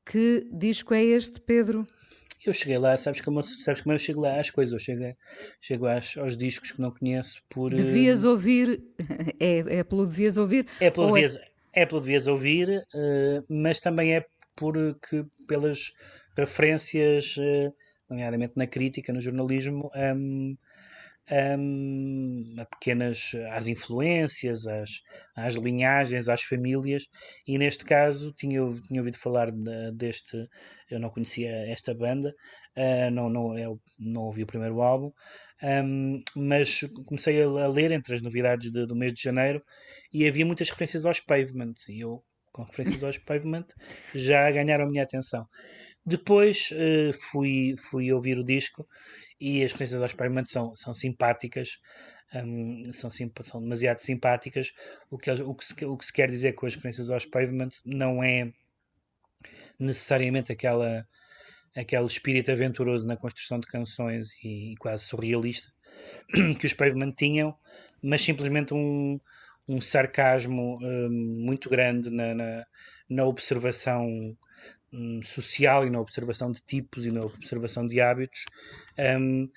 Que 0.06 0.48
disco 0.54 0.94
é 0.94 1.04
este, 1.04 1.42
Pedro? 1.42 1.88
Eu 2.46 2.54
cheguei 2.54 2.78
lá, 2.78 2.96
sabes 2.96 3.20
como, 3.22 3.42
sabes 3.42 3.82
como 3.82 3.96
eu 3.96 3.98
chego 3.98 4.22
lá 4.22 4.40
às 4.40 4.52
coisas? 4.52 4.72
Eu 4.72 4.78
chego, 4.78 5.18
chego 5.60 5.88
às, 5.88 6.16
aos 6.16 6.38
discos 6.38 6.72
que 6.72 6.80
não 6.80 6.92
conheço 6.92 7.42
por. 7.50 7.74
Devias 7.74 8.24
uh... 8.24 8.30
ouvir. 8.30 8.84
É, 9.40 9.80
é 9.80 9.84
pelo 9.84 10.06
devias 10.06 10.38
ouvir? 10.38 10.68
É 10.80 10.92
pelo, 10.92 11.08
devias, 11.08 11.38
é... 11.38 11.42
é 11.74 11.86
pelo 11.88 12.02
devias 12.02 12.28
ouvir, 12.28 12.70
uh, 12.70 13.44
mas 13.50 13.82
também 13.82 14.16
é 14.16 14.24
porque, 14.56 15.26
pelas 15.48 15.92
referências. 16.38 17.36
Uh, 17.36 17.74
nomeadamente 18.10 18.54
na 18.56 18.68
crítica, 18.68 19.14
no 19.14 19.22
jornalismo, 19.22 19.92
um, 19.96 20.56
um, 21.32 22.56
a 22.58 22.66
pequenas 22.66 23.32
às 23.52 23.68
influências, 23.68 24.66
às, 25.36 25.56
linhagens, 25.56 26.30
às 26.30 26.42
famílias, 26.42 27.08
e 27.46 27.58
neste 27.58 27.84
caso 27.86 28.34
tinha, 28.34 28.62
tinha 28.88 29.02
ouvido 29.02 29.18
falar 29.18 29.52
de, 29.52 29.92
deste, 29.94 30.38
eu 30.90 31.00
não 31.00 31.10
conhecia 31.10 31.52
esta 31.70 31.94
banda, 31.94 32.34
uh, 32.78 33.12
não, 33.12 33.30
não, 33.30 33.58
eu 33.58 33.80
não 34.00 34.24
ouvi 34.24 34.44
o 34.44 34.48
primeiro 34.48 34.82
álbum, 34.82 35.12
um, 35.64 36.22
mas 36.36 36.82
comecei 37.06 37.42
a, 37.42 37.68
ler 37.68 37.92
entre 37.92 38.16
as 38.16 38.22
novidades 38.22 38.72
de, 38.72 38.86
do 38.86 38.96
mês 38.96 39.14
de 39.14 39.22
janeiro 39.22 39.62
e 40.14 40.28
havia 40.28 40.46
muitas 40.46 40.70
referências 40.70 41.06
aos 41.06 41.20
Pavement, 41.20 41.74
e 41.90 42.02
eu, 42.02 42.24
com 42.54 42.64
referências 42.64 43.04
aos 43.04 43.18
Pavement, 43.18 43.66
já 44.16 44.50
ganharam 44.52 44.86
a 44.86 44.88
minha 44.88 45.04
atenção. 45.04 45.46
Depois 46.08 46.70
uh, 46.72 47.12
fui, 47.12 47.76
fui 47.78 48.14
ouvir 48.14 48.38
o 48.38 48.44
disco 48.44 48.88
e 49.42 49.62
as 49.62 49.74
referências 49.74 50.02
aos 50.02 50.14
Pavement 50.14 50.46
são, 50.46 50.74
são 50.74 50.94
simpáticas, 50.94 51.80
um, 52.34 52.82
são, 52.94 53.10
são 53.42 53.62
demasiado 53.62 54.00
simpáticas. 54.00 54.72
O 55.12 55.18
que, 55.18 55.30
o, 55.30 55.54
que 55.54 55.66
se, 55.66 55.86
o 55.86 55.98
que 55.98 56.06
se 56.06 56.14
quer 56.14 56.30
dizer 56.30 56.54
com 56.54 56.66
as 56.66 56.76
referências 56.76 57.10
aos 57.10 57.26
Pavement 57.26 57.68
não 57.86 58.24
é 58.24 58.50
necessariamente 59.78 60.50
aquela, 60.50 61.06
aquele 61.76 62.06
espírito 62.06 62.54
aventuroso 62.54 63.06
na 63.06 63.18
construção 63.18 63.60
de 63.60 63.68
canções 63.68 64.34
e, 64.42 64.72
e 64.72 64.78
quase 64.78 65.04
surrealista 65.04 65.74
que 66.58 66.66
os 66.66 66.74
Pavement 66.74 67.12
tinham, 67.12 67.54
mas 68.02 68.22
simplesmente 68.22 68.74
um, 68.74 69.20
um 69.68 69.82
sarcasmo 69.82 70.80
um, 70.82 71.10
muito 71.10 71.70
grande 71.70 72.10
na, 72.10 72.34
na, 72.34 72.66
na 73.10 73.26
observação 73.26 74.38
um, 74.92 75.22
social 75.24 75.86
e 75.86 75.90
na 75.90 76.00
observação 76.00 76.52
de 76.52 76.62
tipos 76.62 77.06
e 77.06 77.12
na 77.12 77.22
observação 77.22 77.86
de 77.86 78.00
hábitos, 78.00 78.46
um, 79.20 79.50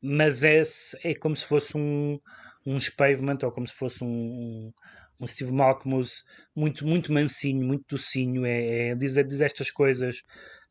mas 0.00 0.44
é, 0.44 0.62
é 1.02 1.14
como 1.14 1.34
se 1.34 1.46
fosse 1.46 1.76
um, 1.76 2.20
um 2.66 2.78
pavement 2.96 3.38
ou 3.42 3.50
como 3.50 3.66
se 3.66 3.74
fosse 3.74 4.04
um, 4.04 4.72
um 5.20 5.26
Steve 5.26 5.52
Malcolmus 5.52 6.24
muito, 6.54 6.86
muito 6.86 7.12
mansinho, 7.12 7.66
muito 7.66 7.84
docinho, 7.88 8.44
é, 8.44 8.88
é 8.88 8.94
diz, 8.94 9.14
diz 9.14 9.40
estas 9.40 9.70
coisas, 9.70 10.18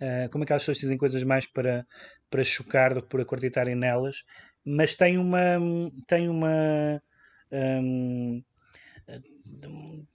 uh, 0.01 0.29
como 0.31 0.43
aquelas 0.43 0.63
pessoas 0.63 0.79
dizem 0.79 0.97
coisas 0.97 1.23
mais 1.23 1.47
para, 1.47 1.85
para 2.29 2.43
chocar 2.43 2.93
do 2.93 3.01
que 3.01 3.09
por 3.09 3.21
acreditarem 3.21 3.75
nelas, 3.75 4.23
mas 4.65 4.95
tem 4.95 5.17
uma 5.17 5.59
tem 6.07 6.29
uma 6.29 7.01
um, 7.51 8.43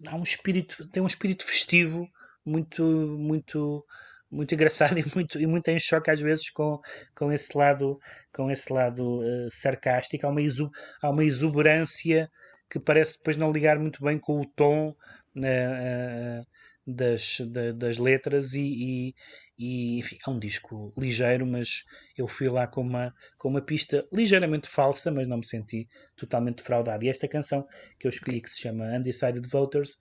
há 0.07 0.17
um 0.17 0.23
espírito 0.23 0.89
tem 0.89 1.03
um 1.03 1.07
espírito 1.07 1.45
festivo 1.45 2.09
muito, 2.45 2.83
muito, 2.85 3.85
muito 4.31 4.55
engraçado 4.55 4.97
e 4.99 5.05
muito, 5.15 5.41
e 5.41 5.47
muito 5.47 5.69
em 5.69 5.81
choque 5.81 6.11
às 6.11 6.21
vezes 6.21 6.51
com, 6.51 6.81
com 7.15 7.33
esse 7.33 7.57
lado, 7.57 7.99
com 8.33 8.51
esse 8.51 8.73
lado 8.73 9.21
uh, 9.21 9.51
sarcástico. 9.51 10.27
Há 10.27 10.31
uma, 10.31 10.43
exu, 10.43 10.71
há 11.03 11.11
uma 11.11 11.25
exuberância 11.25 12.31
que 12.71 12.79
parece 12.79 13.19
depois 13.19 13.37
não 13.37 13.53
ligar 13.53 13.79
muito 13.79 14.03
bem 14.03 14.19
com 14.19 14.41
o 14.41 14.47
tom 14.47 14.91
uh, 15.37 16.47
das, 16.87 17.41
da, 17.41 17.73
das 17.73 17.99
letras 17.99 18.55
e, 18.55 18.61
e, 18.61 19.15
e, 19.59 19.99
enfim, 19.99 20.17
é 20.27 20.31
um 20.31 20.39
disco 20.39 20.93
ligeiro, 20.97 21.47
mas 21.47 21.85
eu 22.17 22.27
fui 22.27 22.49
lá 22.49 22.67
com 22.67 22.81
uma, 22.81 23.15
com 23.37 23.49
uma 23.49 23.61
pista 23.61 24.07
ligeiramente 24.13 24.69
falsa, 24.69 25.11
mas 25.11 25.27
não 25.27 25.39
me 25.39 25.47
senti 25.47 25.87
totalmente 26.17 26.59
defraudado. 26.59 27.05
E 27.05 27.09
esta 27.09 27.29
canção 27.29 27.67
que 27.99 28.07
eu 28.07 28.11
escolhi, 28.11 28.41
que 28.41 28.49
se 28.49 28.63
chama 28.63 28.97
Undecided 28.97 29.47
Voters, 29.49 29.99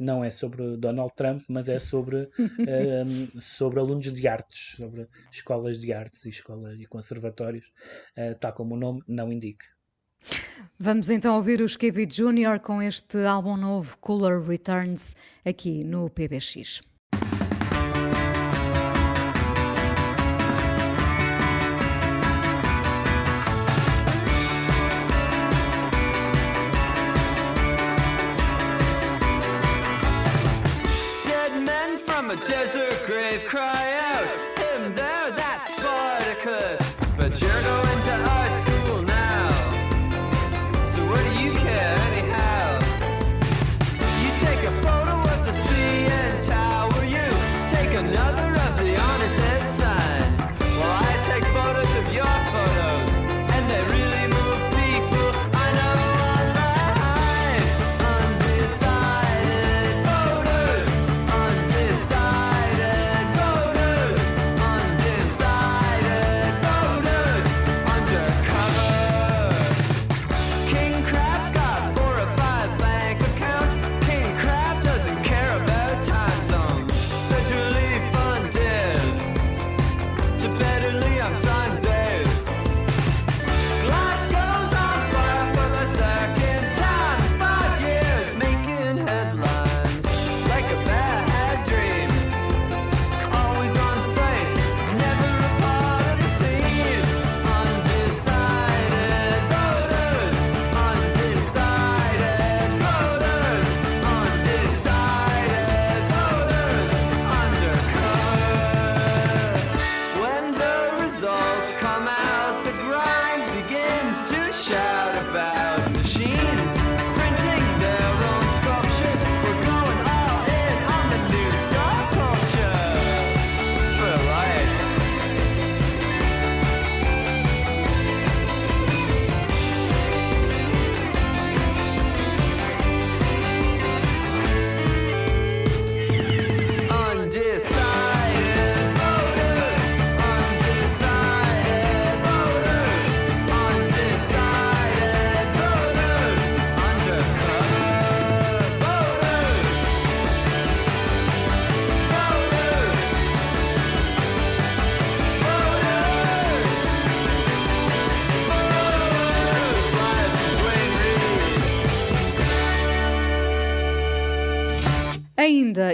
não 0.00 0.24
é 0.24 0.30
sobre 0.30 0.76
Donald 0.78 1.12
Trump, 1.14 1.42
mas 1.48 1.68
é 1.68 1.78
sobre, 1.78 2.28
um, 2.38 2.48
ehm, 2.66 3.38
sobre 3.38 3.78
alunos 3.78 4.12
de 4.12 4.26
artes, 4.26 4.76
sobre 4.76 5.06
escolas 5.30 5.78
de 5.78 5.92
artes 5.92 6.24
e 6.24 6.30
escolas 6.30 6.80
e 6.80 6.86
conservatórios, 6.86 7.66
uh, 8.16 8.34
tal 8.40 8.52
como 8.54 8.74
o 8.74 8.78
nome 8.78 9.02
não 9.06 9.30
indica. 9.30 9.66
Vamos 10.78 11.10
então 11.10 11.36
ouvir 11.36 11.60
os 11.60 11.76
Kevin 11.76 12.06
Jr. 12.06 12.60
com 12.62 12.82
este 12.82 13.18
álbum 13.24 13.56
novo 13.56 13.96
Cooler 13.98 14.40
Returns 14.40 15.14
aqui 15.44 15.84
no 15.84 16.10
PBX. 16.10 16.89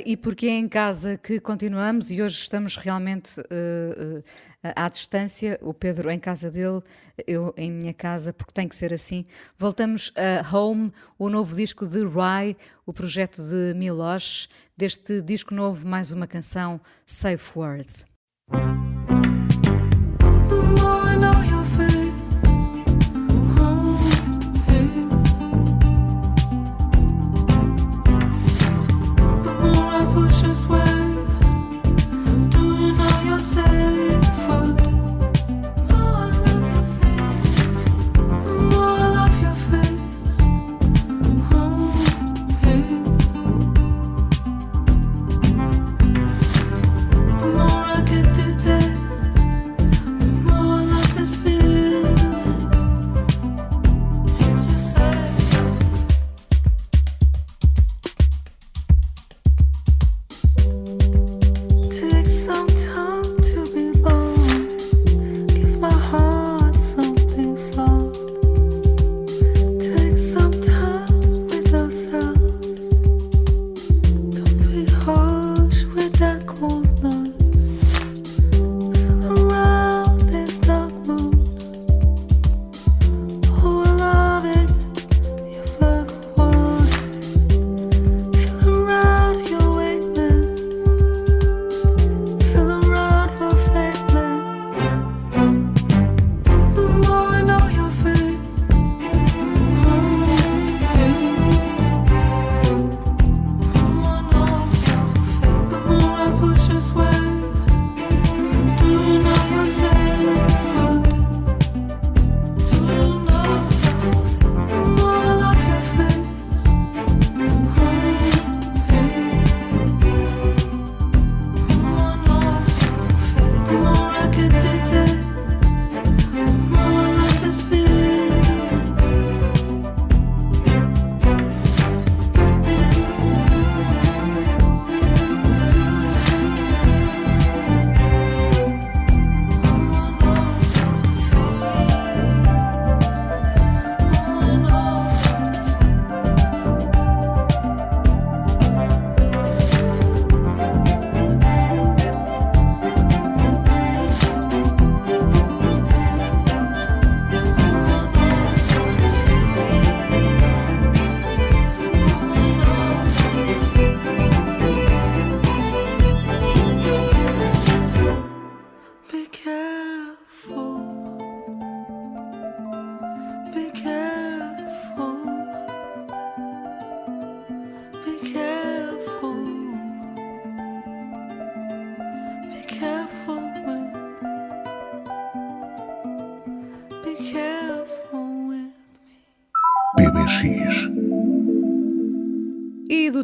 E 0.05 0.17
porque 0.17 0.47
é 0.47 0.59
em 0.59 0.69
casa 0.69 1.17
que 1.17 1.39
continuamos 1.39 2.11
e 2.11 2.21
hoje 2.23 2.37
estamos 2.37 2.77
realmente 2.77 3.41
eh, 3.51 4.23
eh, 4.63 4.73
à 4.75 4.89
distância, 4.89 5.59
o 5.63 5.73
Pedro 5.73 6.11
em 6.11 6.19
casa 6.19 6.51
dele, 6.51 6.81
eu 7.27 7.55
em 7.57 7.71
minha 7.71 7.95
casa, 7.95 8.33
porque 8.33 8.53
tem 8.53 8.69
que 8.69 8.75
ser 8.75 8.93
assim. 8.93 9.25
Voltamos 9.57 10.13
a 10.17 10.57
Home, 10.57 10.93
o 11.19 11.29
novo 11.29 11.55
disco 11.55 11.87
de 11.87 12.05
Rye, 12.05 12.57
o 12.85 12.93
projeto 12.93 13.43
de 13.43 13.75
Milosh. 13.75 14.49
Deste 14.77 15.23
disco 15.23 15.55
novo, 15.55 15.87
mais 15.87 16.13
uma 16.13 16.27
canção, 16.27 16.81
Safe 17.07 17.59
Word. 17.59 17.87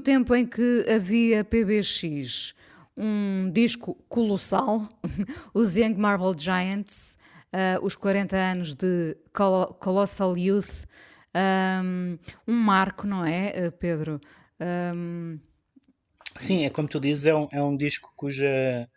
Tempo 0.03 0.34
em 0.34 0.46
que 0.46 0.86
havia 0.88 1.44
PBX, 1.44 2.55
um 2.96 3.50
disco 3.53 3.94
colossal, 4.09 4.88
os 5.55 5.76
Young 5.76 5.94
Marble 5.94 6.34
Giants, 6.38 7.16
ah, 7.53 7.78
os 7.82 7.96
40 7.96 8.36
anos 8.36 8.74
de 8.74 9.16
Colo- 9.32 9.74
Colossal 9.74 10.36
Youth, 10.36 10.86
um, 11.82 12.18
um 12.46 12.55
marco, 12.55 13.07
não 13.07 13.24
é, 13.24 13.66
ah, 13.66 13.72
Pedro? 13.72 14.20
Um, 14.61 15.38
Sim, 16.36 16.64
é 16.64 16.70
como 16.70 16.88
tu 16.88 16.98
dizes, 17.00 17.26
é 17.26 17.34
um, 17.34 17.48
é 17.53 17.62
um 17.62 17.76
disco 17.76 18.12
cuja, 18.16 18.88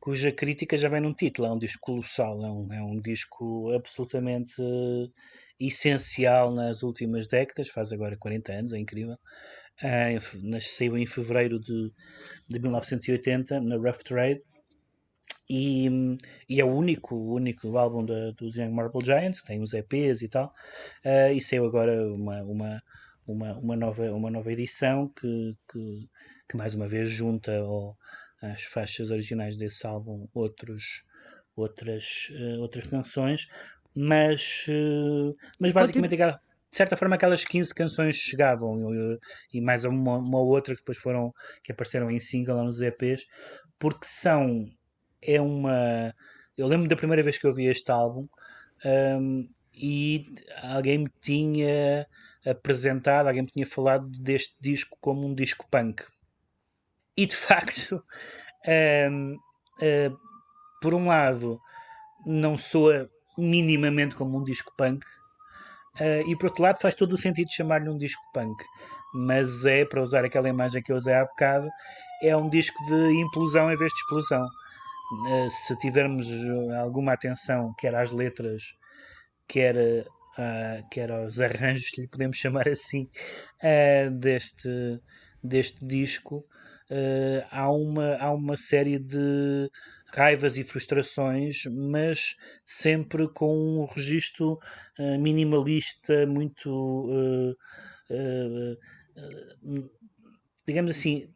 cuja 0.00 0.32
crítica 0.32 0.78
já 0.78 0.88
vem 0.88 1.00
num 1.00 1.14
título, 1.14 1.48
é 1.48 1.52
um 1.52 1.58
disco 1.58 1.80
colossal, 1.82 2.42
é 2.44 2.50
um, 2.50 2.72
é 2.72 2.82
um 2.82 3.00
disco 3.00 3.72
absolutamente 3.74 4.54
eh, 4.60 5.08
essencial 5.60 6.52
nas 6.54 6.82
últimas 6.82 7.26
décadas, 7.28 7.68
faz 7.70 7.92
agora 7.92 8.16
40 8.18 8.52
anos, 8.52 8.72
é 8.72 8.78
incrível. 8.78 9.18
Em 9.82 10.20
fe- 10.20 10.38
nasceu 10.42 10.96
em 10.96 11.06
fevereiro 11.06 11.58
de, 11.58 11.92
de 12.48 12.58
1980 12.58 13.60
na 13.60 13.76
Rough 13.76 14.02
Trade 14.04 14.42
e, 15.48 15.88
e 16.48 16.60
é 16.60 16.64
o 16.64 16.72
único, 16.74 17.14
o 17.14 17.34
único 17.34 17.76
álbum 17.76 18.04
da, 18.04 18.30
dos 18.32 18.56
Young 18.56 18.72
Marble 18.72 19.04
Giants, 19.04 19.42
tem 19.42 19.60
os 19.62 19.74
EPs 19.74 20.22
e 20.22 20.28
tal, 20.28 20.52
ah, 21.04 21.32
e 21.32 21.40
saiu 21.40 21.66
agora 21.66 22.06
uma, 22.12 22.42
uma, 22.42 22.82
uma, 23.26 23.58
uma, 23.58 23.76
nova, 23.76 24.10
uma 24.12 24.30
nova 24.30 24.50
edição 24.52 25.08
que, 25.08 25.54
que, 25.70 26.08
que 26.48 26.56
mais 26.56 26.74
uma 26.74 26.86
vez 26.86 27.08
junta 27.10 27.56
ao, 27.58 27.96
às 28.40 28.62
faixas 28.62 29.10
originais 29.10 29.56
desse 29.56 29.86
álbum 29.86 30.26
outros, 30.32 31.04
outras, 31.56 32.28
eh, 32.32 32.58
outras 32.58 32.86
canções, 32.86 33.48
mas, 33.94 34.64
eh, 34.68 35.34
mas 35.60 35.72
basicamente 35.72 36.14
aquela. 36.14 36.40
De 36.74 36.78
certa 36.78 36.96
forma 36.96 37.14
aquelas 37.14 37.44
15 37.44 37.72
canções 37.72 38.16
chegavam 38.16 39.20
e, 39.52 39.60
mais 39.60 39.84
uma, 39.84 40.18
uma 40.18 40.40
outra 40.40 40.74
que 40.74 40.80
depois 40.80 40.98
foram 40.98 41.32
que 41.62 41.70
apareceram 41.70 42.10
em 42.10 42.18
single 42.18 42.56
lá 42.56 42.64
nos 42.64 42.80
EPs 42.80 43.24
porque 43.78 44.04
são 44.04 44.68
é 45.22 45.40
uma 45.40 46.12
eu 46.58 46.66
lembro 46.66 46.88
da 46.88 46.96
primeira 46.96 47.22
vez 47.22 47.38
que 47.38 47.46
eu 47.46 47.52
vi 47.52 47.66
este 47.66 47.92
álbum 47.92 48.26
um, 49.20 49.48
e 49.72 50.26
alguém 50.64 50.98
me 50.98 51.10
tinha 51.20 52.08
apresentado, 52.44 53.28
alguém 53.28 53.42
me 53.42 53.50
tinha 53.50 53.66
falado 53.66 54.08
deste 54.08 54.56
disco 54.60 54.98
como 55.00 55.26
um 55.26 55.34
disco 55.34 55.66
punk. 55.70 56.04
E 57.16 57.26
de 57.26 57.34
facto, 57.34 58.04
um, 59.10 59.34
uh, 59.34 60.18
por 60.82 60.92
um 60.92 61.06
lado, 61.06 61.60
não 62.26 62.58
soa 62.58 63.06
minimamente 63.38 64.14
como 64.14 64.38
um 64.38 64.44
disco 64.44 64.72
punk, 64.76 65.04
uh, 66.00 66.28
e 66.28 66.36
por 66.36 66.46
outro 66.46 66.62
lado, 66.62 66.80
faz 66.80 66.94
todo 66.94 67.12
o 67.12 67.18
sentido 67.18 67.50
chamar-lhe 67.50 67.88
um 67.88 67.98
disco 67.98 68.22
punk. 68.32 68.64
Mas 69.14 69.64
é, 69.64 69.84
para 69.84 70.02
usar 70.02 70.24
aquela 70.24 70.48
imagem 70.48 70.82
que 70.82 70.92
eu 70.92 70.96
usei 70.96 71.14
há 71.14 71.24
bocado, 71.24 71.68
é 72.22 72.36
um 72.36 72.48
disco 72.48 72.76
de 72.86 73.20
implosão 73.20 73.70
em 73.70 73.76
vez 73.76 73.92
de 73.92 73.98
explosão. 73.98 74.44
Uh, 74.44 75.50
se 75.50 75.76
tivermos 75.78 76.26
alguma 76.80 77.12
atenção, 77.12 77.74
quer 77.78 77.94
às 77.94 78.10
letras, 78.10 78.62
quer, 79.46 79.76
uh, 79.76 80.88
quer 80.90 81.12
aos 81.12 81.40
arranjos, 81.40 81.96
lhe 81.98 82.08
podemos 82.08 82.36
chamar 82.36 82.68
assim, 82.68 83.08
deste, 84.12 84.68
deste 85.42 85.86
disco, 85.86 86.44
há, 87.50 87.70
uma, 87.70 88.16
há 88.16 88.32
uma 88.32 88.56
série 88.56 88.98
de 88.98 89.70
raivas 90.14 90.56
e 90.56 90.64
frustrações, 90.64 91.64
mas 91.66 92.36
sempre 92.64 93.28
com 93.28 93.56
um 93.56 93.84
registro 93.84 94.58
minimalista 95.18 96.26
muito 96.26 97.56
digamos 100.66 100.90
assim, 100.90 101.28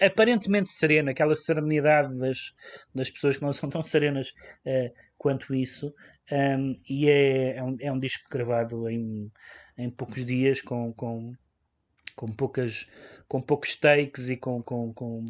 aparentemente 0.00 0.70
serena, 0.70 1.12
aquela 1.12 1.36
serenidade 1.36 2.14
das, 2.16 2.54
das 2.94 3.10
pessoas 3.10 3.36
que 3.36 3.42
não 3.42 3.52
são 3.52 3.70
tão 3.70 3.82
serenas 3.82 4.30
uh, 4.66 4.92
quanto 5.16 5.54
isso, 5.54 5.94
um, 6.30 6.78
e 6.88 7.08
é, 7.08 7.56
é, 7.56 7.62
um, 7.62 7.76
é 7.80 7.92
um 7.92 7.98
disco 7.98 8.28
gravado 8.30 8.88
em, 8.88 9.30
em 9.76 9.90
poucos 9.90 10.24
dias, 10.24 10.60
com, 10.60 10.92
com, 10.92 11.34
com, 12.14 12.32
poucas, 12.32 12.86
com 13.28 13.40
poucos 13.40 13.76
takes 13.76 14.28
e 14.28 14.36
com, 14.36 14.62
com, 14.62 14.92
com, 14.92 15.24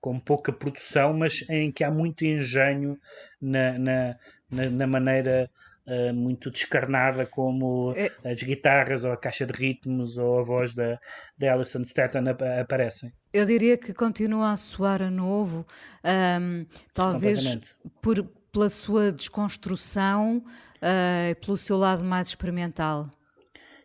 com 0.00 0.18
pouca 0.18 0.52
produção, 0.52 1.12
mas 1.12 1.44
em 1.48 1.70
que 1.70 1.84
há 1.84 1.90
muito 1.90 2.24
engenho 2.24 2.98
na, 3.40 3.78
na, 3.78 4.16
na, 4.50 4.70
na 4.70 4.86
maneira 4.86 5.50
Uh, 5.86 6.14
muito 6.14 6.50
descarnada 6.52 7.26
como 7.26 7.92
é. 7.96 8.10
as 8.30 8.40
guitarras 8.42 9.02
ou 9.02 9.10
a 9.10 9.16
caixa 9.16 9.44
de 9.44 9.52
ritmos 9.52 10.18
ou 10.18 10.38
a 10.38 10.42
voz 10.42 10.72
da, 10.72 11.00
da 11.36 11.52
Alison 11.52 11.82
Staton 11.82 12.28
ap 12.28 12.42
aparecem. 12.60 13.12
Eu 13.32 13.44
diria 13.44 13.76
que 13.76 13.92
continua 13.92 14.52
a 14.52 14.56
soar 14.56 15.02
a 15.02 15.10
novo, 15.10 15.66
um, 16.04 16.66
talvez 16.94 17.58
por, 18.00 18.22
pela 18.52 18.68
sua 18.68 19.10
desconstrução 19.10 20.44
uh, 20.76 21.40
pelo 21.44 21.56
seu 21.56 21.76
lado 21.76 22.04
mais 22.04 22.28
experimental. 22.28 23.10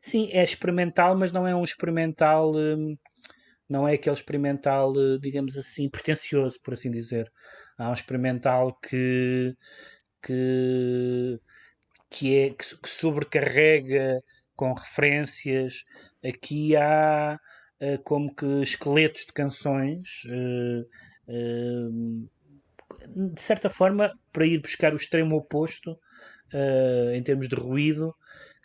Sim, 0.01 0.30
é 0.32 0.43
experimental, 0.43 1.18
mas 1.18 1.32
não 1.32 1.47
é 1.47 1.55
um 1.55 1.63
experimental, 1.63 2.51
um, 2.55 2.95
não 3.70 3.88
é 3.88 3.93
aquele 3.93 4.16
experimental, 4.16 4.91
uh, 4.91 5.20
digamos 5.20 5.57
assim, 5.57 5.89
pretencioso, 5.89 6.59
por 6.63 6.74
assim 6.74 6.91
dizer. 6.91 7.32
Há 7.78 7.89
um 7.89 7.93
experimental 7.93 8.74
que, 8.82 9.55
que, 10.22 11.39
que, 12.09 12.38
é, 12.38 12.49
que, 12.51 12.78
que 12.78 12.89
sobrecarrega 12.89 14.22
com 14.55 14.74
referências. 14.74 15.84
Aqui 16.24 16.76
há 16.76 17.39
uh, 17.82 18.03
como 18.03 18.34
que 18.34 18.45
esqueletos 18.61 19.26
de 19.26 19.34
canções. 19.34 20.07
Uh, 20.26 20.86
uh, 21.28 22.30
de 23.34 23.41
certa 23.41 23.70
forma, 23.70 24.11
para 24.32 24.45
ir 24.45 24.59
buscar 24.61 24.93
o 24.93 24.97
extremo 24.97 25.36
oposto 25.36 25.99
em 27.13 27.22
termos 27.22 27.49
de 27.49 27.55
ruído, 27.55 28.16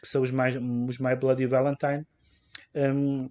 que 0.00 0.06
são 0.06 0.22
os 0.22 0.30
mais, 0.30 0.54
os 0.54 0.98
My 0.98 1.16
Bloody 1.16 1.46
Valentine, 1.46 2.06
um, 2.74 3.28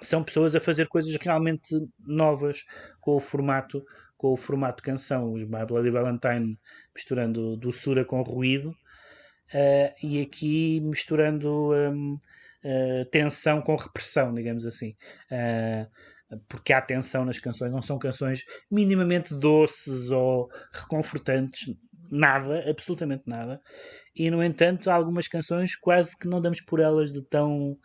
são 0.00 0.22
pessoas 0.22 0.54
a 0.54 0.60
fazer 0.60 0.88
coisas 0.88 1.14
realmente 1.16 1.74
novas 2.06 2.58
com 3.00 3.16
o 3.16 3.20
formato 3.20 3.82
com 4.16 4.32
o 4.32 4.36
formato 4.36 4.82
canção, 4.82 5.32
os 5.32 5.42
My 5.42 5.66
Bloody 5.66 5.90
Valentine 5.90 6.58
misturando 6.94 7.56
doçura 7.56 8.04
com 8.04 8.22
ruído 8.22 8.70
uh, 8.70 9.94
e 10.02 10.22
aqui 10.22 10.80
misturando 10.80 11.72
um, 11.72 12.14
uh, 12.14 12.20
eh, 12.64 13.04
tensão 13.10 13.60
com 13.60 13.76
repressão, 13.76 14.32
digamos 14.32 14.64
assim. 14.64 14.96
Uh, 15.30 15.86
porque 16.48 16.72
há 16.72 16.80
tensão 16.80 17.24
nas 17.24 17.38
canções, 17.38 17.70
não 17.70 17.82
são 17.82 17.98
canções 17.98 18.44
minimamente 18.70 19.32
doces 19.34 20.10
ou 20.10 20.48
reconfortantes, 20.72 21.72
nada, 22.10 22.68
absolutamente 22.68 23.24
nada. 23.26 23.60
E 24.14 24.30
no 24.30 24.42
entanto, 24.42 24.90
há 24.90 24.94
algumas 24.94 25.28
canções 25.28 25.76
quase 25.76 26.18
que 26.18 26.26
não 26.26 26.40
damos 26.40 26.60
por 26.60 26.80
elas 26.80 27.12
de 27.12 27.22
tão 27.22 27.78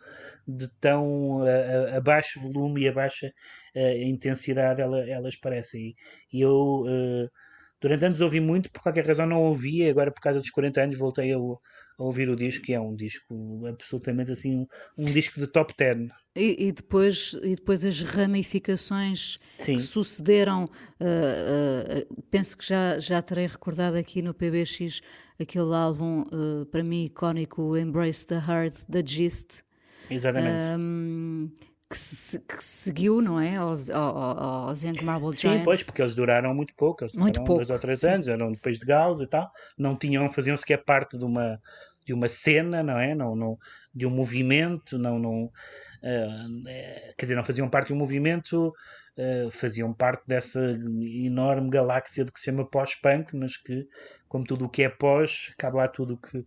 de 0.46 0.68
tão 0.80 1.42
a, 1.42 1.94
a, 1.94 1.96
a 1.96 2.00
baixo 2.00 2.40
volume 2.40 2.82
e 2.82 2.88
a 2.88 2.92
baixa 2.92 3.32
uh, 3.76 4.02
intensidade 4.02 4.80
ela, 4.80 5.08
elas 5.08 5.36
parecem. 5.36 5.94
E 6.32 6.40
eu 6.40 6.84
uh, 6.86 7.30
durante 7.82 8.04
anos 8.04 8.20
ouvi 8.20 8.40
muito, 8.40 8.70
por 8.70 8.80
qualquer 8.80 9.04
razão 9.04 9.26
não 9.26 9.42
ouvia, 9.42 9.90
agora 9.90 10.12
por 10.12 10.20
causa 10.20 10.38
dos 10.38 10.50
40 10.50 10.82
anos 10.82 10.98
voltei 10.98 11.32
a, 11.32 11.36
a 11.36 11.58
ouvir 11.98 12.30
o 12.30 12.36
disco, 12.36 12.64
que 12.64 12.72
é 12.72 12.80
um 12.80 12.94
disco 12.94 13.66
absolutamente 13.66 14.30
assim, 14.30 14.54
um, 14.54 14.66
um 14.96 15.04
disco 15.06 15.40
de 15.40 15.48
top 15.48 15.74
10. 15.76 16.08
E, 16.34 16.68
e, 16.68 16.72
depois, 16.72 17.34
e 17.42 17.56
depois 17.56 17.84
as 17.84 18.00
ramificações 18.00 19.38
Sim. 19.58 19.76
que 19.76 19.82
sucederam, 19.82 20.64
uh, 20.64 20.66
uh, 20.66 22.22
penso 22.30 22.56
que 22.56 22.64
já, 22.64 22.98
já 22.98 23.20
terei 23.20 23.46
recordado 23.46 23.96
aqui 23.96 24.22
no 24.22 24.32
PBX 24.32 25.02
aquele 25.38 25.74
álbum, 25.74 26.22
uh, 26.22 26.64
para 26.66 26.82
mim 26.82 27.04
icónico, 27.04 27.76
Embrace 27.76 28.26
the 28.26 28.36
Heart, 28.36 28.84
da 28.88 29.02
Gist. 29.04 29.62
Exatamente. 30.10 30.64
Um, 30.78 31.50
que, 31.92 31.98
se, 31.98 32.40
que, 32.40 32.64
seguiu, 32.64 33.20
não 33.20 33.38
é? 33.38 33.56
Aos, 33.56 33.90
aos, 33.90 34.82
Young 34.82 35.04
Marble 35.04 35.34
Giants. 35.34 35.58
Sim, 35.58 35.64
pois, 35.64 35.82
porque 35.82 36.00
eles 36.00 36.16
duraram 36.16 36.54
muito 36.54 36.74
pouco, 36.74 37.04
eles 37.04 37.14
muito 37.14 37.38
pouco, 37.44 37.56
dois 37.56 37.70
ou 37.70 37.78
três 37.78 38.00
sim. 38.00 38.08
anos, 38.08 38.28
eram 38.28 38.50
depois 38.50 38.78
de 38.78 38.86
Gauss 38.86 39.20
e 39.20 39.26
tal, 39.26 39.50
não 39.76 39.94
tinham, 39.94 40.28
faziam 40.30 40.56
sequer 40.56 40.78
parte 40.84 41.18
de 41.18 41.24
uma, 41.24 41.60
de 42.04 42.14
uma 42.14 42.28
cena, 42.28 42.82
não 42.82 42.98
é? 42.98 43.14
Não, 43.14 43.36
não, 43.36 43.58
de 43.94 44.06
um 44.06 44.10
movimento, 44.10 44.98
não, 44.98 45.18
não, 45.18 45.44
uh, 45.44 46.62
quer 47.16 47.26
dizer, 47.26 47.36
não 47.36 47.44
faziam 47.44 47.68
parte 47.68 47.88
de 47.88 47.92
um 47.92 47.98
movimento, 47.98 48.68
uh, 48.68 49.50
faziam 49.50 49.92
parte 49.92 50.26
dessa 50.26 50.60
enorme 51.00 51.68
galáxia 51.68 52.24
de 52.24 52.32
que 52.32 52.40
se 52.40 52.46
chama 52.46 52.64
pós-punk, 52.64 53.36
mas 53.36 53.58
que, 53.58 53.86
como 54.28 54.44
tudo 54.44 54.64
o 54.64 54.68
que 54.68 54.82
é 54.82 54.88
pós, 54.88 55.52
cabe 55.58 55.76
lá 55.76 55.86
tudo 55.88 56.14
o 56.14 56.16
que 56.16 56.44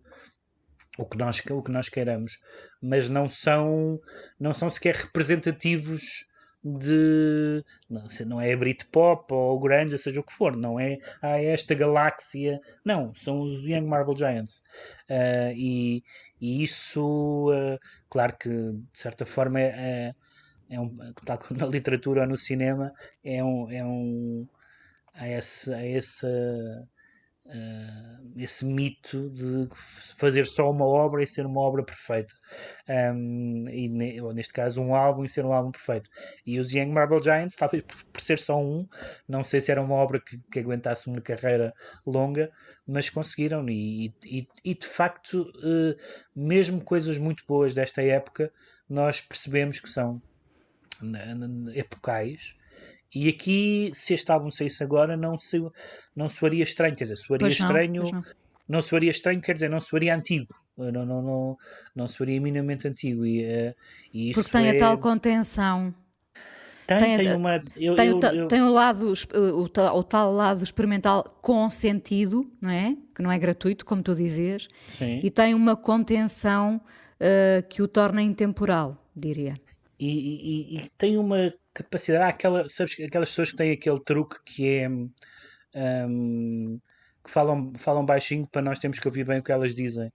o 0.98 1.06
que 1.06 1.18
nós 1.18 1.42
o 1.52 1.62
que 1.62 1.72
nós 1.72 1.90
queiramos 1.90 2.40
mas 2.86 3.10
não 3.10 3.28
são 3.28 4.00
não 4.40 4.54
são 4.54 4.70
sequer 4.70 4.96
representativos 4.96 6.26
de 6.64 7.64
não, 7.88 8.06
não 8.26 8.42
é 8.42 8.56
Britpop 8.56 9.32
ou 9.32 9.60
grande, 9.60 9.98
seja 10.00 10.20
o 10.20 10.24
que 10.24 10.34
for, 10.34 10.56
não 10.58 10.80
é 10.80 10.98
ah, 11.22 11.40
esta 11.40 11.76
galáxia, 11.76 12.60
não, 12.84 13.14
são 13.14 13.42
os 13.42 13.68
Young 13.68 13.86
Marble 13.86 14.18
Giants. 14.18 14.64
Uh, 15.08 15.54
e, 15.56 16.04
e, 16.42 16.64
isso 16.64 17.52
uh, 17.52 17.80
claro 18.10 18.36
que 18.38 18.50
de 18.50 19.00
certa 19.00 19.26
forma 19.26 19.62
é, 19.62 20.14
é, 20.70 20.76
é 20.76 20.80
um, 20.80 20.98
tal 21.24 21.38
como 21.38 21.60
na 21.60 21.68
literatura 21.68 22.22
ou 22.22 22.28
no 22.28 22.38
cinema 22.38 22.92
é 23.24 23.44
um, 23.44 23.70
é 23.72 23.86
um 23.86 24.48
há 25.14 25.30
esse, 25.30 25.72
esse 25.88 26.28
uh, 27.46 28.32
esse 28.36 28.66
mito 28.66 29.30
de 29.30 29.70
fazer 30.18 30.46
só 30.46 30.70
uma 30.70 30.86
obra 30.86 31.24
e 31.24 31.28
ser 31.28 31.46
uma 31.46 31.62
obra 31.62 31.84
perfeita. 31.84 32.34
Um, 32.88 33.68
e 33.70 33.90
ne, 33.90 34.22
ou 34.22 34.34
neste 34.34 34.54
caso, 34.54 34.82
um 34.82 34.94
álbum 34.96 35.24
e 35.24 35.30
ser 35.30 35.46
um 35.46 35.54
álbum 35.54 35.72
perfeito. 35.72 36.10
E 36.46 36.60
os 36.60 36.74
Young 36.74 36.92
Marble 36.92 37.22
Giants, 37.22 37.56
talvez 37.56 37.84
por, 37.84 38.04
por 38.06 38.22
ser 38.22 38.38
só 38.38 38.60
um, 38.62 38.88
não 39.28 39.44
sei 39.44 39.62
se 39.62 39.72
era 39.72 39.82
uma 39.82 39.96
obra 39.96 40.20
que, 40.20 40.38
que 40.52 40.60
aguentasse 40.60 41.08
uma 41.08 41.22
carreira 41.22 41.74
longa, 42.06 42.52
mas 42.88 43.10
conseguiram. 43.10 43.68
E, 43.70 44.14
e, 44.26 44.48
e 44.64 44.76
de 44.76 44.88
facto, 44.88 45.42
uh, 45.42 45.96
mesmo 46.36 46.84
coisas 46.84 47.18
muito 47.18 47.44
boas 47.48 47.74
desta 47.74 48.02
época, 48.02 48.52
nós 48.90 49.22
percebemos 49.22 49.80
que 49.80 49.90
são 49.90 50.22
epocais 51.74 52.56
e 53.16 53.30
aqui, 53.30 53.92
se 53.94 54.14
este 54.14 54.32
álbum 54.32 54.50
saísse 54.52 54.84
agora, 54.84 55.16
não, 55.16 55.38
se, 55.38 55.62
não 56.16 56.30
soaria 56.30 56.64
estranho. 56.64 56.96
Quer 56.96 57.06
dizer, 57.06 57.16
soaria 57.18 57.48
pois 57.48 57.54
estranho. 57.60 58.04
Não, 58.04 58.12
não. 58.12 58.24
não 58.68 58.82
soaria 58.82 59.12
estranho, 59.12 59.42
quer 59.42 59.54
dizer, 59.54 59.70
não 59.70 59.80
soaria 59.80 60.16
antigo. 60.16 60.54
Não, 60.78 60.92
não, 61.06 61.22
não, 61.22 61.58
não 61.96 62.08
soaria 62.08 62.40
minimamente 62.42 62.88
antigo. 62.88 63.26
E, 63.26 63.44
uh, 63.46 63.76
e 64.14 64.34
Porque 64.34 64.52
tem 64.52 64.68
é... 64.68 64.72
a 64.72 64.78
tal 64.78 64.98
contenção. 64.98 65.94
Tem, 66.88 67.00
Tem- 67.00 67.18
tem, 67.18 67.34
uma. 67.36 67.56
Eu, 67.78 67.96
tem, 67.96 68.10
eu- 68.10 68.20
eu- 68.20 68.48
tem 68.48 68.62
o 68.62 68.70
lado, 68.72 69.12
es- 69.12 69.28
o, 69.34 69.68
ta- 69.68 69.92
o 69.94 70.04
tal 70.04 70.32
lado 70.32 70.64
experimental 70.64 71.24
com 71.42 71.68
sentido, 71.70 72.48
não 72.62 72.70
é? 72.70 72.96
Que 73.16 73.24
não 73.24 73.32
é 73.32 73.40
gratuito, 73.40 73.84
como 73.86 74.04
tu 74.04 74.14
dizias, 74.14 74.68
Sim. 74.90 75.20
e 75.24 75.32
tem 75.32 75.56
uma 75.56 75.76
contenção 75.76 76.80
eh, 77.20 77.64
que 77.68 77.82
o 77.82 77.88
torna 77.88 78.22
intemporal, 78.22 79.04
diria. 79.16 79.56
e, 79.98 80.10
e- 80.10 80.78
e 80.78 80.90
tem 80.98 81.18
uma 81.18 81.52
capacidade, 81.76 82.24
há 82.24 82.28
aquela, 82.30 82.68
sabes, 82.70 83.00
aquelas 83.00 83.30
pessoas 83.30 83.52
que 83.52 83.58
têm 83.58 83.72
aquele 83.72 84.00
truque 84.00 84.38
que 84.44 84.68
é 84.68 84.90
hum, 86.08 86.80
que 87.26 87.32
falam, 87.32 87.74
falam 87.76 88.06
baixinho 88.06 88.48
para 88.48 88.62
nós 88.62 88.78
termos 88.78 89.00
que 89.00 89.08
ouvir 89.08 89.26
bem 89.26 89.40
o 89.40 89.44
que 89.44 89.52
elas 89.52 89.74
dizem. 89.74 90.14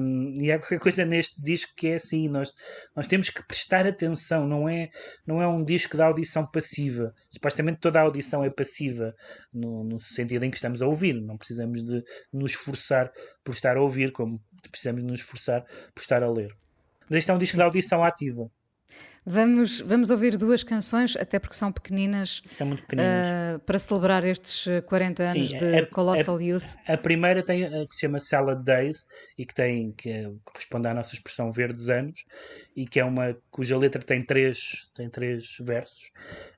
Um, 0.00 0.36
e 0.40 0.52
há 0.52 0.58
qualquer 0.58 0.78
coisa 0.78 1.04
neste 1.04 1.42
disco 1.42 1.72
que 1.76 1.88
é 1.88 1.94
assim, 1.96 2.28
nós, 2.28 2.54
nós 2.94 3.08
temos 3.08 3.28
que 3.28 3.44
prestar 3.44 3.86
atenção, 3.86 4.46
não 4.46 4.68
é, 4.68 4.88
não 5.26 5.42
é 5.42 5.48
um 5.48 5.64
disco 5.64 5.96
de 5.96 6.02
audição 6.02 6.46
passiva. 6.46 7.12
Supostamente 7.28 7.80
toda 7.80 7.98
a 7.98 8.02
audição 8.02 8.44
é 8.44 8.50
passiva, 8.50 9.14
no, 9.52 9.82
no 9.82 9.98
sentido 9.98 10.44
em 10.44 10.50
que 10.50 10.56
estamos 10.56 10.80
a 10.80 10.86
ouvir, 10.86 11.20
não 11.20 11.36
precisamos 11.36 11.82
de 11.82 12.02
nos 12.32 12.52
esforçar 12.52 13.12
por 13.42 13.52
estar 13.52 13.76
a 13.76 13.82
ouvir, 13.82 14.12
como 14.12 14.40
precisamos 14.70 15.02
de 15.02 15.10
nos 15.10 15.20
esforçar 15.20 15.64
por 15.92 16.00
estar 16.00 16.22
a 16.22 16.30
ler. 16.30 16.56
Mas 17.10 17.18
este 17.18 17.30
é 17.32 17.34
um 17.34 17.38
disco 17.38 17.56
de 17.56 17.62
audição 17.64 18.04
ativa. 18.04 18.48
Vamos, 19.24 19.80
vamos 19.80 20.10
ouvir 20.10 20.36
duas 20.36 20.64
canções, 20.64 21.16
até 21.16 21.38
porque 21.38 21.54
são 21.54 21.70
pequeninas, 21.70 22.42
São 22.48 22.66
muito 22.66 22.82
pequeninas. 22.82 23.24
eh, 23.26 23.58
para 23.64 23.78
celebrar 23.78 24.24
estes 24.24 24.66
eh, 24.66 24.80
40 24.80 25.22
anos 25.22 25.50
Sim, 25.50 25.58
de 25.58 25.64
é- 25.76 25.86
Colossal 25.86 26.40
é- 26.40 26.44
Youth. 26.44 26.74
A 26.88 26.96
primeira 26.96 27.40
tem 27.44 27.64
a 27.64 27.86
que 27.86 27.94
se 27.94 28.00
chama 28.00 28.18
Salad 28.18 28.64
Days 28.64 29.06
e 29.38 29.46
que 29.46 29.54
tem 29.54 29.92
que 29.92 30.10
é- 30.10 30.28
corresponde 30.44 30.88
à 30.88 30.94
nossa 30.94 31.14
expressão 31.14 31.52
verdes 31.52 31.88
anos 31.88 32.18
e 32.74 32.84
que 32.84 32.98
é 32.98 33.04
uma 33.04 33.36
cuja 33.50 33.78
letra 33.78 34.02
tem 34.02 34.24
três 34.24 34.90
tem 34.94 35.08
três 35.08 35.56
versos 35.60 36.10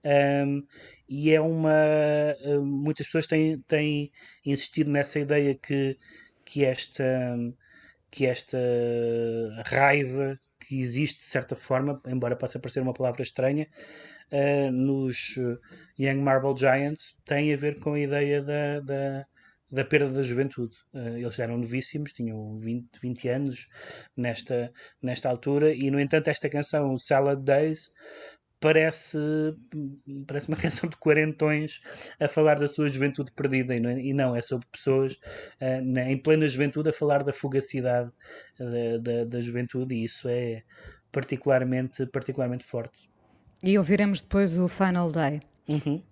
Ahm, 0.02 0.62
e 1.06 1.32
é 1.32 1.40
uma 1.42 1.70
ah, 1.70 2.60
muitas 2.62 3.06
pessoas 3.06 3.26
têm, 3.26 3.58
têm 3.68 4.10
insistido 4.46 4.90
nessa 4.90 5.18
ideia 5.20 5.54
que 5.54 5.98
que 6.46 6.64
esta 6.64 7.04
que 8.14 8.26
esta 8.26 8.56
raiva 9.66 10.38
que 10.60 10.80
existe 10.80 11.18
de 11.18 11.24
certa 11.24 11.56
forma, 11.56 12.00
embora 12.06 12.36
possa 12.36 12.60
parecer 12.60 12.80
uma 12.80 12.94
palavra 12.94 13.22
estranha, 13.24 13.66
ah, 14.30 14.70
nos 14.70 15.34
ah, 15.36 15.58
Young 15.98 16.20
Marble 16.22 16.56
Giants 16.56 17.16
tem 17.24 17.52
a 17.52 17.56
ver 17.56 17.80
com 17.80 17.94
a 17.94 17.98
ideia 17.98 18.40
da, 18.40 18.78
da, 18.78 19.26
da 19.68 19.84
perda 19.84 20.10
da 20.10 20.22
juventude. 20.22 20.76
Ah, 20.94 21.18
eles 21.18 21.40
eram 21.40 21.58
novíssimos, 21.58 22.12
tinham 22.12 22.56
20, 22.56 23.00
20 23.00 23.28
anos 23.28 23.68
nesta, 24.16 24.72
nesta 25.02 25.28
altura, 25.28 25.74
e 25.74 25.90
no 25.90 25.98
entanto, 25.98 26.28
esta 26.28 26.48
canção, 26.48 26.96
Salad 26.96 27.42
Days, 27.42 27.92
parece, 28.64 29.18
parece 30.26 30.48
uma 30.48 30.56
canção 30.56 30.88
de 30.88 30.96
quarentões 30.96 31.80
a 32.18 32.26
falar 32.26 32.58
da 32.58 32.66
sua 32.66 32.88
juventude 32.88 33.30
perdida, 33.30 33.76
e 33.76 34.12
não 34.14 34.34
é, 34.34 34.38
é 34.38 34.42
sobre 34.42 34.66
pessoas 34.72 35.20
na- 35.84 36.10
em 36.10 36.16
plena 36.16 36.48
juventude 36.48 36.88
a 36.88 36.92
falar 36.92 37.22
da 37.22 37.32
fugacidade 37.32 38.10
da, 38.58 38.98
da, 38.98 39.24
da 39.24 39.40
juventude, 39.40 39.94
e 39.94 40.04
isso 40.04 40.28
é 40.30 40.62
particularmente, 41.12 42.06
particularmente 42.06 42.64
forte. 42.64 43.08
E 43.62 43.76
ouviremos 43.78 44.22
depois 44.22 44.56
o 44.56 44.66
Final 44.66 45.12
Day. 45.12 45.40
Uhum. 45.68 46.02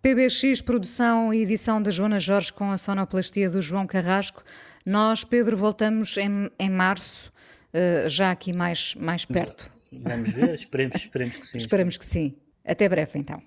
PBX, 0.00 0.60
produção 0.60 1.34
e 1.34 1.42
edição 1.42 1.82
da 1.82 1.90
Joana 1.90 2.18
Jorge 2.18 2.52
com 2.52 2.70
a 2.70 2.78
sonoplastia 2.78 3.50
do 3.50 3.60
João 3.60 3.86
Carrasco. 3.86 4.42
Nós, 4.86 5.22
Pedro, 5.24 5.56
voltamos 5.56 6.16
em, 6.16 6.50
em 6.58 6.70
março, 6.70 7.32
eh, 7.72 8.08
já 8.08 8.32
aqui 8.32 8.52
mais, 8.52 8.96
mais 8.96 9.24
perto. 9.24 9.70
Vamos 10.00 10.30
ver, 10.30 10.54
esperemos, 10.54 10.96
esperemos 10.96 11.36
que 11.36 11.46
sim. 11.46 11.58
Esperamos 11.58 11.98
que 11.98 12.06
sim. 12.06 12.36
Até 12.64 12.88
breve, 12.88 13.18
então. 13.18 13.42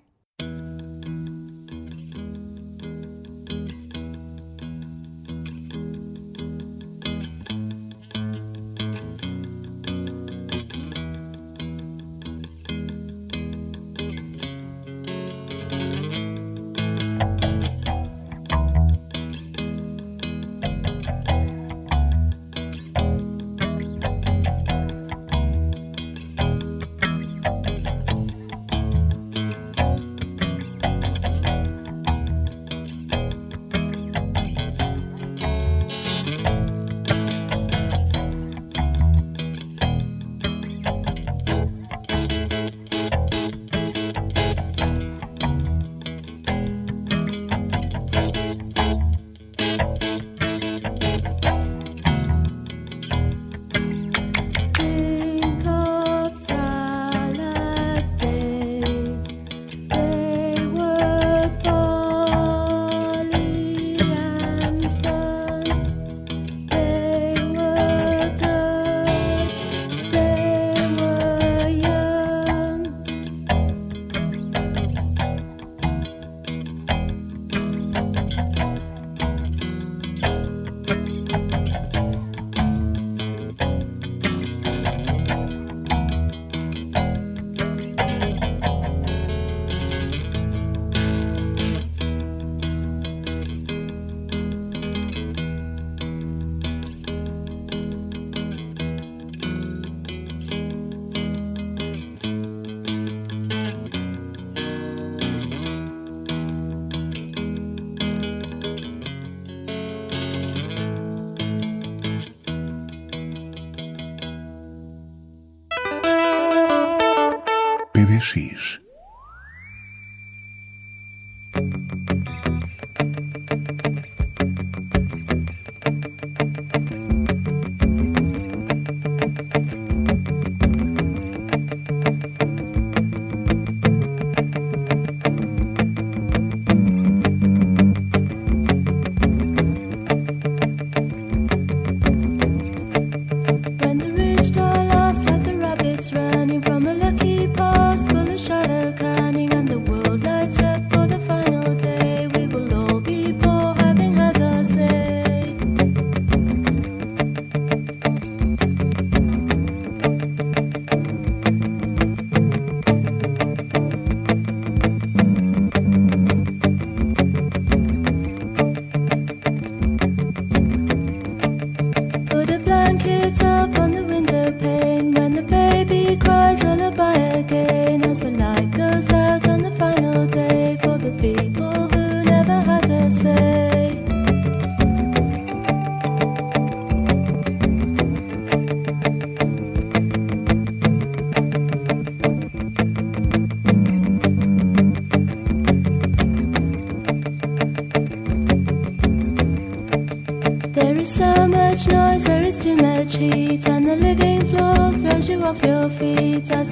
PBX. 118.26 118.85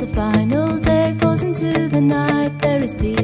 the 0.04 0.14
final 0.14 0.78
day 0.78 1.14
falls 1.18 1.42
into 1.42 1.88
the 1.88 2.00
night, 2.00 2.60
there 2.60 2.82
is 2.82 2.94
peace. 2.94 3.23